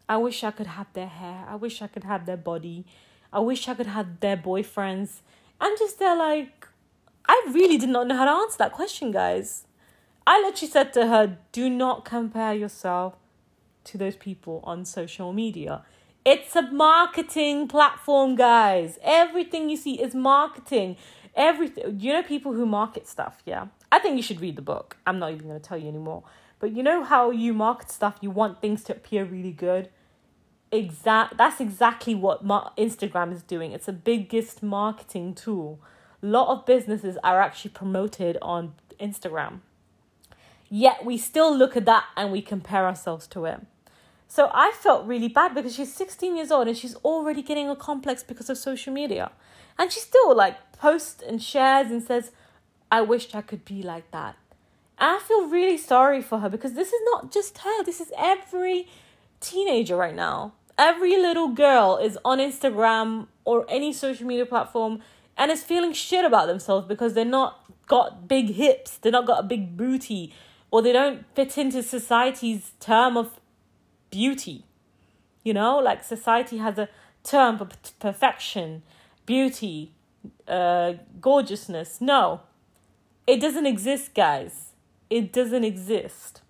I 0.09 0.17
wish 0.17 0.43
I 0.43 0.51
could 0.51 0.67
have 0.67 0.93
their 0.95 1.07
hair. 1.07 1.45
I 1.49 1.55
wish 1.55 1.81
I 1.81 1.87
could 1.87 2.05
have 2.05 2.27
their 2.27 2.37
body. 2.37 2.85
I 3.33 3.39
wish 3.39 3.69
I 3.69 3.75
could 3.75 3.87
have 3.87 4.19
their 4.19 4.37
boyfriends. 4.37 5.21
I'm 5.61 5.77
just 5.79 6.01
there 6.01 6.17
like, 6.17 6.67
I 7.29 7.47
really 7.51 7.79
did 7.79 7.91
not 7.91 8.09
know 8.09 8.17
how 8.17 8.25
to 8.25 8.31
answer 8.31 8.59
that 8.59 8.73
question, 8.73 9.13
guys. 9.13 9.67
I 10.27 10.41
literally 10.41 10.73
said 10.73 10.93
to 10.95 11.07
her, 11.07 11.39
do 11.53 11.71
not 11.71 12.05
compare 12.05 12.55
yourself 12.55 13.15
to 13.85 13.99
those 13.99 14.17
people 14.17 14.61
on 14.65 14.85
social 14.85 15.33
media. 15.33 15.85
It's 16.31 16.55
a 16.55 16.61
marketing 16.61 17.69
platform, 17.69 18.37
guys. 18.37 18.99
Everything 19.03 19.71
you 19.71 19.79
see 19.79 19.95
is 19.99 20.15
marketing. 20.15 20.99
Everything. 21.35 21.99
You 21.99 22.13
know, 22.13 22.23
people 22.23 22.53
who 22.53 22.67
market 22.67 23.09
stuff, 23.09 23.39
yeah? 23.47 23.69
I 23.91 23.99
think 23.99 24.17
you 24.17 24.23
should 24.23 24.43
read 24.43 24.57
the 24.57 24.61
book. 24.61 24.99
I'm 25.07 25.19
not 25.19 25.33
even 25.33 25.49
going 25.49 25.59
to 25.59 25.67
tell 25.67 25.79
you 25.79 25.89
anymore. 25.89 26.25
But 26.59 26.73
you 26.73 26.83
know 26.83 27.03
how 27.03 27.31
you 27.31 27.55
market 27.55 27.91
stuff, 27.91 28.19
you 28.21 28.31
want 28.31 28.61
things 28.61 28.85
to 28.85 28.93
appear 28.93 29.25
really 29.25 29.53
good? 29.53 29.89
Exact 30.71 31.39
that's 31.39 31.63
exactly 31.63 32.15
what 32.15 32.45
ma- 32.45 32.73
Instagram 32.77 33.33
is 33.33 33.43
doing. 33.43 33.73
It's 33.73 33.87
the 33.87 33.95
biggest 33.95 34.63
marketing 34.63 35.35
tool. 35.35 35.81
A 36.23 36.27
lot 36.27 36.49
of 36.49 36.67
businesses 36.67 37.17
are 37.25 37.41
actually 37.41 37.71
promoted 37.71 38.37
on 38.43 38.75
Instagram. 39.01 39.61
Yet 40.69 41.07
we 41.07 41.17
still 41.17 41.57
look 41.57 41.75
at 41.75 41.87
that 41.87 42.05
and 42.19 42.31
we 42.31 42.43
compare 42.43 42.85
ourselves 42.85 43.27
to 43.29 43.47
it. 43.47 43.61
So 44.29 44.51
I 44.53 44.73
felt 44.75 45.07
really 45.07 45.29
bad 45.29 45.55
because 45.55 45.75
she's 45.75 45.93
16 45.95 46.37
years 46.37 46.51
old 46.51 46.69
and 46.69 46.77
she's 46.77 46.95
already 46.97 47.43
getting 47.43 47.71
a 47.71 47.75
complex 47.75 48.23
because 48.23 48.51
of 48.51 48.59
social 48.59 48.93
media. 48.93 49.33
And 49.79 49.91
she 49.91 50.01
still 50.01 50.37
like 50.37 50.73
posts 50.73 51.23
and 51.27 51.43
shares 51.43 51.91
and 51.91 52.03
says, 52.03 52.31
I 52.93 53.01
wished 53.01 53.35
I 53.35 53.41
could 53.41 53.65
be 53.65 53.83
like 53.83 54.11
that. 54.11 54.37
And 54.99 55.17
I 55.17 55.19
feel 55.21 55.49
really 55.49 55.79
sorry 55.79 56.21
for 56.21 56.41
her 56.41 56.51
because 56.51 56.75
this 56.75 56.89
is 56.89 57.01
not 57.13 57.33
just 57.33 57.59
her, 57.59 57.85
this 57.85 58.01
is 58.01 58.13
every 58.19 58.87
teenager 59.41 59.97
right 59.97 60.15
now. 60.15 60.53
Every 60.77 61.17
little 61.17 61.49
girl 61.49 61.97
is 61.97 62.19
on 62.25 62.39
Instagram 62.39 63.29
or 63.45 63.65
any 63.69 63.93
social 63.95 64.27
media 64.27 64.45
platform 64.45 65.01
and 65.39 65.51
is 65.51 65.63
feeling 65.63 65.93
shit 65.93 66.25
about 66.25 66.49
themselves 66.49 66.87
because 66.87 67.15
they're 67.15 67.25
not 67.25 67.65
got 67.87 68.29
big 68.29 68.51
hips, 68.51 68.99
they're 68.99 69.13
not 69.13 69.27
got 69.27 69.41
a 69.41 69.43
big 69.43 69.77
booty, 69.77 70.35
or 70.71 70.83
they 70.83 70.93
don't 70.93 71.25
fit 71.35 71.57
into 71.57 71.83
society's 71.83 72.73
term 72.79 73.17
of 73.17 73.41
beauty. 74.11 74.65
You 75.45 75.55
know, 75.55 75.79
like 75.79 76.05
society 76.05 76.59
has 76.59 76.79
a 76.79 76.89
term 77.25 77.59
for 77.59 77.69
perfection, 77.99 78.83
beauty, 79.27 79.93
uh, 80.47 80.95
gorgeousness. 81.21 82.01
No, 82.01 82.43
it 83.27 83.41
doesn't 83.41 83.67
exist, 83.67 84.15
guys. 84.15 84.73
It 85.11 85.33
doesn't 85.33 85.65
exist. 85.65 86.43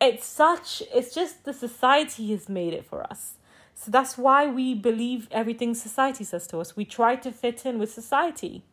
It's 0.00 0.26
such, 0.26 0.82
it's 0.92 1.14
just 1.14 1.44
the 1.44 1.52
society 1.52 2.30
has 2.32 2.48
made 2.48 2.72
it 2.72 2.84
for 2.84 3.04
us. 3.04 3.34
So 3.74 3.90
that's 3.90 4.18
why 4.18 4.46
we 4.46 4.74
believe 4.74 5.28
everything 5.30 5.74
society 5.74 6.24
says 6.24 6.46
to 6.48 6.58
us. 6.58 6.76
We 6.76 6.84
try 6.84 7.16
to 7.16 7.30
fit 7.30 7.64
in 7.64 7.78
with 7.78 7.92
society. 7.92 8.64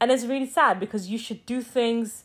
And 0.00 0.10
it's 0.10 0.24
really 0.24 0.46
sad 0.46 0.80
because 0.80 1.08
you 1.08 1.18
should 1.18 1.46
do 1.46 1.62
things 1.62 2.24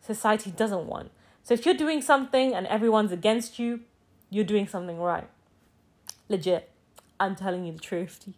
society 0.00 0.50
doesn't 0.50 0.86
want. 0.86 1.10
So 1.42 1.54
if 1.54 1.66
you're 1.66 1.74
doing 1.74 2.00
something 2.00 2.54
and 2.54 2.66
everyone's 2.66 3.12
against 3.12 3.58
you, 3.58 3.80
you're 4.30 4.44
doing 4.44 4.66
something 4.66 4.98
right. 4.98 5.28
Legit. 6.28 6.70
I'm 7.20 7.34
telling 7.34 7.64
you 7.64 7.72
the 7.72 7.78
truth. 7.78 8.28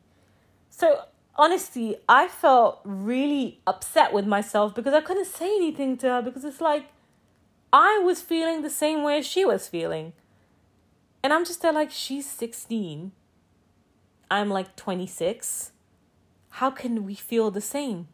So 0.70 1.02
honestly, 1.36 1.96
I 2.08 2.28
felt 2.28 2.80
really 2.84 3.60
upset 3.66 4.12
with 4.12 4.26
myself 4.26 4.74
because 4.74 4.94
I 4.94 5.00
couldn't 5.00 5.26
say 5.26 5.46
anything 5.46 5.96
to 5.98 6.08
her 6.08 6.22
because 6.22 6.44
it's 6.44 6.60
like 6.60 6.86
I 7.72 8.00
was 8.02 8.20
feeling 8.22 8.62
the 8.62 8.70
same 8.70 9.02
way 9.02 9.22
she 9.22 9.44
was 9.44 9.68
feeling. 9.68 10.12
And 11.22 11.32
I'm 11.32 11.44
just 11.44 11.60
there 11.62 11.72
like 11.72 11.90
she's 11.90 12.28
16. 12.28 13.12
I'm 14.30 14.48
like 14.48 14.76
26. 14.76 15.72
How 16.50 16.70
can 16.70 17.04
we 17.04 17.14
feel 17.14 17.50
the 17.50 17.60
same 17.60 18.08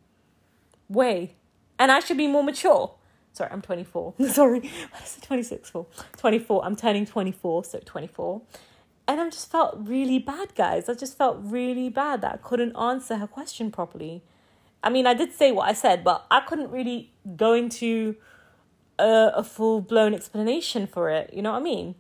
way? 0.89 1.35
And 1.79 1.93
I 1.93 2.01
should 2.01 2.17
be 2.17 2.27
more 2.27 2.43
mature. 2.43 2.96
Sorry, 3.37 3.51
I'm 3.53 3.61
24. 3.61 4.15
Sorry, 4.31 4.61
what 4.91 5.03
is 5.03 5.19
it 5.19 5.23
26 5.25 5.69
for? 5.69 5.87
24. 6.17 6.65
I'm 6.65 6.75
turning 6.75 7.05
24, 7.05 7.65
so 7.65 7.81
24. 7.85 8.41
And 9.07 9.21
I 9.21 9.29
just 9.29 9.51
felt 9.51 9.77
really 9.79 10.19
bad, 10.19 10.55
guys. 10.55 10.89
I 10.89 10.95
just 10.95 11.19
felt 11.19 11.39
really 11.43 11.91
bad 11.91 12.23
that 12.23 12.33
I 12.33 12.37
couldn't 12.39 12.75
answer 12.77 13.17
her 13.17 13.27
question 13.27 13.71
properly. 13.71 14.23
I 14.83 14.89
mean, 14.89 15.07
I 15.07 15.13
did 15.13 15.35
say 15.35 15.53
what 15.53 15.69
I 15.69 15.75
said, 15.75 16.03
but 16.03 16.25
I 16.31 16.41
couldn't 16.41 16.71
really 16.71 17.13
go 17.37 17.53
into 17.53 18.17
a, 18.99 19.33
a 19.37 19.45
full 19.45 19.83
blown 19.83 20.15
explanation 20.15 20.87
for 20.87 21.11
it. 21.11 21.31
You 21.35 21.43
know 21.43 21.53
what 21.53 21.61
I 21.61 21.63
mean? 21.63 21.95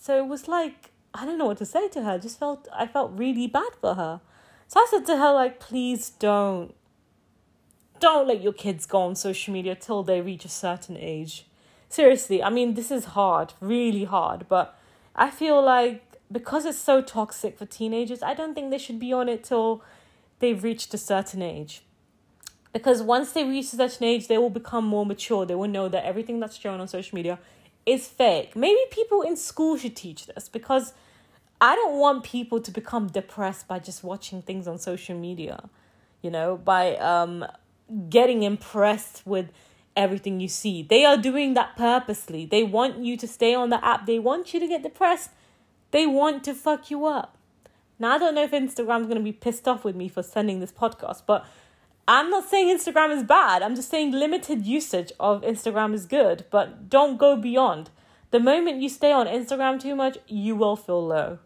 So 0.00 0.18
it 0.18 0.26
was 0.26 0.48
like 0.48 0.90
I 1.14 1.24
don't 1.24 1.38
know 1.38 1.46
what 1.46 1.58
to 1.58 1.66
say 1.66 1.88
to 1.90 2.02
her. 2.02 2.12
I 2.12 2.18
just 2.18 2.38
felt 2.38 2.68
I 2.72 2.86
felt 2.86 3.12
really 3.14 3.46
bad 3.46 3.70
for 3.80 3.94
her. 3.94 4.20
So 4.66 4.80
I 4.80 4.86
said 4.90 5.06
to 5.06 5.16
her 5.16 5.32
like, 5.32 5.60
please 5.60 6.10
don't 6.10 6.74
don't 8.00 8.26
let 8.26 8.42
your 8.42 8.52
kids 8.52 8.86
go 8.86 9.00
on 9.02 9.16
social 9.16 9.52
media 9.52 9.74
till 9.74 10.02
they 10.02 10.20
reach 10.20 10.44
a 10.44 10.48
certain 10.48 10.96
age. 10.96 11.46
Seriously, 11.88 12.42
I 12.42 12.50
mean, 12.50 12.74
this 12.74 12.90
is 12.90 13.06
hard, 13.06 13.54
really 13.60 14.04
hard, 14.04 14.46
but 14.48 14.78
I 15.14 15.30
feel 15.30 15.62
like 15.62 16.02
because 16.30 16.64
it's 16.64 16.78
so 16.78 17.00
toxic 17.00 17.56
for 17.58 17.66
teenagers, 17.66 18.22
I 18.22 18.34
don't 18.34 18.54
think 18.54 18.70
they 18.70 18.78
should 18.78 18.98
be 18.98 19.12
on 19.12 19.28
it 19.28 19.44
till 19.44 19.82
they've 20.40 20.62
reached 20.62 20.92
a 20.94 20.98
certain 20.98 21.42
age. 21.42 21.82
Because 22.72 23.00
once 23.00 23.32
they 23.32 23.44
reach 23.44 23.72
a 23.72 23.76
certain 23.76 24.04
age, 24.04 24.28
they 24.28 24.36
will 24.36 24.50
become 24.50 24.84
more 24.86 25.06
mature. 25.06 25.46
They 25.46 25.54
will 25.54 25.68
know 25.68 25.88
that 25.88 26.04
everything 26.04 26.40
that's 26.40 26.56
shown 26.56 26.80
on 26.80 26.88
social 26.88 27.16
media 27.16 27.38
is 27.86 28.06
fake. 28.08 28.54
Maybe 28.56 28.78
people 28.90 29.22
in 29.22 29.36
school 29.36 29.76
should 29.78 29.96
teach 29.96 30.26
this 30.26 30.48
because 30.48 30.92
I 31.60 31.74
don't 31.74 31.98
want 31.98 32.24
people 32.24 32.60
to 32.60 32.70
become 32.70 33.06
depressed 33.06 33.66
by 33.66 33.78
just 33.78 34.04
watching 34.04 34.42
things 34.42 34.68
on 34.68 34.78
social 34.78 35.16
media, 35.18 35.70
you 36.20 36.30
know, 36.30 36.56
by 36.56 36.96
um 36.96 37.46
getting 38.08 38.42
impressed 38.42 39.22
with 39.26 39.50
everything 39.96 40.40
you 40.40 40.48
see. 40.48 40.82
They 40.82 41.04
are 41.04 41.16
doing 41.16 41.54
that 41.54 41.76
purposely. 41.76 42.46
They 42.46 42.62
want 42.62 42.98
you 42.98 43.16
to 43.16 43.26
stay 43.26 43.54
on 43.54 43.70
the 43.70 43.84
app. 43.84 44.06
They 44.06 44.18
want 44.18 44.52
you 44.52 44.60
to 44.60 44.68
get 44.68 44.82
depressed. 44.82 45.30
They 45.90 46.06
want 46.06 46.44
to 46.44 46.54
fuck 46.54 46.90
you 46.90 47.06
up. 47.06 47.36
Now, 47.98 48.14
I 48.14 48.18
don't 48.18 48.34
know 48.34 48.44
if 48.44 48.50
Instagram's 48.50 49.06
going 49.06 49.16
to 49.16 49.22
be 49.22 49.32
pissed 49.32 49.66
off 49.66 49.84
with 49.84 49.96
me 49.96 50.08
for 50.08 50.22
sending 50.22 50.60
this 50.60 50.72
podcast, 50.72 51.22
but 51.26 51.46
I'm 52.06 52.28
not 52.28 52.48
saying 52.48 52.68
Instagram 52.68 53.16
is 53.16 53.24
bad. 53.24 53.62
I'm 53.62 53.74
just 53.74 53.90
saying 53.90 54.12
limited 54.12 54.66
usage 54.66 55.12
of 55.18 55.42
Instagram 55.42 55.94
is 55.94 56.04
good, 56.04 56.44
but 56.50 56.90
don't 56.90 57.16
go 57.16 57.36
beyond. 57.36 57.90
The 58.32 58.40
moment 58.40 58.82
you 58.82 58.88
stay 58.88 59.12
on 59.12 59.26
Instagram 59.26 59.80
too 59.80 59.96
much, 59.96 60.18
you 60.28 60.54
will 60.54 60.76
feel 60.76 61.04
low. 61.04 61.38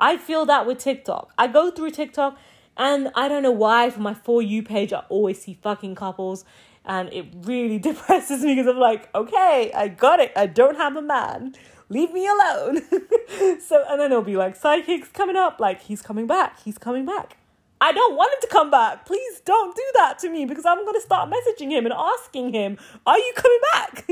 I 0.00 0.16
feel 0.16 0.46
that 0.46 0.66
with 0.66 0.78
TikTok. 0.78 1.32
I 1.36 1.46
go 1.46 1.70
through 1.70 1.90
TikTok 1.90 2.38
and 2.78 3.10
I 3.14 3.28
don't 3.28 3.42
know 3.42 3.50
why 3.50 3.90
for 3.90 4.00
my 4.00 4.14
For 4.14 4.40
You 4.40 4.62
page, 4.62 4.92
I 4.92 5.00
always 5.08 5.42
see 5.42 5.54
fucking 5.54 5.96
couples. 5.96 6.44
And 6.84 7.12
it 7.12 7.26
really 7.42 7.78
depresses 7.90 8.42
me 8.42 8.54
because 8.54 8.68
I'm 8.68 8.78
like, 8.78 9.14
okay, 9.14 9.72
I 9.74 9.88
got 9.88 10.20
it. 10.20 10.32
I 10.36 10.46
don't 10.46 10.76
have 10.76 10.96
a 10.96 11.02
man. 11.02 11.54
Leave 11.90 12.12
me 12.12 12.26
alone. 12.26 12.82
so, 13.60 13.84
and 13.88 14.00
then 14.00 14.12
it'll 14.12 14.22
be 14.22 14.36
like, 14.36 14.56
psychics 14.56 15.08
coming 15.08 15.36
up. 15.36 15.58
Like, 15.58 15.82
he's 15.82 16.00
coming 16.00 16.26
back. 16.26 16.60
He's 16.62 16.78
coming 16.78 17.04
back. 17.04 17.36
I 17.80 17.92
don't 17.92 18.16
want 18.16 18.32
him 18.34 18.40
to 18.42 18.48
come 18.48 18.70
back. 18.70 19.06
Please 19.06 19.40
don't 19.44 19.74
do 19.74 19.84
that 19.94 20.18
to 20.20 20.30
me 20.30 20.44
because 20.44 20.66
I'm 20.66 20.78
going 20.84 20.94
to 20.94 21.00
start 21.00 21.30
messaging 21.30 21.70
him 21.70 21.84
and 21.84 21.94
asking 21.94 22.52
him, 22.52 22.76
Are 23.06 23.18
you 23.18 23.32
coming 23.36 23.60
back? 23.72 24.10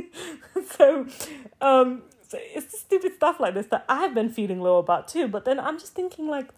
so, 0.76 1.06
um, 1.60 2.02
so 2.28 2.38
it's 2.40 2.78
stupid 2.78 3.14
stuff 3.14 3.40
like 3.40 3.54
this 3.54 3.66
that 3.66 3.84
I've 3.88 4.14
been 4.14 4.30
feeling 4.30 4.60
low 4.60 4.78
about 4.78 5.08
too. 5.08 5.28
But 5.28 5.44
then 5.44 5.58
I'm 5.58 5.78
just 5.78 5.94
thinking, 5.94 6.28
like, 6.28 6.48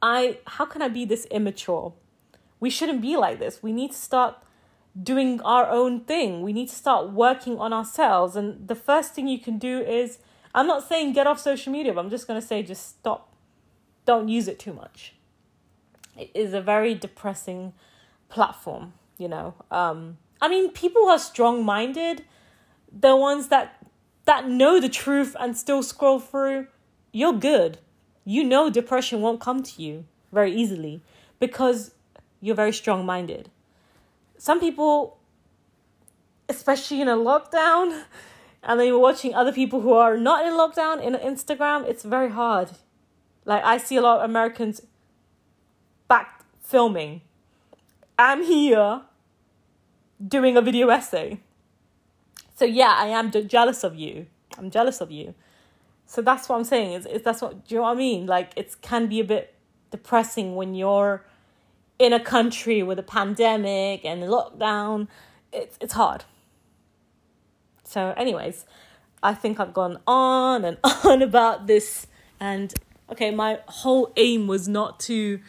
I, 0.00 0.38
how 0.46 0.66
can 0.66 0.82
I 0.82 0.88
be 0.88 1.04
this 1.04 1.26
immature? 1.26 1.92
We 2.60 2.70
shouldn't 2.70 3.02
be 3.02 3.16
like 3.16 3.38
this. 3.38 3.62
We 3.62 3.72
need 3.72 3.92
to 3.92 3.98
start 3.98 4.36
doing 5.00 5.40
our 5.42 5.68
own 5.68 6.00
thing. 6.00 6.42
We 6.42 6.52
need 6.52 6.68
to 6.68 6.74
start 6.74 7.12
working 7.12 7.58
on 7.58 7.72
ourselves. 7.72 8.36
And 8.36 8.66
the 8.66 8.74
first 8.74 9.14
thing 9.14 9.28
you 9.28 9.38
can 9.38 9.58
do 9.58 9.78
is, 9.78 10.18
I'm 10.54 10.66
not 10.66 10.88
saying 10.88 11.12
get 11.12 11.26
off 11.26 11.38
social 11.38 11.72
media, 11.72 11.92
but 11.92 12.00
I'm 12.00 12.10
just 12.10 12.26
going 12.26 12.40
to 12.40 12.46
say 12.46 12.62
just 12.62 12.88
stop. 12.88 13.32
Don't 14.06 14.28
use 14.28 14.48
it 14.48 14.58
too 14.58 14.72
much 14.72 15.14
it 16.18 16.30
is 16.34 16.52
a 16.52 16.60
very 16.60 16.94
depressing 16.94 17.72
platform, 18.28 18.92
you 19.16 19.28
know. 19.28 19.54
Um, 19.70 20.18
I 20.42 20.48
mean, 20.48 20.70
people 20.72 21.08
are 21.08 21.18
strong 21.18 21.64
minded, 21.64 22.24
the 22.92 23.16
ones 23.16 23.48
that 23.48 23.76
that 24.24 24.46
know 24.46 24.78
the 24.78 24.90
truth 24.90 25.34
and 25.40 25.56
still 25.56 25.82
scroll 25.82 26.20
through, 26.20 26.66
you're 27.12 27.32
good. 27.32 27.78
You 28.28 28.44
know 28.44 28.68
depression 28.68 29.22
won't 29.22 29.40
come 29.40 29.62
to 29.62 29.82
you 29.82 30.04
very 30.32 30.54
easily 30.54 31.00
because 31.40 31.92
you're 32.42 32.54
very 32.54 32.74
strong 32.74 33.06
minded. 33.06 33.48
Some 34.36 34.60
people, 34.60 35.16
especially 36.46 37.00
in 37.00 37.08
a 37.08 37.16
lockdown, 37.16 38.04
and 38.62 38.78
then 38.78 38.86
you're 38.86 38.98
watching 38.98 39.34
other 39.34 39.50
people 39.50 39.80
who 39.80 39.94
are 39.94 40.18
not 40.18 40.44
in 40.44 40.52
lockdown 40.52 41.02
in 41.02 41.14
Instagram, 41.14 41.88
it's 41.88 42.02
very 42.02 42.28
hard. 42.28 42.72
Like 43.46 43.64
I 43.64 43.78
see 43.78 43.96
a 43.96 44.02
lot 44.02 44.18
of 44.18 44.28
Americans 44.28 44.82
back 46.06 46.44
filming. 46.60 47.22
I'm 48.18 48.42
here 48.44 49.04
doing 50.22 50.54
a 50.58 50.60
video 50.60 50.90
essay. 50.90 51.40
So 52.56 52.66
yeah, 52.66 52.92
I 52.94 53.06
am 53.06 53.30
jealous 53.30 53.84
of 53.84 53.94
you. 53.94 54.26
I'm 54.58 54.70
jealous 54.70 55.00
of 55.00 55.10
you. 55.10 55.34
So 56.08 56.22
that's 56.22 56.48
what 56.48 56.56
I'm 56.56 56.64
saying. 56.64 56.94
Is 56.94 57.06
is 57.06 57.22
that's 57.22 57.42
what 57.42 57.68
do 57.68 57.74
you 57.74 57.80
know 57.80 57.82
what 57.82 57.92
I 57.92 57.94
mean? 57.94 58.26
Like 58.26 58.52
it 58.56 58.74
can 58.80 59.06
be 59.08 59.20
a 59.20 59.24
bit 59.24 59.54
depressing 59.90 60.56
when 60.56 60.74
you're 60.74 61.22
in 61.98 62.14
a 62.14 62.18
country 62.18 62.82
with 62.82 62.98
a 62.98 63.02
pandemic 63.02 64.06
and 64.06 64.24
a 64.24 64.26
lockdown. 64.26 65.08
It's 65.52 65.76
it's 65.82 65.92
hard. 65.92 66.24
So, 67.84 68.14
anyways, 68.16 68.64
I 69.22 69.34
think 69.34 69.60
I've 69.60 69.74
gone 69.74 69.98
on 70.06 70.64
and 70.64 70.78
on 71.04 71.20
about 71.20 71.66
this. 71.66 72.06
And 72.40 72.72
okay, 73.12 73.30
my 73.30 73.60
whole 73.68 74.10
aim 74.16 74.46
was 74.46 74.66
not 74.66 75.00
to 75.00 75.40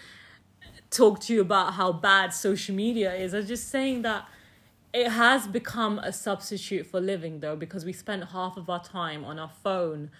talk 0.91 1.21
to 1.21 1.33
you 1.33 1.39
about 1.39 1.75
how 1.75 1.93
bad 1.93 2.33
social 2.33 2.75
media 2.75 3.13
is. 3.13 3.33
I'm 3.33 3.45
just 3.45 3.69
saying 3.69 4.01
that 4.01 4.27
it 4.93 5.07
has 5.09 5.47
become 5.47 5.99
a 5.99 6.11
substitute 6.11 6.85
for 6.85 6.99
living 6.99 7.39
though 7.39 7.55
because 7.55 7.85
we 7.85 7.93
spend 7.93 8.25
half 8.25 8.57
of 8.57 8.69
our 8.69 8.83
time 8.83 9.23
on 9.23 9.39
our 9.39 9.51
phone. 9.63 10.11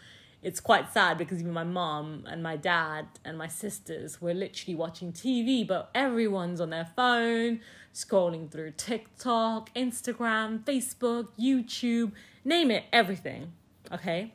It's 0.41 0.61
quite 0.61 0.93
sad 0.93 1.17
because 1.17 1.41
even 1.41 1.51
my 1.51 1.65
mom 1.65 2.23
and 2.27 2.41
my 2.41 2.55
dad 2.55 3.07
and 3.25 3.37
my 3.37 3.47
sisters 3.47 4.21
were 4.21 4.33
literally 4.33 4.75
watching 4.75 5.11
TV, 5.11 5.67
but 5.67 5.89
everyone's 5.93 6.61
on 6.61 6.69
their 6.69 6.89
phone, 6.95 7.59
scrolling 7.93 8.49
through 8.49 8.71
TikTok, 8.71 9.73
Instagram, 9.73 10.63
Facebook, 10.63 11.27
YouTube, 11.37 12.13
name 12.45 12.71
it, 12.71 12.85
everything. 12.93 13.51
Okay? 13.91 14.33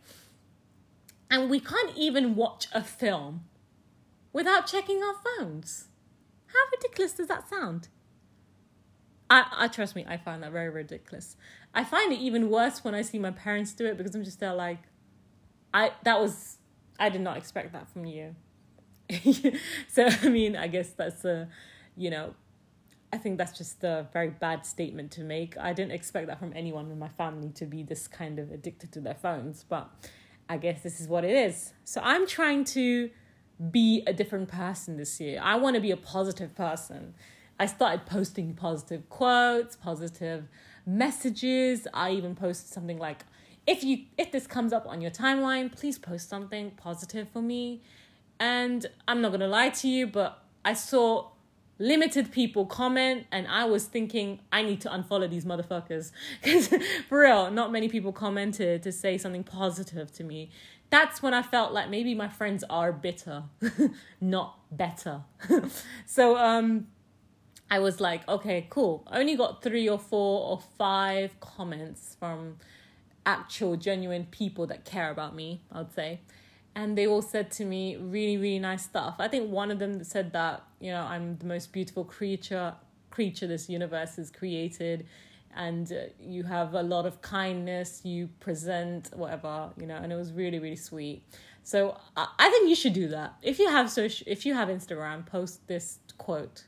And 1.31 1.49
we 1.49 1.59
can't 1.59 1.97
even 1.97 2.37
watch 2.37 2.67
a 2.73 2.83
film 2.83 3.45
without 4.33 4.67
checking 4.67 5.03
our 5.03 5.15
phones. 5.39 5.89
How 6.49 6.59
ridiculous 6.77 7.15
does 7.15 7.29
that 7.29 7.49
sound? 7.49 7.89
I, 9.31 9.47
I 9.53 9.69
trust 9.69 9.97
me, 9.97 10.05
I 10.07 10.19
find 10.19 10.43
that 10.43 10.53
very 10.53 10.69
ridiculous. 10.69 11.37
I 11.75 11.83
find 11.83 12.13
it 12.13 12.21
even 12.21 12.51
worse 12.51 12.85
when 12.85 12.95
I 12.95 13.01
see 13.01 13.19
my 13.19 13.31
parents 13.31 13.73
do 13.73 13.87
it 13.87 13.97
because 13.97 14.15
I'm 14.15 14.23
just 14.23 14.39
there 14.39 14.53
like, 14.53 14.81
I 15.75 15.91
that 16.05 16.21
was 16.21 16.59
I 16.99 17.09
did 17.11 17.21
not 17.21 17.37
expect 17.37 17.73
that 17.73 17.89
from 17.89 18.07
you. 18.07 18.37
so 19.89 20.09
I 20.23 20.29
mean, 20.29 20.57
I 20.57 20.69
guess 20.69 20.91
that's 20.91 21.25
a, 21.25 21.49
you 21.97 22.09
know, 22.09 22.35
I 23.13 23.19
think 23.19 23.37
that's 23.37 23.59
just 23.59 23.83
a 23.85 24.07
very 24.13 24.31
bad 24.31 24.65
statement 24.65 25.11
to 25.13 25.23
make. 25.23 25.59
I 25.59 25.73
didn't 25.73 25.93
expect 25.93 26.29
that 26.29 26.39
from 26.39 26.53
anyone 26.55 26.91
in 26.91 26.99
my 26.99 27.09
family 27.09 27.51
to 27.57 27.67
be 27.67 27.83
this 27.83 28.09
kind 28.09 28.39
of 28.39 28.51
addicted 28.51 28.93
to 28.93 29.01
their 29.01 29.15
phones, 29.15 29.65
but 29.69 29.91
I 30.49 30.57
guess 30.57 30.83
this 30.83 31.01
is 31.01 31.09
what 31.09 31.25
it 31.25 31.37
is. 31.37 31.75
So 31.85 32.01
I'm 32.03 32.27
trying 32.27 32.65
to 32.67 33.11
be 33.71 34.03
a 34.07 34.13
different 34.13 34.49
person 34.49 34.97
this 34.97 35.21
year. 35.21 35.41
I 35.43 35.57
want 35.57 35.75
to 35.75 35.81
be 35.81 35.91
a 35.91 35.97
positive 35.97 36.55
person. 36.55 37.15
I 37.59 37.67
started 37.67 38.05
posting 38.07 38.55
positive 38.55 39.09
quotes, 39.09 39.77
positive 39.77 40.49
messages. 40.87 41.87
I 41.95 42.11
even 42.11 42.35
posted 42.35 42.73
something 42.73 42.99
like 42.99 43.25
if 43.67 43.83
you 43.83 44.05
if 44.19 44.33
this 44.33 44.47
comes 44.47 44.73
up 44.73 44.87
on 44.87 45.01
your 45.01 45.11
timeline, 45.11 45.75
please 45.75 45.99
post 45.99 46.29
something 46.29 46.73
positive 46.73 47.29
for 47.29 47.43
me. 47.43 47.83
And 48.41 48.87
I'm 49.07 49.21
not 49.21 49.39
to 49.39 49.47
lie 49.47 49.71
to 49.71 49.89
you, 49.89 50.07
but 50.07 50.43
I 50.65 50.75
saw 50.75 51.31
limited 51.79 52.31
people 52.31 52.67
comment 52.67 53.27
and 53.33 53.49
I 53.49 53.65
was 53.65 53.87
thinking 53.87 54.41
I 54.53 54.63
need 54.63 54.81
to 54.83 54.89
unfollow 54.89 55.29
these 55.29 55.45
motherfuckers 55.45 56.13
cuz 56.43 56.69
for 57.09 57.21
real, 57.21 57.51
not 57.51 57.73
many 57.73 57.89
people 57.89 58.13
commented 58.13 58.83
to 58.85 58.93
say 58.93 59.19
something 59.19 59.43
positive 59.43 60.13
to 60.13 60.25
me 60.25 60.51
that's 60.95 61.21
when 61.21 61.35
I 61.35 61.43
felt 61.43 61.73
like 61.73 61.91
maybe 61.91 62.15
my 62.15 62.29
friends 62.29 62.63
are 62.71 62.93
bitter, 62.93 63.43
not 64.21 64.61
better. 64.71 65.23
so 66.07 66.37
um 66.37 66.87
I 67.71 67.79
was 67.81 68.01
like, 68.01 68.27
okay, 68.29 68.67
cool. 68.71 69.03
I 69.09 69.19
only 69.19 69.37
got 69.37 69.63
three 69.63 69.89
or 69.89 69.99
four 69.99 70.51
or 70.51 70.61
five 70.79 71.41
comments 71.41 72.17
from 72.21 72.59
actual 73.27 73.77
genuine 73.77 74.27
people 74.31 74.67
that 74.67 74.85
care 74.85 75.11
about 75.11 75.35
me, 75.35 75.63
I'd 75.73 75.93
say. 75.93 76.21
And 76.75 76.99
they 76.99 77.07
all 77.07 77.23
said 77.23 77.51
to 77.53 77.65
me 77.65 77.97
really, 77.97 78.37
really 78.37 78.59
nice 78.59 78.85
stuff. 78.85 79.17
I 79.19 79.29
think 79.29 79.51
one 79.51 79.71
of 79.71 79.79
them 79.79 80.03
said 80.03 80.33
that, 80.33 80.65
you 80.81 80.91
know, 80.91 81.03
I'm 81.03 81.37
the 81.39 81.47
most 81.47 81.73
beautiful 81.73 82.05
creature 82.05 82.75
creature 83.11 83.47
this 83.47 83.69
universe 83.69 84.17
has 84.17 84.29
created 84.29 85.07
and 85.57 85.93
uh, 85.93 85.97
you 86.21 86.43
have 86.43 86.75
a 86.75 86.83
lot 86.83 87.07
of 87.07 87.23
kindness 87.23 88.01
you 88.05 88.29
present 88.41 89.11
whatever 89.15 89.71
you 89.81 89.87
know 89.87 89.97
and 89.97 90.13
it 90.13 90.17
was 90.17 90.33
really 90.33 90.59
really 90.59 90.77
sweet 90.77 91.23
so 91.63 91.97
I, 92.17 92.27
I 92.39 92.51
think 92.51 92.69
you 92.69 92.75
should 92.75 92.93
do 92.93 93.09
that 93.09 93.35
if 93.41 93.59
you 93.61 93.69
have 93.69 93.89
social 93.91 94.25
if 94.29 94.45
you 94.45 94.55
have 94.55 94.69
instagram 94.69 95.25
post 95.25 95.67
this 95.69 96.01
quote 96.19 96.65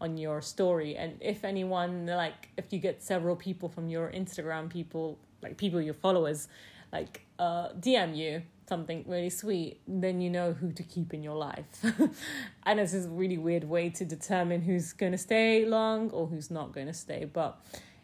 on 0.00 0.18
your 0.18 0.42
story 0.42 0.94
and 0.96 1.16
if 1.20 1.44
anyone 1.44 2.06
like 2.06 2.48
if 2.56 2.72
you 2.72 2.78
get 2.78 3.02
several 3.02 3.34
people 3.34 3.68
from 3.68 3.88
your 3.88 4.12
instagram 4.12 4.68
people 4.68 5.18
like 5.42 5.56
people 5.56 5.80
your 5.80 5.94
followers 5.94 6.48
like 6.92 7.22
uh 7.38 7.68
dm 7.80 8.16
you 8.16 8.42
something 8.68 9.04
really 9.06 9.30
sweet 9.30 9.80
then 9.86 10.20
you 10.20 10.28
know 10.28 10.52
who 10.52 10.72
to 10.72 10.82
keep 10.82 11.14
in 11.14 11.22
your 11.22 11.36
life 11.36 11.84
and 12.66 12.80
it's 12.80 12.92
this 12.92 13.06
really 13.06 13.38
weird 13.38 13.64
way 13.64 13.88
to 13.88 14.04
determine 14.04 14.60
who's 14.60 14.92
going 14.92 15.12
to 15.12 15.18
stay 15.18 15.64
long 15.64 16.10
or 16.10 16.26
who's 16.26 16.50
not 16.50 16.72
going 16.72 16.86
to 16.86 16.92
stay 16.92 17.24
but 17.24 17.58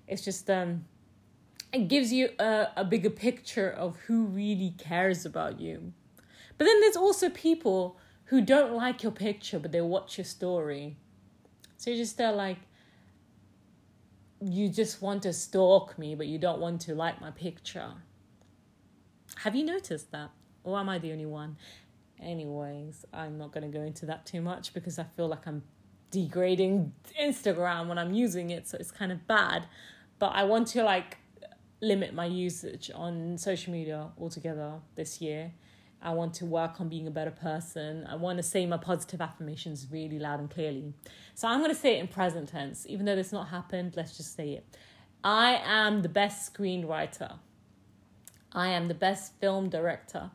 it's 0.09 0.25
just 0.25 0.49
um 0.49 0.85
it 1.75 1.89
gives 1.89 2.13
you 2.13 2.31
a, 2.39 2.69
a 2.77 2.85
bigger 2.85 3.11
picture 3.11 3.69
of 3.69 3.97
who 4.07 4.27
really 4.27 4.75
cares 4.79 5.27
about 5.27 5.61
you. 5.61 5.93
But 6.57 6.67
then 6.67 6.81
there's 6.81 6.97
also 6.97 7.29
people 7.29 7.99
who 8.27 8.41
don't 8.41 8.73
like 8.73 9.03
your 9.03 9.11
picture 9.11 9.59
but 9.59 9.73
they 9.73 9.81
watch 9.81 10.17
your 10.17 10.25
story. 10.25 10.97
So 11.77 11.91
you're 11.91 11.99
just 11.99 12.17
there 12.17 12.33
like 12.33 12.59
you 14.45 14.69
just 14.69 15.01
want 15.01 15.23
to 15.23 15.33
stalk 15.33 15.99
me 15.99 16.15
but 16.15 16.27
you 16.27 16.39
don't 16.39 16.61
want 16.61 16.81
to 16.83 16.95
like 16.95 17.21
my 17.21 17.31
picture. 17.31 17.93
Have 19.37 19.55
you 19.55 19.65
noticed 19.65 20.13
that? 20.13 20.31
Or 20.63 20.79
am 20.79 20.89
I 20.89 20.99
the 20.99 21.13
only 21.13 21.27
one? 21.27 21.57
Anyways, 22.23 23.05
I'm 23.13 23.37
not 23.39 23.53
going 23.53 23.71
to 23.71 23.79
go 23.79 23.85
into 23.85 24.07
that 24.07 24.25
too 24.25 24.41
much 24.41 24.73
because 24.73 24.99
I 24.99 25.05
feel 25.05 25.29
like 25.29 25.47
I'm 25.47 25.63
degrading 26.11 26.93
Instagram 27.21 27.89
when 27.89 27.99
I'm 27.99 28.15
using 28.15 28.51
it, 28.51 28.69
so 28.69 28.79
it's 28.79 28.93
kind 28.93 29.11
of 29.11 29.27
bad 29.27 29.67
but 30.19 30.33
I 30.35 30.45
want 30.45 30.69
to 30.69 30.83
like 30.83 31.19
limit 31.81 32.15
my 32.15 32.27
usage 32.27 32.91
on 32.95 33.37
social 33.37 33.73
media 33.73 34.09
altogether 34.19 34.81
this 34.95 35.21
year. 35.21 35.53
I 36.05 36.13
want 36.13 36.35
to 36.35 36.45
work 36.45 36.81
on 36.81 36.91
being 36.91 37.07
a 37.07 37.11
better 37.11 37.31
person. 37.31 38.07
I 38.07 38.17
want 38.17 38.37
to 38.37 38.43
say 38.43 38.67
my 38.67 38.77
positive 38.77 39.23
affirmations 39.23 39.87
really 39.91 40.19
loud 40.19 40.39
and 40.39 40.51
clearly. 40.51 40.93
So 41.35 41.49
I'm 41.49 41.61
going 41.61 41.71
to 41.71 41.81
say 41.81 41.97
it 41.97 42.01
in 42.01 42.09
present 42.09 42.51
tense, 42.51 42.87
even 42.87 43.07
though 43.07 43.17
it's 43.17 43.33
not 43.33 43.49
happened. 43.49 43.95
Let's 43.97 44.17
just 44.17 44.37
say 44.37 44.51
it. 44.51 44.67
I 45.25 45.63
am 45.65 46.03
the 46.03 46.11
best 46.11 46.53
screenwriter. 46.53 47.39
I 48.53 48.69
am 48.69 48.89
the 48.89 48.95
best 48.95 49.33
film 49.41 49.71
director. 49.71 50.31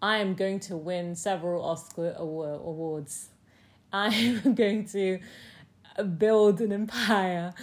I 0.00 0.18
am 0.18 0.34
going 0.34 0.60
to 0.60 0.76
win 0.76 1.16
several 1.16 1.64
Oscar 1.64 2.14
awards. 2.16 3.30
I 3.92 4.08
am 4.14 4.54
going 4.54 4.86
to 4.86 5.18
build 6.16 6.60
an 6.60 6.72
empire. 6.72 7.54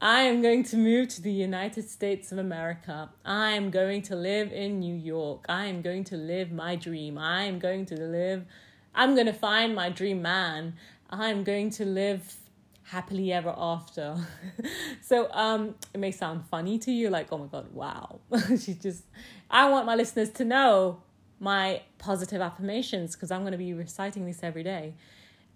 I 0.00 0.22
am 0.22 0.42
going 0.42 0.62
to 0.64 0.76
move 0.76 1.08
to 1.08 1.22
the 1.22 1.32
United 1.32 1.88
States 1.88 2.30
of 2.30 2.36
America. 2.36 3.08
I 3.24 3.52
am 3.52 3.70
going 3.70 4.02
to 4.02 4.14
live 4.14 4.52
in 4.52 4.78
New 4.78 4.94
York. 4.94 5.46
I 5.48 5.66
am 5.66 5.80
going 5.80 6.04
to 6.04 6.16
live 6.18 6.52
my 6.52 6.76
dream. 6.76 7.16
I 7.16 7.44
am 7.44 7.58
going 7.58 7.86
to 7.86 7.94
live, 7.94 8.44
I'm 8.94 9.14
going 9.14 9.26
to 9.26 9.32
find 9.32 9.74
my 9.74 9.88
dream 9.88 10.20
man. 10.20 10.74
I'm 11.08 11.44
going 11.44 11.70
to 11.70 11.86
live 11.86 12.36
happily 12.82 13.32
ever 13.32 13.54
after. 13.56 14.16
so 15.02 15.32
um 15.32 15.74
it 15.94 15.98
may 15.98 16.12
sound 16.12 16.44
funny 16.46 16.78
to 16.78 16.92
you 16.92 17.08
like 17.08 17.32
oh 17.32 17.38
my 17.38 17.46
god 17.46 17.72
wow. 17.72 18.20
She's 18.48 18.78
just 18.78 19.04
I 19.50 19.70
want 19.70 19.86
my 19.86 19.94
listeners 19.94 20.30
to 20.32 20.44
know 20.44 21.00
my 21.40 21.82
positive 21.98 22.42
affirmations 22.42 23.16
because 23.16 23.30
I'm 23.30 23.40
going 23.40 23.52
to 23.52 23.58
be 23.58 23.72
reciting 23.72 24.26
this 24.26 24.40
every 24.42 24.62
day. 24.62 24.94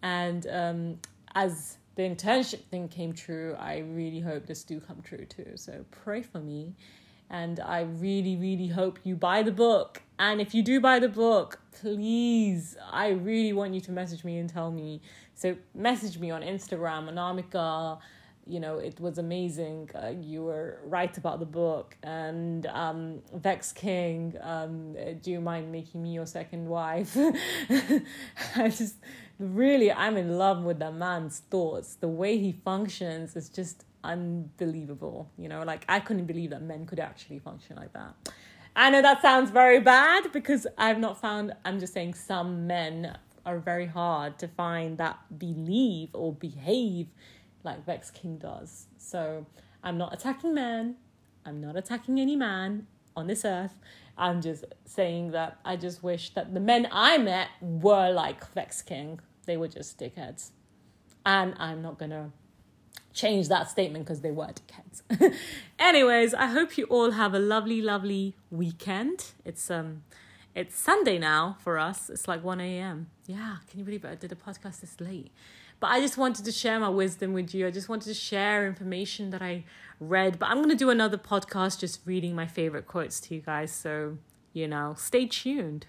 And 0.03 0.47
um 0.47 0.99
as 1.35 1.77
the 1.97 2.03
internship 2.03 2.65
thing 2.65 2.89
came 2.89 3.13
true, 3.13 3.57
I 3.59 3.79
really 3.79 4.21
hope 4.21 4.47
this 4.47 4.65
do 4.65 4.81
come 4.81 5.03
true 5.03 5.25
too. 5.25 5.53
So 5.57 5.85
pray 5.91 6.23
for 6.23 6.39
me. 6.39 6.75
And 7.29 7.61
I 7.61 7.83
really, 7.83 8.37
really 8.37 8.67
hope 8.67 8.99
you 9.05 9.15
buy 9.15 9.43
the 9.43 9.53
book. 9.53 10.03
And 10.19 10.41
if 10.41 10.53
you 10.53 10.63
do 10.63 10.81
buy 10.81 10.99
the 10.99 11.09
book, 11.09 11.61
please, 11.81 12.77
I 12.91 13.11
really 13.11 13.53
want 13.53 13.73
you 13.75 13.81
to 13.83 13.93
message 13.93 14.25
me 14.25 14.39
and 14.39 14.51
tell 14.51 14.71
me. 14.73 15.01
So 15.35 15.57
message 15.75 16.19
me 16.19 16.31
on 16.33 16.43
Instagram, 16.43 17.09
Anamika. 17.09 18.01
You 18.47 18.59
know, 18.59 18.79
it 18.79 18.99
was 18.99 19.19
amazing. 19.19 19.91
Uh, 19.95 20.13
you 20.21 20.43
were 20.43 20.81
right 20.85 21.17
about 21.17 21.39
the 21.39 21.47
book. 21.47 21.97
And 22.03 22.67
um, 22.67 23.23
Vex 23.33 23.71
King, 23.71 24.35
um, 24.41 24.97
do 25.23 25.31
you 25.31 25.41
mind 25.41 25.71
making 25.71 26.03
me 26.03 26.15
your 26.15 26.27
second 26.27 26.67
wife? 26.67 27.17
I 28.57 28.69
just 28.69 28.97
really 29.41 29.91
i'm 29.91 30.17
in 30.17 30.37
love 30.37 30.63
with 30.63 30.79
the 30.79 30.93
man's 30.93 31.41
thoughts. 31.51 31.95
The 31.95 32.09
way 32.09 32.39
he 32.39 32.53
functions 32.53 33.35
is 33.37 33.49
just 33.49 33.85
unbelievable 34.05 35.31
you 35.37 35.49
know? 35.49 35.63
Like 35.63 35.85
i 35.89 35.99
couldn't 35.99 36.27
believe 36.27 36.51
that 36.51 36.63
men 36.63 36.87
could 36.87 37.01
actually 37.01 37.39
function 37.39 37.77
like 37.77 37.93
that. 37.95 38.15
I 38.77 38.91
know 38.91 39.03
that 39.03 39.21
sounds 39.23 39.51
very 39.51 39.81
bad 39.81 40.31
because 40.33 40.67
i've 40.79 40.99
not 40.99 41.21
found 41.21 41.53
i'm 41.65 41.81
just 41.81 41.93
saying 41.93 42.15
some 42.15 42.67
men 42.67 43.17
are 43.47 43.59
very 43.59 43.87
hard 43.87 44.39
to 44.39 44.49
find 44.49 44.99
that 44.99 45.19
believe 45.39 46.11
or 46.13 46.33
behave 46.35 47.09
like 47.65 47.85
vex 47.85 48.11
king 48.11 48.37
does. 48.37 48.87
So 48.99 49.47
i'm 49.83 49.97
not 49.97 50.13
attacking 50.13 50.55
men. 50.55 50.97
I'm 51.47 51.61
not 51.61 51.77
attacking 51.77 52.21
any 52.21 52.37
man 52.37 52.87
on 53.17 53.27
this 53.27 53.47
earth. 53.47 53.75
I'm 54.19 54.43
just 54.43 54.65
saying 54.85 55.31
that 55.31 55.59
i 55.65 55.77
just 55.77 56.03
wish 56.03 56.35
that 56.35 56.53
the 56.53 56.61
men 56.61 56.87
i 56.93 57.17
met 57.17 57.49
were 57.63 58.11
like 58.11 58.47
vex 58.53 58.83
king 58.83 59.19
they 59.47 59.57
were 59.57 59.69
just 59.69 59.99
dickheads. 59.99 60.51
And 61.25 61.55
I'm 61.59 61.83
not 61.83 61.99
going 61.99 62.11
to 62.11 62.31
change 63.13 63.49
that 63.49 63.69
statement 63.69 64.05
because 64.05 64.21
they 64.21 64.31
were 64.31 64.49
dickheads. 64.49 65.35
Anyways, 65.79 66.35
I 66.35 66.47
hope 66.47 66.79
you 66.79 66.85
all 66.85 67.13
have 67.13 67.35
a 67.35 67.39
lovely, 67.39 67.83
lovely 67.83 68.37
weekend. 68.51 69.33
It's 69.45 69.71
um 69.71 70.03
it's 70.55 70.77
Sunday 70.77 71.19
now 71.19 71.57
for 71.61 71.79
us. 71.79 72.11
It's 72.11 72.27
like 72.27 72.43
1 72.43 72.61
a.m. 72.61 73.09
Yeah, 73.27 73.57
can 73.69 73.79
you 73.79 73.85
believe 73.85 74.05
it? 74.05 74.11
I 74.11 74.15
did 74.17 74.33
a 74.33 74.35
podcast 74.35 74.81
this 74.81 75.01
late. 75.01 75.31
But 75.79 75.89
I 75.93 76.01
just 76.01 76.19
wanted 76.19 76.45
to 76.45 76.53
share 76.53 76.79
my 76.79 76.89
wisdom 76.89 77.33
with 77.33 77.55
you. 77.55 77.67
I 77.67 77.71
just 77.71 77.89
wanted 77.89 78.07
to 78.07 78.15
share 78.15 78.67
information 78.67 79.31
that 79.31 79.41
I 79.41 79.65
read. 79.99 80.39
But 80.39 80.51
I'm 80.51 80.57
going 80.57 80.69
to 80.69 80.75
do 80.77 80.91
another 80.91 81.17
podcast 81.17 81.79
just 81.79 82.01
reading 82.05 82.35
my 82.35 82.47
favorite 82.47 82.87
quotes 82.87 83.21
to 83.21 83.35
you 83.35 83.41
guys. 83.41 83.73
So, 83.73 84.19
you 84.53 84.67
know, 84.67 84.95
stay 84.99 85.27
tuned. 85.27 85.87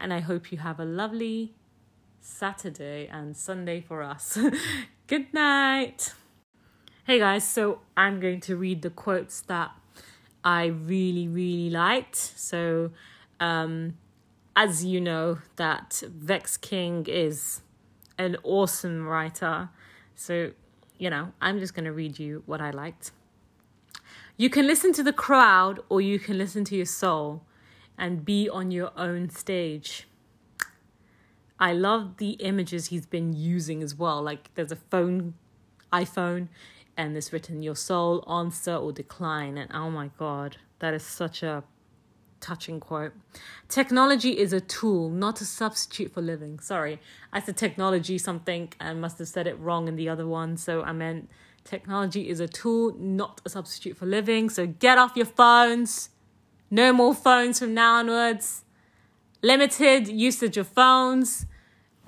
And 0.00 0.12
I 0.12 0.20
hope 0.20 0.50
you 0.50 0.58
have 0.58 0.80
a 0.80 0.84
lovely, 0.84 1.54
Saturday 2.24 3.06
and 3.06 3.36
Sunday 3.36 3.82
for 3.82 4.02
us. 4.02 4.38
Good 5.06 5.32
night. 5.34 6.14
Hey 7.06 7.18
guys, 7.18 7.46
so 7.46 7.80
I'm 7.98 8.18
going 8.18 8.40
to 8.40 8.56
read 8.56 8.80
the 8.80 8.88
quotes 8.88 9.42
that 9.42 9.72
I 10.42 10.66
really, 10.66 11.28
really 11.28 11.68
liked. 11.68 12.16
So, 12.16 12.92
um, 13.40 13.98
as 14.56 14.86
you 14.86 15.02
know, 15.02 15.38
that 15.56 16.02
Vex 16.08 16.56
King 16.56 17.04
is 17.06 17.60
an 18.16 18.38
awesome 18.42 19.06
writer. 19.06 19.68
So, 20.16 20.52
you 20.96 21.10
know, 21.10 21.32
I'm 21.42 21.58
just 21.58 21.74
going 21.74 21.84
to 21.84 21.92
read 21.92 22.18
you 22.18 22.42
what 22.46 22.62
I 22.62 22.70
liked. 22.70 23.10
You 24.38 24.48
can 24.48 24.66
listen 24.66 24.94
to 24.94 25.02
the 25.02 25.12
crowd 25.12 25.80
or 25.90 26.00
you 26.00 26.18
can 26.18 26.38
listen 26.38 26.64
to 26.64 26.74
your 26.74 26.86
soul 26.86 27.42
and 27.98 28.24
be 28.24 28.48
on 28.48 28.70
your 28.70 28.92
own 28.96 29.28
stage. 29.28 30.06
I 31.64 31.72
love 31.72 32.18
the 32.18 32.32
images 32.32 32.88
he's 32.88 33.06
been 33.06 33.32
using 33.32 33.82
as 33.82 33.94
well. 33.94 34.20
Like 34.20 34.50
there's 34.54 34.70
a 34.70 34.76
phone, 34.76 35.32
iPhone, 35.90 36.48
and 36.94 37.14
there's 37.14 37.32
written 37.32 37.62
your 37.62 37.74
soul 37.74 38.22
answer 38.30 38.74
or 38.74 38.92
decline. 38.92 39.56
And 39.56 39.70
oh 39.72 39.88
my 39.88 40.10
god, 40.18 40.58
that 40.80 40.92
is 40.92 41.02
such 41.02 41.42
a 41.42 41.64
touching 42.38 42.80
quote. 42.80 43.14
Technology 43.66 44.38
is 44.38 44.52
a 44.52 44.60
tool, 44.60 45.08
not 45.08 45.40
a 45.40 45.46
substitute 45.46 46.12
for 46.12 46.20
living. 46.20 46.58
Sorry, 46.60 47.00
I 47.32 47.40
said 47.40 47.56
technology 47.56 48.18
something 48.18 48.70
and 48.78 49.00
must 49.00 49.18
have 49.18 49.28
said 49.28 49.46
it 49.46 49.58
wrong 49.58 49.88
in 49.88 49.96
the 49.96 50.10
other 50.10 50.26
one. 50.26 50.58
So 50.58 50.82
I 50.82 50.92
meant 50.92 51.30
technology 51.64 52.28
is 52.28 52.40
a 52.40 52.46
tool, 52.46 52.94
not 52.98 53.40
a 53.46 53.48
substitute 53.48 53.96
for 53.96 54.04
living. 54.04 54.50
So 54.50 54.66
get 54.66 54.98
off 54.98 55.16
your 55.16 55.24
phones. 55.24 56.10
No 56.70 56.92
more 56.92 57.14
phones 57.14 57.58
from 57.58 57.72
now 57.72 57.94
onwards 57.94 58.64
limited 59.44 60.08
usage 60.08 60.56
of 60.56 60.66
phones 60.66 61.44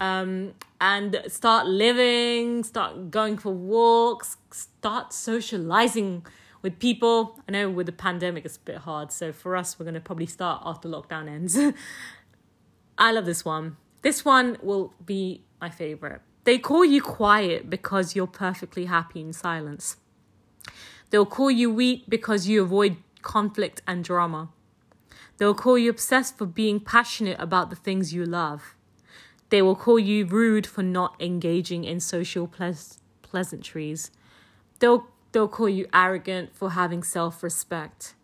um, 0.01 0.55
and 0.81 1.23
start 1.29 1.67
living, 1.67 2.65
start 2.65 3.11
going 3.11 3.39
for 3.39 3.53
walks, 3.53 4.37
start 4.51 5.13
socializing 5.13 6.27
with 6.63 6.79
people. 6.79 7.39
I 7.49 7.53
know 7.53 7.71
with 7.71 7.87
the 7.87 7.93
pandemic 7.93 8.45
it's 8.45 8.57
a 8.57 8.61
bit 8.61 8.77
hard, 8.79 9.13
so 9.13 9.33
for 9.33 9.57
us, 9.57 9.79
we're 9.79 9.85
going 9.85 9.95
to 9.95 10.01
probably 10.01 10.27
start 10.27 10.63
after 10.65 10.89
lockdown 10.89 11.29
ends. 11.29 11.59
I 12.99 13.13
love 13.13 13.27
this 13.27 13.45
one. 13.45 13.77
This 14.03 14.25
one 14.25 14.57
will 14.63 14.95
be 15.05 15.43
my 15.61 15.71
favorite. 15.71 16.21
They 16.45 16.59
call 16.59 16.85
you 16.85 17.03
quiet 17.03 17.69
because 17.69 18.15
you're 18.15 18.29
perfectly 18.29 18.85
happy 18.85 19.21
in 19.21 19.33
silence. 19.33 19.97
They'll 21.11 21.27
call 21.27 21.51
you 21.51 21.73
weak 21.73 22.05
because 22.09 22.47
you 22.47 22.63
avoid 22.63 22.99
conflict 23.23 23.83
and 23.87 24.05
drama. 24.05 24.51
They 25.39 25.45
will 25.45 25.55
call 25.55 25.77
you 25.77 25.91
obsessed 25.91 26.39
for 26.39 26.47
being 26.47 26.79
passionate 26.79 27.37
about 27.41 27.71
the 27.71 27.77
things 27.77 28.15
you 28.15 28.25
love. 28.25 28.76
They 29.51 29.63
will 29.63 29.77
call 29.77 29.99
you 29.99 30.27
rude 30.27 30.67
for 30.67 30.83
not 30.83 31.15
engaging 31.21 31.85
in 31.85 32.01
social 32.01 32.47
pleas- 32.47 32.99
pleasantries. 33.23 34.11
They'll, 34.81 35.07
they'll 35.33 35.49
call 35.49 35.69
you 35.69 35.87
arrogant 35.93 36.55
for 36.55 36.71
having 36.71 37.03
self 37.03 37.43
respect. 37.43 38.15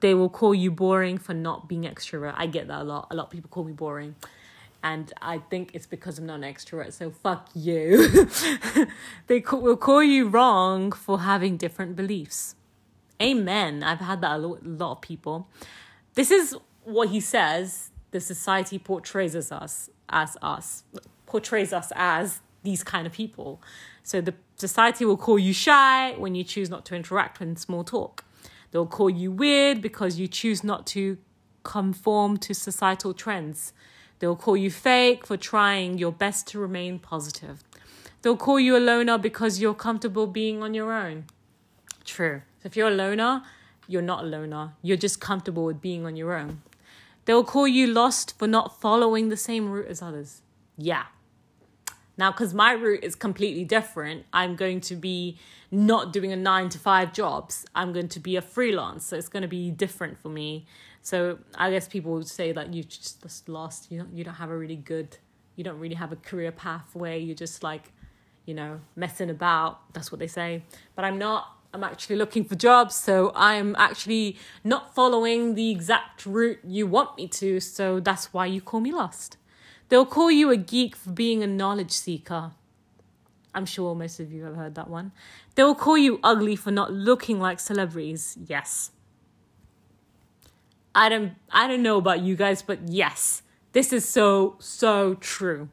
They 0.00 0.14
will 0.14 0.30
call 0.30 0.54
you 0.54 0.70
boring 0.70 1.18
for 1.18 1.34
not 1.34 1.68
being 1.68 1.82
extrovert. 1.84 2.34
I 2.36 2.46
get 2.46 2.66
that 2.68 2.82
a 2.82 2.84
lot. 2.84 3.08
A 3.10 3.14
lot 3.14 3.24
of 3.24 3.30
people 3.30 3.48
call 3.50 3.64
me 3.64 3.72
boring. 3.72 4.16
And 4.82 5.12
I 5.22 5.38
think 5.38 5.70
it's 5.74 5.86
because 5.86 6.18
I'm 6.18 6.26
not 6.26 6.42
an 6.42 6.42
extrovert, 6.42 6.92
so 6.92 7.12
fuck 7.12 7.48
you. 7.54 8.28
they 9.28 9.38
will 9.52 9.76
call 9.76 10.02
you 10.02 10.28
wrong 10.28 10.90
for 10.90 11.20
having 11.20 11.56
different 11.56 11.94
beliefs. 11.94 12.56
Amen. 13.22 13.84
I've 13.84 14.00
had 14.00 14.20
that 14.22 14.32
a 14.32 14.38
lot 14.38 14.92
of 14.92 15.00
people. 15.00 15.48
This 16.14 16.32
is 16.32 16.56
what 16.82 17.10
he 17.10 17.20
says 17.20 17.90
the 18.10 18.20
society 18.20 18.78
portrays 18.78 19.36
us 19.36 19.88
as 20.12 20.36
us, 20.42 20.84
portrays 21.26 21.72
us 21.72 21.92
as 21.96 22.40
these 22.62 22.84
kind 22.84 23.06
of 23.06 23.12
people. 23.12 23.60
So 24.02 24.20
the 24.20 24.34
society 24.56 25.04
will 25.04 25.16
call 25.16 25.38
you 25.38 25.52
shy 25.52 26.12
when 26.12 26.34
you 26.34 26.44
choose 26.44 26.70
not 26.70 26.84
to 26.86 26.94
interact 26.94 27.40
in 27.40 27.56
small 27.56 27.84
talk. 27.84 28.24
They'll 28.70 28.86
call 28.86 29.10
you 29.10 29.30
weird 29.30 29.80
because 29.80 30.18
you 30.18 30.28
choose 30.28 30.62
not 30.64 30.86
to 30.88 31.18
conform 31.62 32.36
to 32.38 32.54
societal 32.54 33.14
trends. 33.14 33.72
They'll 34.18 34.36
call 34.36 34.56
you 34.56 34.70
fake 34.70 35.26
for 35.26 35.36
trying 35.36 35.98
your 35.98 36.12
best 36.12 36.46
to 36.48 36.58
remain 36.58 36.98
positive. 36.98 37.62
They'll 38.22 38.36
call 38.36 38.60
you 38.60 38.76
a 38.76 38.78
loner 38.78 39.18
because 39.18 39.60
you're 39.60 39.74
comfortable 39.74 40.26
being 40.26 40.62
on 40.62 40.74
your 40.74 40.92
own. 40.92 41.24
True. 42.04 42.42
So 42.62 42.66
if 42.66 42.76
you're 42.76 42.88
a 42.88 42.92
loner, 42.92 43.42
you're 43.88 44.02
not 44.02 44.24
a 44.24 44.26
loner. 44.26 44.74
You're 44.80 44.96
just 44.96 45.20
comfortable 45.20 45.64
with 45.64 45.80
being 45.80 46.06
on 46.06 46.16
your 46.16 46.34
own. 46.34 46.62
They'll 47.24 47.44
call 47.44 47.68
you 47.68 47.86
lost 47.86 48.38
for 48.38 48.46
not 48.46 48.80
following 48.80 49.28
the 49.28 49.36
same 49.36 49.70
route 49.70 49.86
as 49.88 50.02
others. 50.02 50.42
Yeah. 50.76 51.04
Now, 52.18 52.30
because 52.30 52.52
my 52.52 52.72
route 52.72 53.02
is 53.02 53.14
completely 53.14 53.64
different, 53.64 54.26
I'm 54.32 54.54
going 54.54 54.80
to 54.82 54.96
be 54.96 55.38
not 55.70 56.12
doing 56.12 56.32
a 56.32 56.36
nine 56.36 56.68
to 56.68 56.78
five 56.78 57.12
jobs. 57.12 57.64
I'm 57.74 57.92
going 57.92 58.08
to 58.08 58.20
be 58.20 58.36
a 58.36 58.42
freelance. 58.42 59.06
So 59.06 59.16
it's 59.16 59.28
going 59.28 59.42
to 59.42 59.48
be 59.48 59.70
different 59.70 60.18
for 60.18 60.28
me. 60.28 60.66
So 61.00 61.38
I 61.56 61.70
guess 61.70 61.88
people 61.88 62.12
would 62.12 62.28
say 62.28 62.52
that 62.52 62.74
you 62.74 62.84
just 62.84 63.48
lost. 63.48 63.90
You 63.90 63.98
don't 63.98 64.12
you 64.14 64.24
don't 64.24 64.34
have 64.34 64.50
a 64.50 64.56
really 64.56 64.76
good. 64.76 65.16
You 65.56 65.64
don't 65.64 65.78
really 65.78 65.94
have 65.94 66.12
a 66.12 66.16
career 66.16 66.52
pathway. 66.52 67.20
You're 67.20 67.34
just 67.34 67.62
like, 67.62 67.92
you 68.46 68.54
know, 68.54 68.80
messing 68.94 69.30
about. 69.30 69.92
That's 69.94 70.12
what 70.12 70.18
they 70.18 70.28
say. 70.28 70.62
But 70.94 71.04
I'm 71.04 71.18
not. 71.18 71.58
I'm 71.74 71.82
actually 71.82 72.16
looking 72.16 72.44
for 72.44 72.54
jobs, 72.54 72.94
so 72.94 73.32
I'm 73.34 73.74
actually 73.76 74.36
not 74.62 74.94
following 74.94 75.54
the 75.54 75.70
exact 75.70 76.26
route 76.26 76.58
you 76.64 76.86
want 76.86 77.16
me 77.16 77.28
to. 77.28 77.60
So 77.60 77.98
that's 77.98 78.32
why 78.32 78.46
you 78.46 78.60
call 78.60 78.80
me 78.80 78.92
lost. 78.92 79.38
They'll 79.88 80.06
call 80.06 80.30
you 80.30 80.50
a 80.50 80.56
geek 80.56 80.94
for 80.96 81.10
being 81.10 81.42
a 81.42 81.46
knowledge 81.46 81.92
seeker. 81.92 82.52
I'm 83.54 83.66
sure 83.66 83.94
most 83.94 84.20
of 84.20 84.32
you 84.32 84.44
have 84.44 84.56
heard 84.56 84.74
that 84.74 84.88
one. 84.88 85.12
They'll 85.54 85.74
call 85.74 85.96
you 85.98 86.20
ugly 86.22 86.56
for 86.56 86.70
not 86.70 86.92
looking 86.92 87.38
like 87.38 87.60
celebrities. 87.60 88.36
Yes. 88.46 88.90
I 90.94 91.08
don't 91.08 91.32
I 91.50 91.66
don't 91.68 91.82
know 91.82 91.96
about 91.96 92.20
you 92.20 92.36
guys, 92.36 92.62
but 92.62 92.88
yes. 92.88 93.42
This 93.72 93.92
is 93.92 94.06
so 94.06 94.56
so 94.58 95.14
true. 95.14 95.68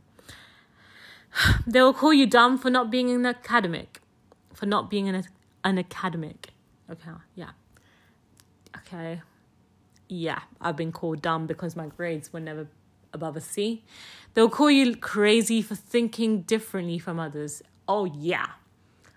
They'll 1.67 1.93
call 1.93 2.13
you 2.13 2.25
dumb 2.25 2.57
for 2.57 2.69
not 2.69 2.89
being 2.89 3.09
an 3.09 3.25
academic. 3.25 4.01
For 4.53 4.65
not 4.65 4.89
being 4.89 5.07
an 5.07 5.15
an 5.64 5.78
academic. 5.78 6.49
Okay, 6.89 7.12
yeah. 7.36 7.51
Okay. 8.78 9.22
Yeah, 10.07 10.39
I've 10.60 10.76
been 10.76 10.91
called 10.91 11.22
dumb 11.22 11.45
because 11.45 11.76
my 11.76 11.88
grades 11.88 12.34
were 12.34 12.39
never 12.39 12.68
above 13.14 13.36
a 13.36 13.41
C. 13.41 13.84
They'll 14.34 14.49
call 14.49 14.72
you 14.72 14.95
crazy 14.95 15.62
for 15.62 15.76
thinking 15.76 16.41
differently 16.41 16.99
from 16.99 17.20
others. 17.20 17.62
Oh, 17.88 18.05
yeah. 18.05 18.47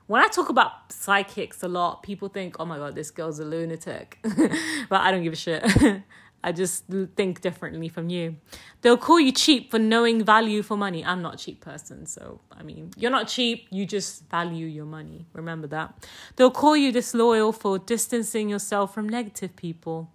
When 0.06 0.20
I 0.22 0.28
talk 0.28 0.48
about 0.48 0.92
psychics 0.92 1.62
a 1.62 1.68
lot, 1.68 2.02
people 2.02 2.28
think, 2.28 2.56
oh 2.58 2.64
my 2.64 2.76
God, 2.76 2.94
this 2.94 3.10
girl's 3.10 3.38
a 3.38 3.44
lunatic. 3.44 4.18
but 4.22 5.00
I 5.00 5.10
don't 5.10 5.22
give 5.22 5.32
a 5.32 5.36
shit. 5.36 5.64
I 6.44 6.50
just 6.52 6.84
think 7.16 7.40
differently 7.40 7.88
from 7.88 8.08
you. 8.08 8.36
They'll 8.80 8.96
call 8.96 9.20
you 9.20 9.30
cheap 9.30 9.70
for 9.70 9.78
knowing 9.78 10.24
value 10.24 10.62
for 10.62 10.76
money. 10.76 11.04
I'm 11.04 11.22
not 11.22 11.34
a 11.34 11.36
cheap 11.36 11.60
person, 11.60 12.04
so 12.06 12.40
I 12.50 12.62
mean, 12.62 12.90
you're 12.96 13.12
not 13.12 13.28
cheap, 13.28 13.68
you 13.70 13.86
just 13.86 14.28
value 14.28 14.66
your 14.66 14.84
money. 14.84 15.26
Remember 15.32 15.68
that. 15.68 16.08
They'll 16.36 16.50
call 16.50 16.76
you 16.76 16.90
disloyal 16.90 17.52
for 17.52 17.78
distancing 17.78 18.48
yourself 18.48 18.92
from 18.92 19.08
negative 19.08 19.54
people. 19.54 20.10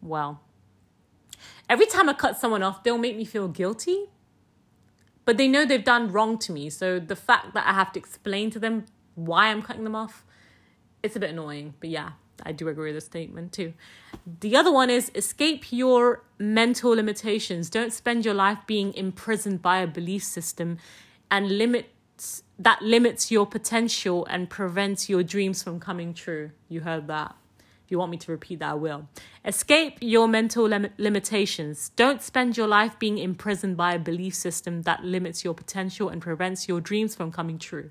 Well, 0.00 0.40
every 1.68 1.86
time 1.86 2.08
I 2.08 2.14
cut 2.14 2.38
someone 2.38 2.62
off, 2.62 2.82
they'll 2.82 2.96
make 2.96 3.16
me 3.16 3.26
feel 3.26 3.48
guilty. 3.48 4.06
But 5.26 5.36
they 5.36 5.48
know 5.48 5.66
they've 5.66 5.84
done 5.84 6.10
wrong 6.10 6.38
to 6.38 6.50
me. 6.50 6.70
So 6.70 6.98
the 6.98 7.14
fact 7.14 7.52
that 7.52 7.66
I 7.66 7.74
have 7.74 7.92
to 7.92 8.00
explain 8.00 8.50
to 8.52 8.58
them 8.58 8.86
why 9.14 9.48
I'm 9.48 9.60
cutting 9.60 9.84
them 9.84 9.94
off, 9.94 10.24
it's 11.02 11.14
a 11.14 11.20
bit 11.20 11.30
annoying. 11.30 11.74
But 11.78 11.90
yeah, 11.90 12.12
I 12.44 12.52
do 12.52 12.68
agree 12.68 12.92
with 12.92 12.96
the 12.96 13.06
statement 13.06 13.52
too. 13.52 13.74
The 14.40 14.56
other 14.56 14.72
one 14.72 14.90
is 14.90 15.10
escape 15.14 15.72
your 15.72 16.22
mental 16.38 16.90
limitations. 16.90 17.70
Don't 17.70 17.92
spend 17.92 18.24
your 18.24 18.34
life 18.34 18.58
being 18.66 18.94
imprisoned 18.94 19.62
by 19.62 19.78
a 19.78 19.86
belief 19.86 20.24
system 20.24 20.78
and 21.30 21.58
limits 21.58 22.42
that 22.58 22.82
limits 22.82 23.30
your 23.30 23.46
potential 23.46 24.26
and 24.26 24.50
prevents 24.50 25.08
your 25.08 25.22
dreams 25.22 25.62
from 25.62 25.80
coming 25.80 26.12
true. 26.12 26.50
You 26.68 26.80
heard 26.80 27.06
that 27.06 27.34
If 27.90 27.92
you 27.92 27.98
want 27.98 28.12
me 28.12 28.18
to 28.18 28.30
repeat 28.30 28.60
that, 28.60 28.70
I 28.70 28.74
will. 28.74 29.08
Escape 29.44 29.98
your 30.00 30.28
mental 30.28 30.64
lim- 30.68 30.90
limitations. 30.96 31.88
Don't 31.96 32.22
spend 32.22 32.56
your 32.56 32.68
life 32.68 32.96
being 33.00 33.18
imprisoned 33.18 33.76
by 33.76 33.94
a 33.94 33.98
belief 33.98 34.34
system 34.34 34.82
that 34.82 35.02
limits 35.02 35.44
your 35.44 35.54
potential 35.54 36.08
and 36.08 36.22
prevents 36.22 36.68
your 36.68 36.80
dreams 36.80 37.16
from 37.16 37.32
coming 37.32 37.58
true. 37.58 37.90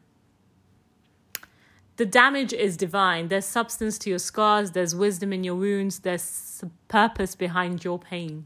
The 2.00 2.06
damage 2.06 2.54
is 2.54 2.78
divine. 2.78 3.28
There's 3.28 3.44
substance 3.44 3.98
to 3.98 4.10
your 4.10 4.20
scars, 4.20 4.72
there's 4.72 4.96
wisdom 4.96 5.34
in 5.34 5.44
your 5.44 5.56
wounds, 5.56 6.00
there's 6.00 6.64
purpose 6.88 7.36
behind 7.36 7.84
your 7.84 8.00
pain. 8.00 8.46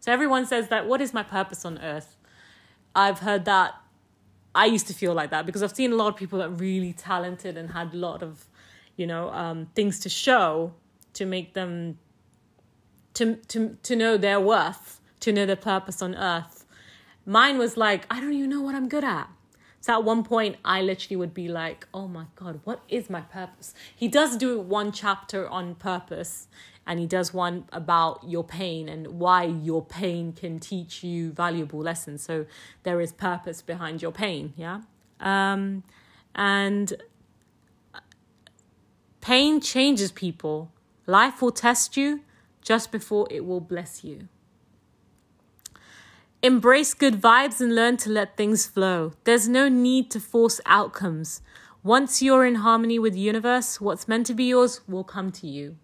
So 0.00 0.12
everyone 0.12 0.44
says 0.44 0.68
that, 0.68 0.86
what 0.86 1.00
is 1.00 1.14
my 1.14 1.22
purpose 1.22 1.64
on 1.64 1.78
earth? 1.78 2.18
I've 2.94 3.20
heard 3.20 3.46
that. 3.46 3.74
I 4.54 4.66
used 4.66 4.86
to 4.88 4.92
feel 4.92 5.14
like 5.14 5.30
that 5.30 5.46
because 5.46 5.62
I've 5.62 5.74
seen 5.74 5.92
a 5.92 5.96
lot 5.96 6.08
of 6.08 6.16
people 6.16 6.40
that 6.40 6.50
really 6.50 6.92
talented 6.92 7.56
and 7.56 7.70
had 7.70 7.94
a 7.94 7.96
lot 7.96 8.22
of 8.22 8.44
you 8.96 9.06
know 9.06 9.30
um, 9.30 9.68
things 9.74 9.98
to 10.00 10.10
show 10.10 10.74
to 11.14 11.24
make 11.24 11.54
them 11.54 11.98
to 13.14 13.36
to 13.48 13.78
to 13.82 13.96
know 13.96 14.18
their 14.18 14.40
worth 14.40 15.00
to 15.20 15.32
know 15.32 15.46
their 15.46 15.56
purpose 15.56 16.02
on 16.02 16.14
earth 16.14 16.66
mine 17.24 17.56
was 17.56 17.76
like 17.76 18.04
i 18.10 18.20
don't 18.20 18.32
even 18.32 18.50
know 18.50 18.60
what 18.60 18.74
i'm 18.74 18.88
good 18.88 19.04
at 19.04 19.30
so 19.80 19.92
at 19.92 20.04
one 20.04 20.22
point 20.22 20.56
i 20.64 20.80
literally 20.80 21.16
would 21.16 21.34
be 21.34 21.48
like 21.48 21.86
oh 21.92 22.08
my 22.08 22.24
god 22.36 22.60
what 22.64 22.80
is 22.88 23.08
my 23.08 23.20
purpose 23.20 23.74
he 23.94 24.08
does 24.08 24.36
do 24.36 24.58
one 24.58 24.92
chapter 24.92 25.48
on 25.48 25.74
purpose 25.74 26.48
and 26.86 26.98
he 26.98 27.06
does 27.06 27.34
one 27.34 27.64
about 27.72 28.20
your 28.26 28.42
pain 28.42 28.88
and 28.88 29.06
why 29.06 29.44
your 29.44 29.84
pain 29.84 30.32
can 30.32 30.58
teach 30.58 31.02
you 31.04 31.30
valuable 31.32 31.80
lessons 31.80 32.22
so 32.22 32.46
there 32.82 33.00
is 33.00 33.12
purpose 33.12 33.62
behind 33.62 34.00
your 34.02 34.12
pain 34.12 34.52
yeah 34.56 34.80
um 35.20 35.82
and 36.34 36.94
Pain 39.28 39.60
changes 39.60 40.10
people. 40.10 40.72
Life 41.06 41.42
will 41.42 41.52
test 41.52 41.98
you 41.98 42.22
just 42.62 42.90
before 42.90 43.26
it 43.30 43.44
will 43.44 43.60
bless 43.60 44.02
you. 44.02 44.28
Embrace 46.40 46.94
good 46.94 47.20
vibes 47.20 47.60
and 47.60 47.74
learn 47.74 47.96
to 47.96 48.08
let 48.08 48.36
things 48.36 48.64
flow. 48.64 49.12
There's 49.24 49.48
no 49.48 49.68
need 49.68 50.08
to 50.12 50.20
force 50.20 50.60
outcomes. 50.66 51.42
Once 51.82 52.22
you're 52.22 52.46
in 52.46 52.56
harmony 52.56 52.96
with 52.96 53.14
the 53.14 53.18
universe, 53.18 53.80
what's 53.80 54.06
meant 54.06 54.26
to 54.26 54.34
be 54.34 54.44
yours 54.44 54.80
will 54.86 55.02
come 55.02 55.32
to 55.32 55.48
you. 55.48 55.76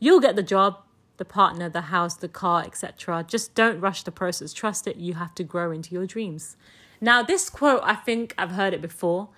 You'll 0.00 0.18
get 0.18 0.34
the 0.34 0.42
job, 0.42 0.78
the 1.16 1.24
partner, 1.24 1.68
the 1.68 1.82
house, 1.82 2.16
the 2.16 2.26
car, 2.26 2.64
etc. 2.64 3.24
Just 3.28 3.54
don't 3.54 3.78
rush 3.78 4.02
the 4.02 4.10
process. 4.10 4.52
Trust 4.52 4.88
it. 4.88 4.96
You 4.96 5.14
have 5.14 5.32
to 5.36 5.44
grow 5.44 5.70
into 5.70 5.94
your 5.94 6.04
dreams. 6.04 6.56
Now, 7.00 7.22
this 7.22 7.48
quote, 7.48 7.82
I 7.84 7.94
think 7.94 8.34
I've 8.36 8.52
heard 8.52 8.74
it 8.74 8.82
before, 8.82 9.28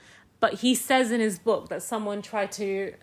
but 0.40 0.60
he 0.60 0.74
says 0.74 1.10
in 1.10 1.20
his 1.20 1.38
book 1.38 1.68
that 1.68 1.82
someone 1.82 2.22
tried 2.22 2.50
to 2.52 2.94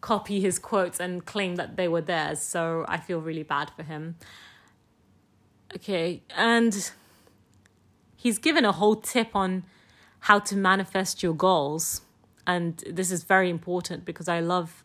copy 0.00 0.40
his 0.40 0.58
quotes 0.58 0.98
and 0.98 1.24
claim 1.24 1.54
that 1.54 1.76
they 1.76 1.86
were 1.86 2.00
theirs. 2.00 2.40
So 2.40 2.84
I 2.88 2.98
feel 2.98 3.20
really 3.20 3.44
bad 3.44 3.70
for 3.76 3.84
him. 3.84 4.16
Okay, 5.74 6.22
and 6.36 6.90
he's 8.16 8.38
given 8.38 8.64
a 8.64 8.72
whole 8.72 8.96
tip 8.96 9.34
on 9.34 9.64
how 10.20 10.38
to 10.38 10.56
manifest 10.56 11.22
your 11.22 11.34
goals. 11.34 12.02
And 12.46 12.82
this 12.90 13.10
is 13.10 13.22
very 13.24 13.50
important 13.50 14.04
because 14.04 14.28
I 14.28 14.40
love, 14.40 14.82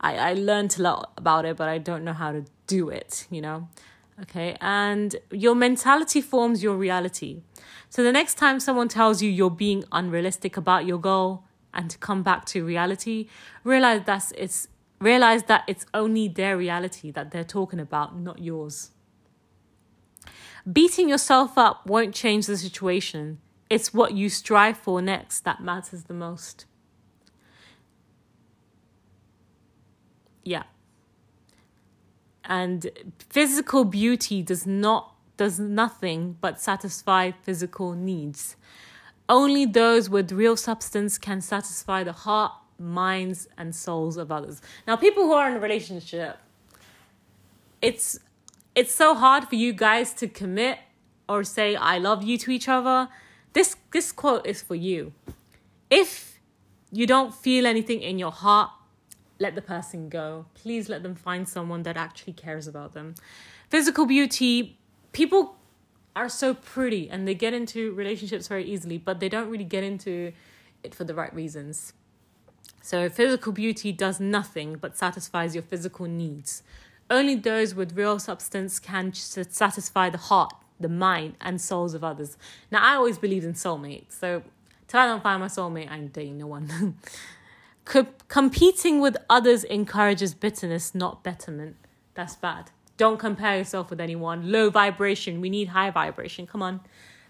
I, 0.00 0.16
I 0.16 0.32
learned 0.34 0.76
a 0.78 0.82
lot 0.82 1.12
about 1.16 1.44
it, 1.44 1.56
but 1.56 1.68
I 1.68 1.78
don't 1.78 2.04
know 2.04 2.12
how 2.12 2.32
to 2.32 2.44
do 2.66 2.88
it, 2.88 3.26
you 3.30 3.40
know? 3.40 3.68
Okay, 4.22 4.56
and 4.60 5.16
your 5.30 5.54
mentality 5.54 6.20
forms 6.20 6.62
your 6.62 6.76
reality. 6.76 7.42
So 7.88 8.02
the 8.02 8.12
next 8.12 8.34
time 8.34 8.60
someone 8.60 8.88
tells 8.88 9.22
you 9.22 9.30
you're 9.30 9.50
being 9.50 9.84
unrealistic 9.90 10.56
about 10.56 10.86
your 10.86 10.98
goal 10.98 11.44
and 11.72 11.90
to 11.90 11.98
come 11.98 12.22
back 12.22 12.44
to 12.46 12.64
reality, 12.64 13.28
realize 13.64 14.02
that 14.06 14.32
it's 14.36 14.68
realize 15.00 15.42
that 15.44 15.64
it's 15.66 15.84
only 15.92 16.28
their 16.28 16.56
reality 16.56 17.10
that 17.10 17.30
they're 17.30 17.44
talking 17.44 17.80
about, 17.80 18.16
not 18.16 18.38
yours. 18.38 18.90
Beating 20.70 21.08
yourself 21.08 21.58
up 21.58 21.86
won't 21.86 22.14
change 22.14 22.46
the 22.46 22.56
situation. 22.56 23.38
It's 23.68 23.92
what 23.92 24.14
you 24.14 24.28
strive 24.28 24.78
for 24.78 25.02
next 25.02 25.40
that 25.40 25.62
matters 25.62 26.04
the 26.04 26.14
most. 26.14 26.64
Yeah. 30.44 30.64
And 32.44 32.90
physical 33.18 33.84
beauty 33.84 34.42
does 34.42 34.66
not 34.66 35.14
does 35.36 35.58
nothing 35.58 36.36
but 36.40 36.60
satisfy 36.60 37.32
physical 37.42 37.92
needs. 37.92 38.56
Only 39.28 39.66
those 39.66 40.08
with 40.08 40.30
real 40.30 40.56
substance 40.56 41.18
can 41.18 41.40
satisfy 41.40 42.04
the 42.04 42.12
heart, 42.12 42.52
minds, 42.78 43.48
and 43.56 43.74
souls 43.74 44.16
of 44.16 44.30
others. 44.30 44.60
Now, 44.86 44.96
people 44.96 45.24
who 45.24 45.32
are 45.32 45.50
in 45.50 45.56
a 45.56 45.60
relationship, 45.60 46.38
it's 47.80 48.18
it's 48.74 48.94
so 48.94 49.14
hard 49.14 49.48
for 49.48 49.54
you 49.54 49.72
guys 49.72 50.12
to 50.14 50.28
commit 50.28 50.78
or 51.28 51.44
say 51.44 51.76
I 51.76 51.98
love 51.98 52.22
you 52.22 52.36
to 52.38 52.50
each 52.50 52.68
other. 52.68 53.08
This 53.52 53.76
this 53.92 54.12
quote 54.12 54.46
is 54.46 54.62
for 54.62 54.74
you. 54.74 55.12
If 55.90 56.40
you 56.90 57.06
don't 57.06 57.34
feel 57.34 57.66
anything 57.66 58.02
in 58.02 58.18
your 58.18 58.32
heart, 58.32 58.70
let 59.38 59.54
the 59.54 59.62
person 59.62 60.08
go. 60.08 60.46
Please 60.54 60.88
let 60.88 61.02
them 61.02 61.14
find 61.14 61.48
someone 61.48 61.82
that 61.84 61.96
actually 61.96 62.32
cares 62.32 62.66
about 62.66 62.92
them. 62.94 63.14
Physical 63.68 64.06
beauty 64.06 64.78
people 65.12 65.56
are 66.16 66.28
so 66.28 66.54
pretty 66.54 67.10
and 67.10 67.26
they 67.26 67.34
get 67.34 67.54
into 67.54 67.92
relationships 67.94 68.48
very 68.48 68.64
easily, 68.64 68.98
but 68.98 69.20
they 69.20 69.28
don't 69.28 69.48
really 69.48 69.64
get 69.64 69.82
into 69.82 70.32
it 70.82 70.94
for 70.94 71.04
the 71.04 71.14
right 71.14 71.34
reasons. 71.34 71.92
So, 72.82 73.08
physical 73.08 73.52
beauty 73.52 73.92
does 73.92 74.20
nothing 74.20 74.76
but 74.76 74.96
satisfies 74.96 75.54
your 75.54 75.62
physical 75.62 76.06
needs. 76.06 76.62
Only 77.10 77.34
those 77.34 77.74
with 77.74 77.96
real 77.96 78.18
substance 78.18 78.78
can 78.78 79.12
satisfy 79.12 80.10
the 80.10 80.18
heart, 80.18 80.54
the 80.80 80.88
mind, 80.88 81.34
and 81.40 81.60
souls 81.60 81.94
of 81.94 82.02
others. 82.02 82.36
Now, 82.70 82.82
I 82.82 82.94
always 82.96 83.18
believed 83.18 83.44
in 83.44 83.52
soulmates, 83.52 84.12
so 84.18 84.42
till 84.88 85.00
I 85.00 85.06
don't 85.06 85.22
find 85.22 85.40
my 85.40 85.48
soulmate, 85.48 85.90
I 85.90 85.96
ain't 85.96 86.12
dating 86.12 86.38
no 86.38 86.46
one. 86.46 86.96
Co- 87.84 88.06
competing 88.28 89.00
with 89.00 89.16
others 89.28 89.64
encourages 89.64 90.32
bitterness, 90.32 90.94
not 90.94 91.22
betterment. 91.22 91.76
That's 92.14 92.36
bad. 92.36 92.70
Don't 92.96 93.18
compare 93.18 93.58
yourself 93.58 93.90
with 93.90 94.00
anyone. 94.00 94.50
Low 94.50 94.70
vibration. 94.70 95.40
We 95.40 95.50
need 95.50 95.68
high 95.68 95.90
vibration. 95.90 96.46
Come 96.46 96.62
on. 96.62 96.80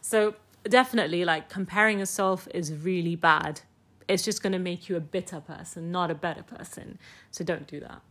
So, 0.00 0.34
definitely, 0.62 1.24
like, 1.24 1.48
comparing 1.48 1.98
yourself 1.98 2.46
is 2.54 2.72
really 2.72 3.16
bad. 3.16 3.62
It's 4.06 4.22
just 4.22 4.42
going 4.42 4.52
to 4.52 4.58
make 4.58 4.88
you 4.88 4.96
a 4.96 5.00
bitter 5.00 5.40
person, 5.40 5.90
not 5.90 6.10
a 6.10 6.14
better 6.14 6.42
person. 6.42 6.98
So, 7.30 7.42
don't 7.42 7.66
do 7.66 7.80
that. 7.80 8.02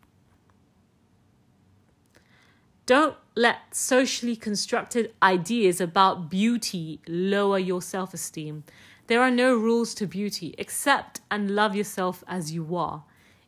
Don't 2.86 3.16
let 3.36 3.74
socially 3.74 4.36
constructed 4.36 5.14
ideas 5.22 5.80
about 5.80 6.30
beauty 6.30 7.00
lower 7.08 7.58
your 7.58 7.82
self 7.82 8.14
esteem. 8.14 8.64
There 9.08 9.22
are 9.22 9.32
no 9.32 9.56
rules 9.56 9.94
to 9.96 10.08
beauty. 10.08 10.54
Accept 10.58 11.22
and 11.32 11.52
love 11.52 11.76
yourself 11.76 12.24
as 12.28 12.52
you 12.52 12.76
are. 12.76 13.04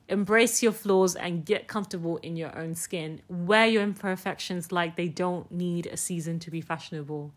Embrace 0.08 0.62
your 0.62 0.72
flaws 0.72 1.16
and 1.16 1.46
get 1.46 1.68
comfortable 1.68 2.18
in 2.18 2.36
your 2.36 2.56
own 2.58 2.76
skin. 2.76 3.22
Wear 3.28 3.66
your 3.66 3.82
imperfections 3.82 4.72
like 4.72 4.96
they 4.96 5.08
don't 5.08 5.52
need 5.52 5.88
a 5.88 5.98
season 5.98 6.40
to 6.40 6.52
be 6.52 6.62
fashionable. 6.62 7.34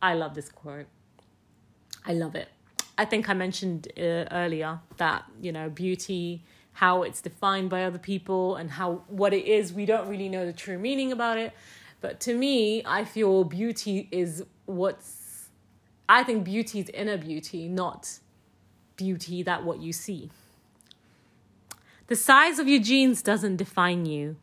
I 0.00 0.14
love 0.14 0.34
this 0.34 0.48
quote. 0.48 0.86
I 2.04 2.12
love 2.12 2.34
it. 2.34 2.48
I 2.98 3.04
think 3.04 3.28
I 3.28 3.34
mentioned 3.34 3.88
uh, 3.98 4.24
earlier 4.30 4.80
that, 4.96 5.24
you 5.42 5.52
know, 5.52 5.68
beauty 5.68 6.42
how 6.76 7.02
it's 7.02 7.22
defined 7.22 7.70
by 7.70 7.82
other 7.84 7.98
people 7.98 8.56
and 8.56 8.72
how 8.72 9.02
what 9.08 9.32
it 9.32 9.46
is. 9.46 9.72
We 9.72 9.86
don't 9.86 10.08
really 10.08 10.28
know 10.28 10.44
the 10.44 10.52
true 10.52 10.78
meaning 10.78 11.10
about 11.10 11.38
it. 11.38 11.52
But 12.02 12.20
to 12.20 12.34
me 12.34 12.82
i 12.84 13.02
feel 13.04 13.44
beauty 13.44 14.08
is 14.12 14.44
what's 14.66 15.48
i 16.06 16.22
think 16.22 16.44
beauty 16.44 16.78
is 16.80 16.90
inner 16.90 17.16
beauty 17.16 17.66
not 17.66 18.18
beauty 18.96 19.42
that 19.42 19.64
what 19.64 19.80
you 19.80 19.92
see. 19.92 20.30
The 22.08 22.16
size 22.16 22.58
of 22.58 22.68
your 22.68 22.80
jeans 22.80 23.22
doesn't 23.22 23.56
define 23.56 24.04
you. 24.06 24.36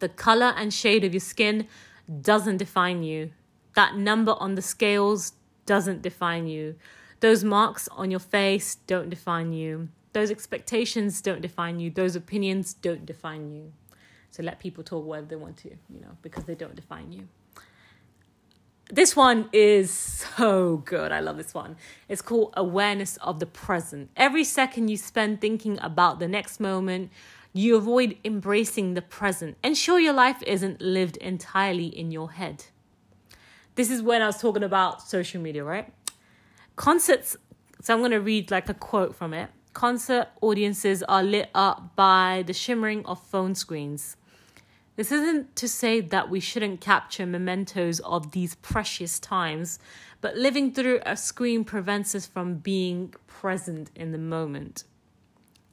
The 0.00 0.08
color 0.08 0.52
and 0.56 0.74
shade 0.74 1.04
of 1.04 1.14
your 1.14 1.20
skin 1.20 1.66
doesn't 2.20 2.58
define 2.58 3.02
you. 3.04 3.30
That 3.74 3.96
number 3.96 4.34
on 4.38 4.56
the 4.56 4.62
scales 4.62 5.32
doesn't 5.66 6.02
define 6.02 6.46
you. 6.46 6.74
Those 7.20 7.42
marks 7.44 7.88
on 7.88 8.10
your 8.10 8.20
face 8.20 8.74
don't 8.86 9.08
define 9.08 9.52
you 9.52 9.88
those 10.16 10.30
expectations 10.30 11.20
don't 11.20 11.42
define 11.42 11.78
you, 11.78 11.90
those 11.90 12.16
opinions 12.16 12.72
don't 12.72 13.04
define 13.04 13.52
you. 13.52 13.70
So 14.30 14.42
let 14.42 14.58
people 14.58 14.82
talk 14.82 15.04
whatever 15.04 15.26
they 15.26 15.36
want 15.36 15.58
to, 15.58 15.68
you 15.68 16.00
know, 16.00 16.16
because 16.22 16.44
they 16.44 16.54
don't 16.54 16.74
define 16.74 17.12
you. 17.12 17.28
This 18.90 19.14
one 19.14 19.50
is 19.52 19.92
so 19.92 20.78
good. 20.78 21.12
I 21.12 21.20
love 21.20 21.36
this 21.36 21.52
one. 21.52 21.76
It's 22.08 22.22
called 22.22 22.54
Awareness 22.56 23.18
of 23.18 23.40
the 23.40 23.46
Present. 23.46 24.08
Every 24.16 24.42
second 24.42 24.88
you 24.88 24.96
spend 24.96 25.42
thinking 25.42 25.78
about 25.82 26.18
the 26.18 26.28
next 26.28 26.60
moment, 26.60 27.10
you 27.52 27.76
avoid 27.76 28.16
embracing 28.24 28.94
the 28.94 29.02
present. 29.02 29.58
Ensure 29.62 30.00
your 30.00 30.14
life 30.14 30.42
isn't 30.46 30.80
lived 30.80 31.18
entirely 31.18 31.88
in 31.88 32.10
your 32.10 32.32
head. 32.32 32.64
This 33.74 33.90
is 33.90 34.00
when 34.00 34.22
I 34.22 34.26
was 34.26 34.40
talking 34.40 34.62
about 34.62 35.02
social 35.02 35.42
media, 35.42 35.62
right? 35.62 35.92
Concerts. 36.74 37.36
So 37.82 37.92
I'm 37.92 38.00
going 38.00 38.12
to 38.12 38.20
read 38.20 38.50
like 38.50 38.70
a 38.70 38.74
quote 38.74 39.14
from 39.14 39.34
it 39.34 39.50
concert 39.76 40.28
audiences 40.40 41.02
are 41.02 41.22
lit 41.22 41.50
up 41.54 41.94
by 41.96 42.42
the 42.46 42.54
shimmering 42.54 43.04
of 43.04 43.22
phone 43.22 43.54
screens. 43.54 44.16
This 44.96 45.12
isn't 45.12 45.54
to 45.56 45.68
say 45.68 46.00
that 46.00 46.30
we 46.30 46.40
shouldn't 46.40 46.80
capture 46.80 47.26
mementos 47.26 48.00
of 48.00 48.32
these 48.32 48.54
precious 48.54 49.20
times, 49.20 49.78
but 50.22 50.34
living 50.34 50.72
through 50.72 51.00
a 51.04 51.14
screen 51.14 51.62
prevents 51.62 52.14
us 52.14 52.24
from 52.24 52.54
being 52.54 53.12
present 53.26 53.90
in 53.94 54.12
the 54.12 54.18
moment. 54.18 54.84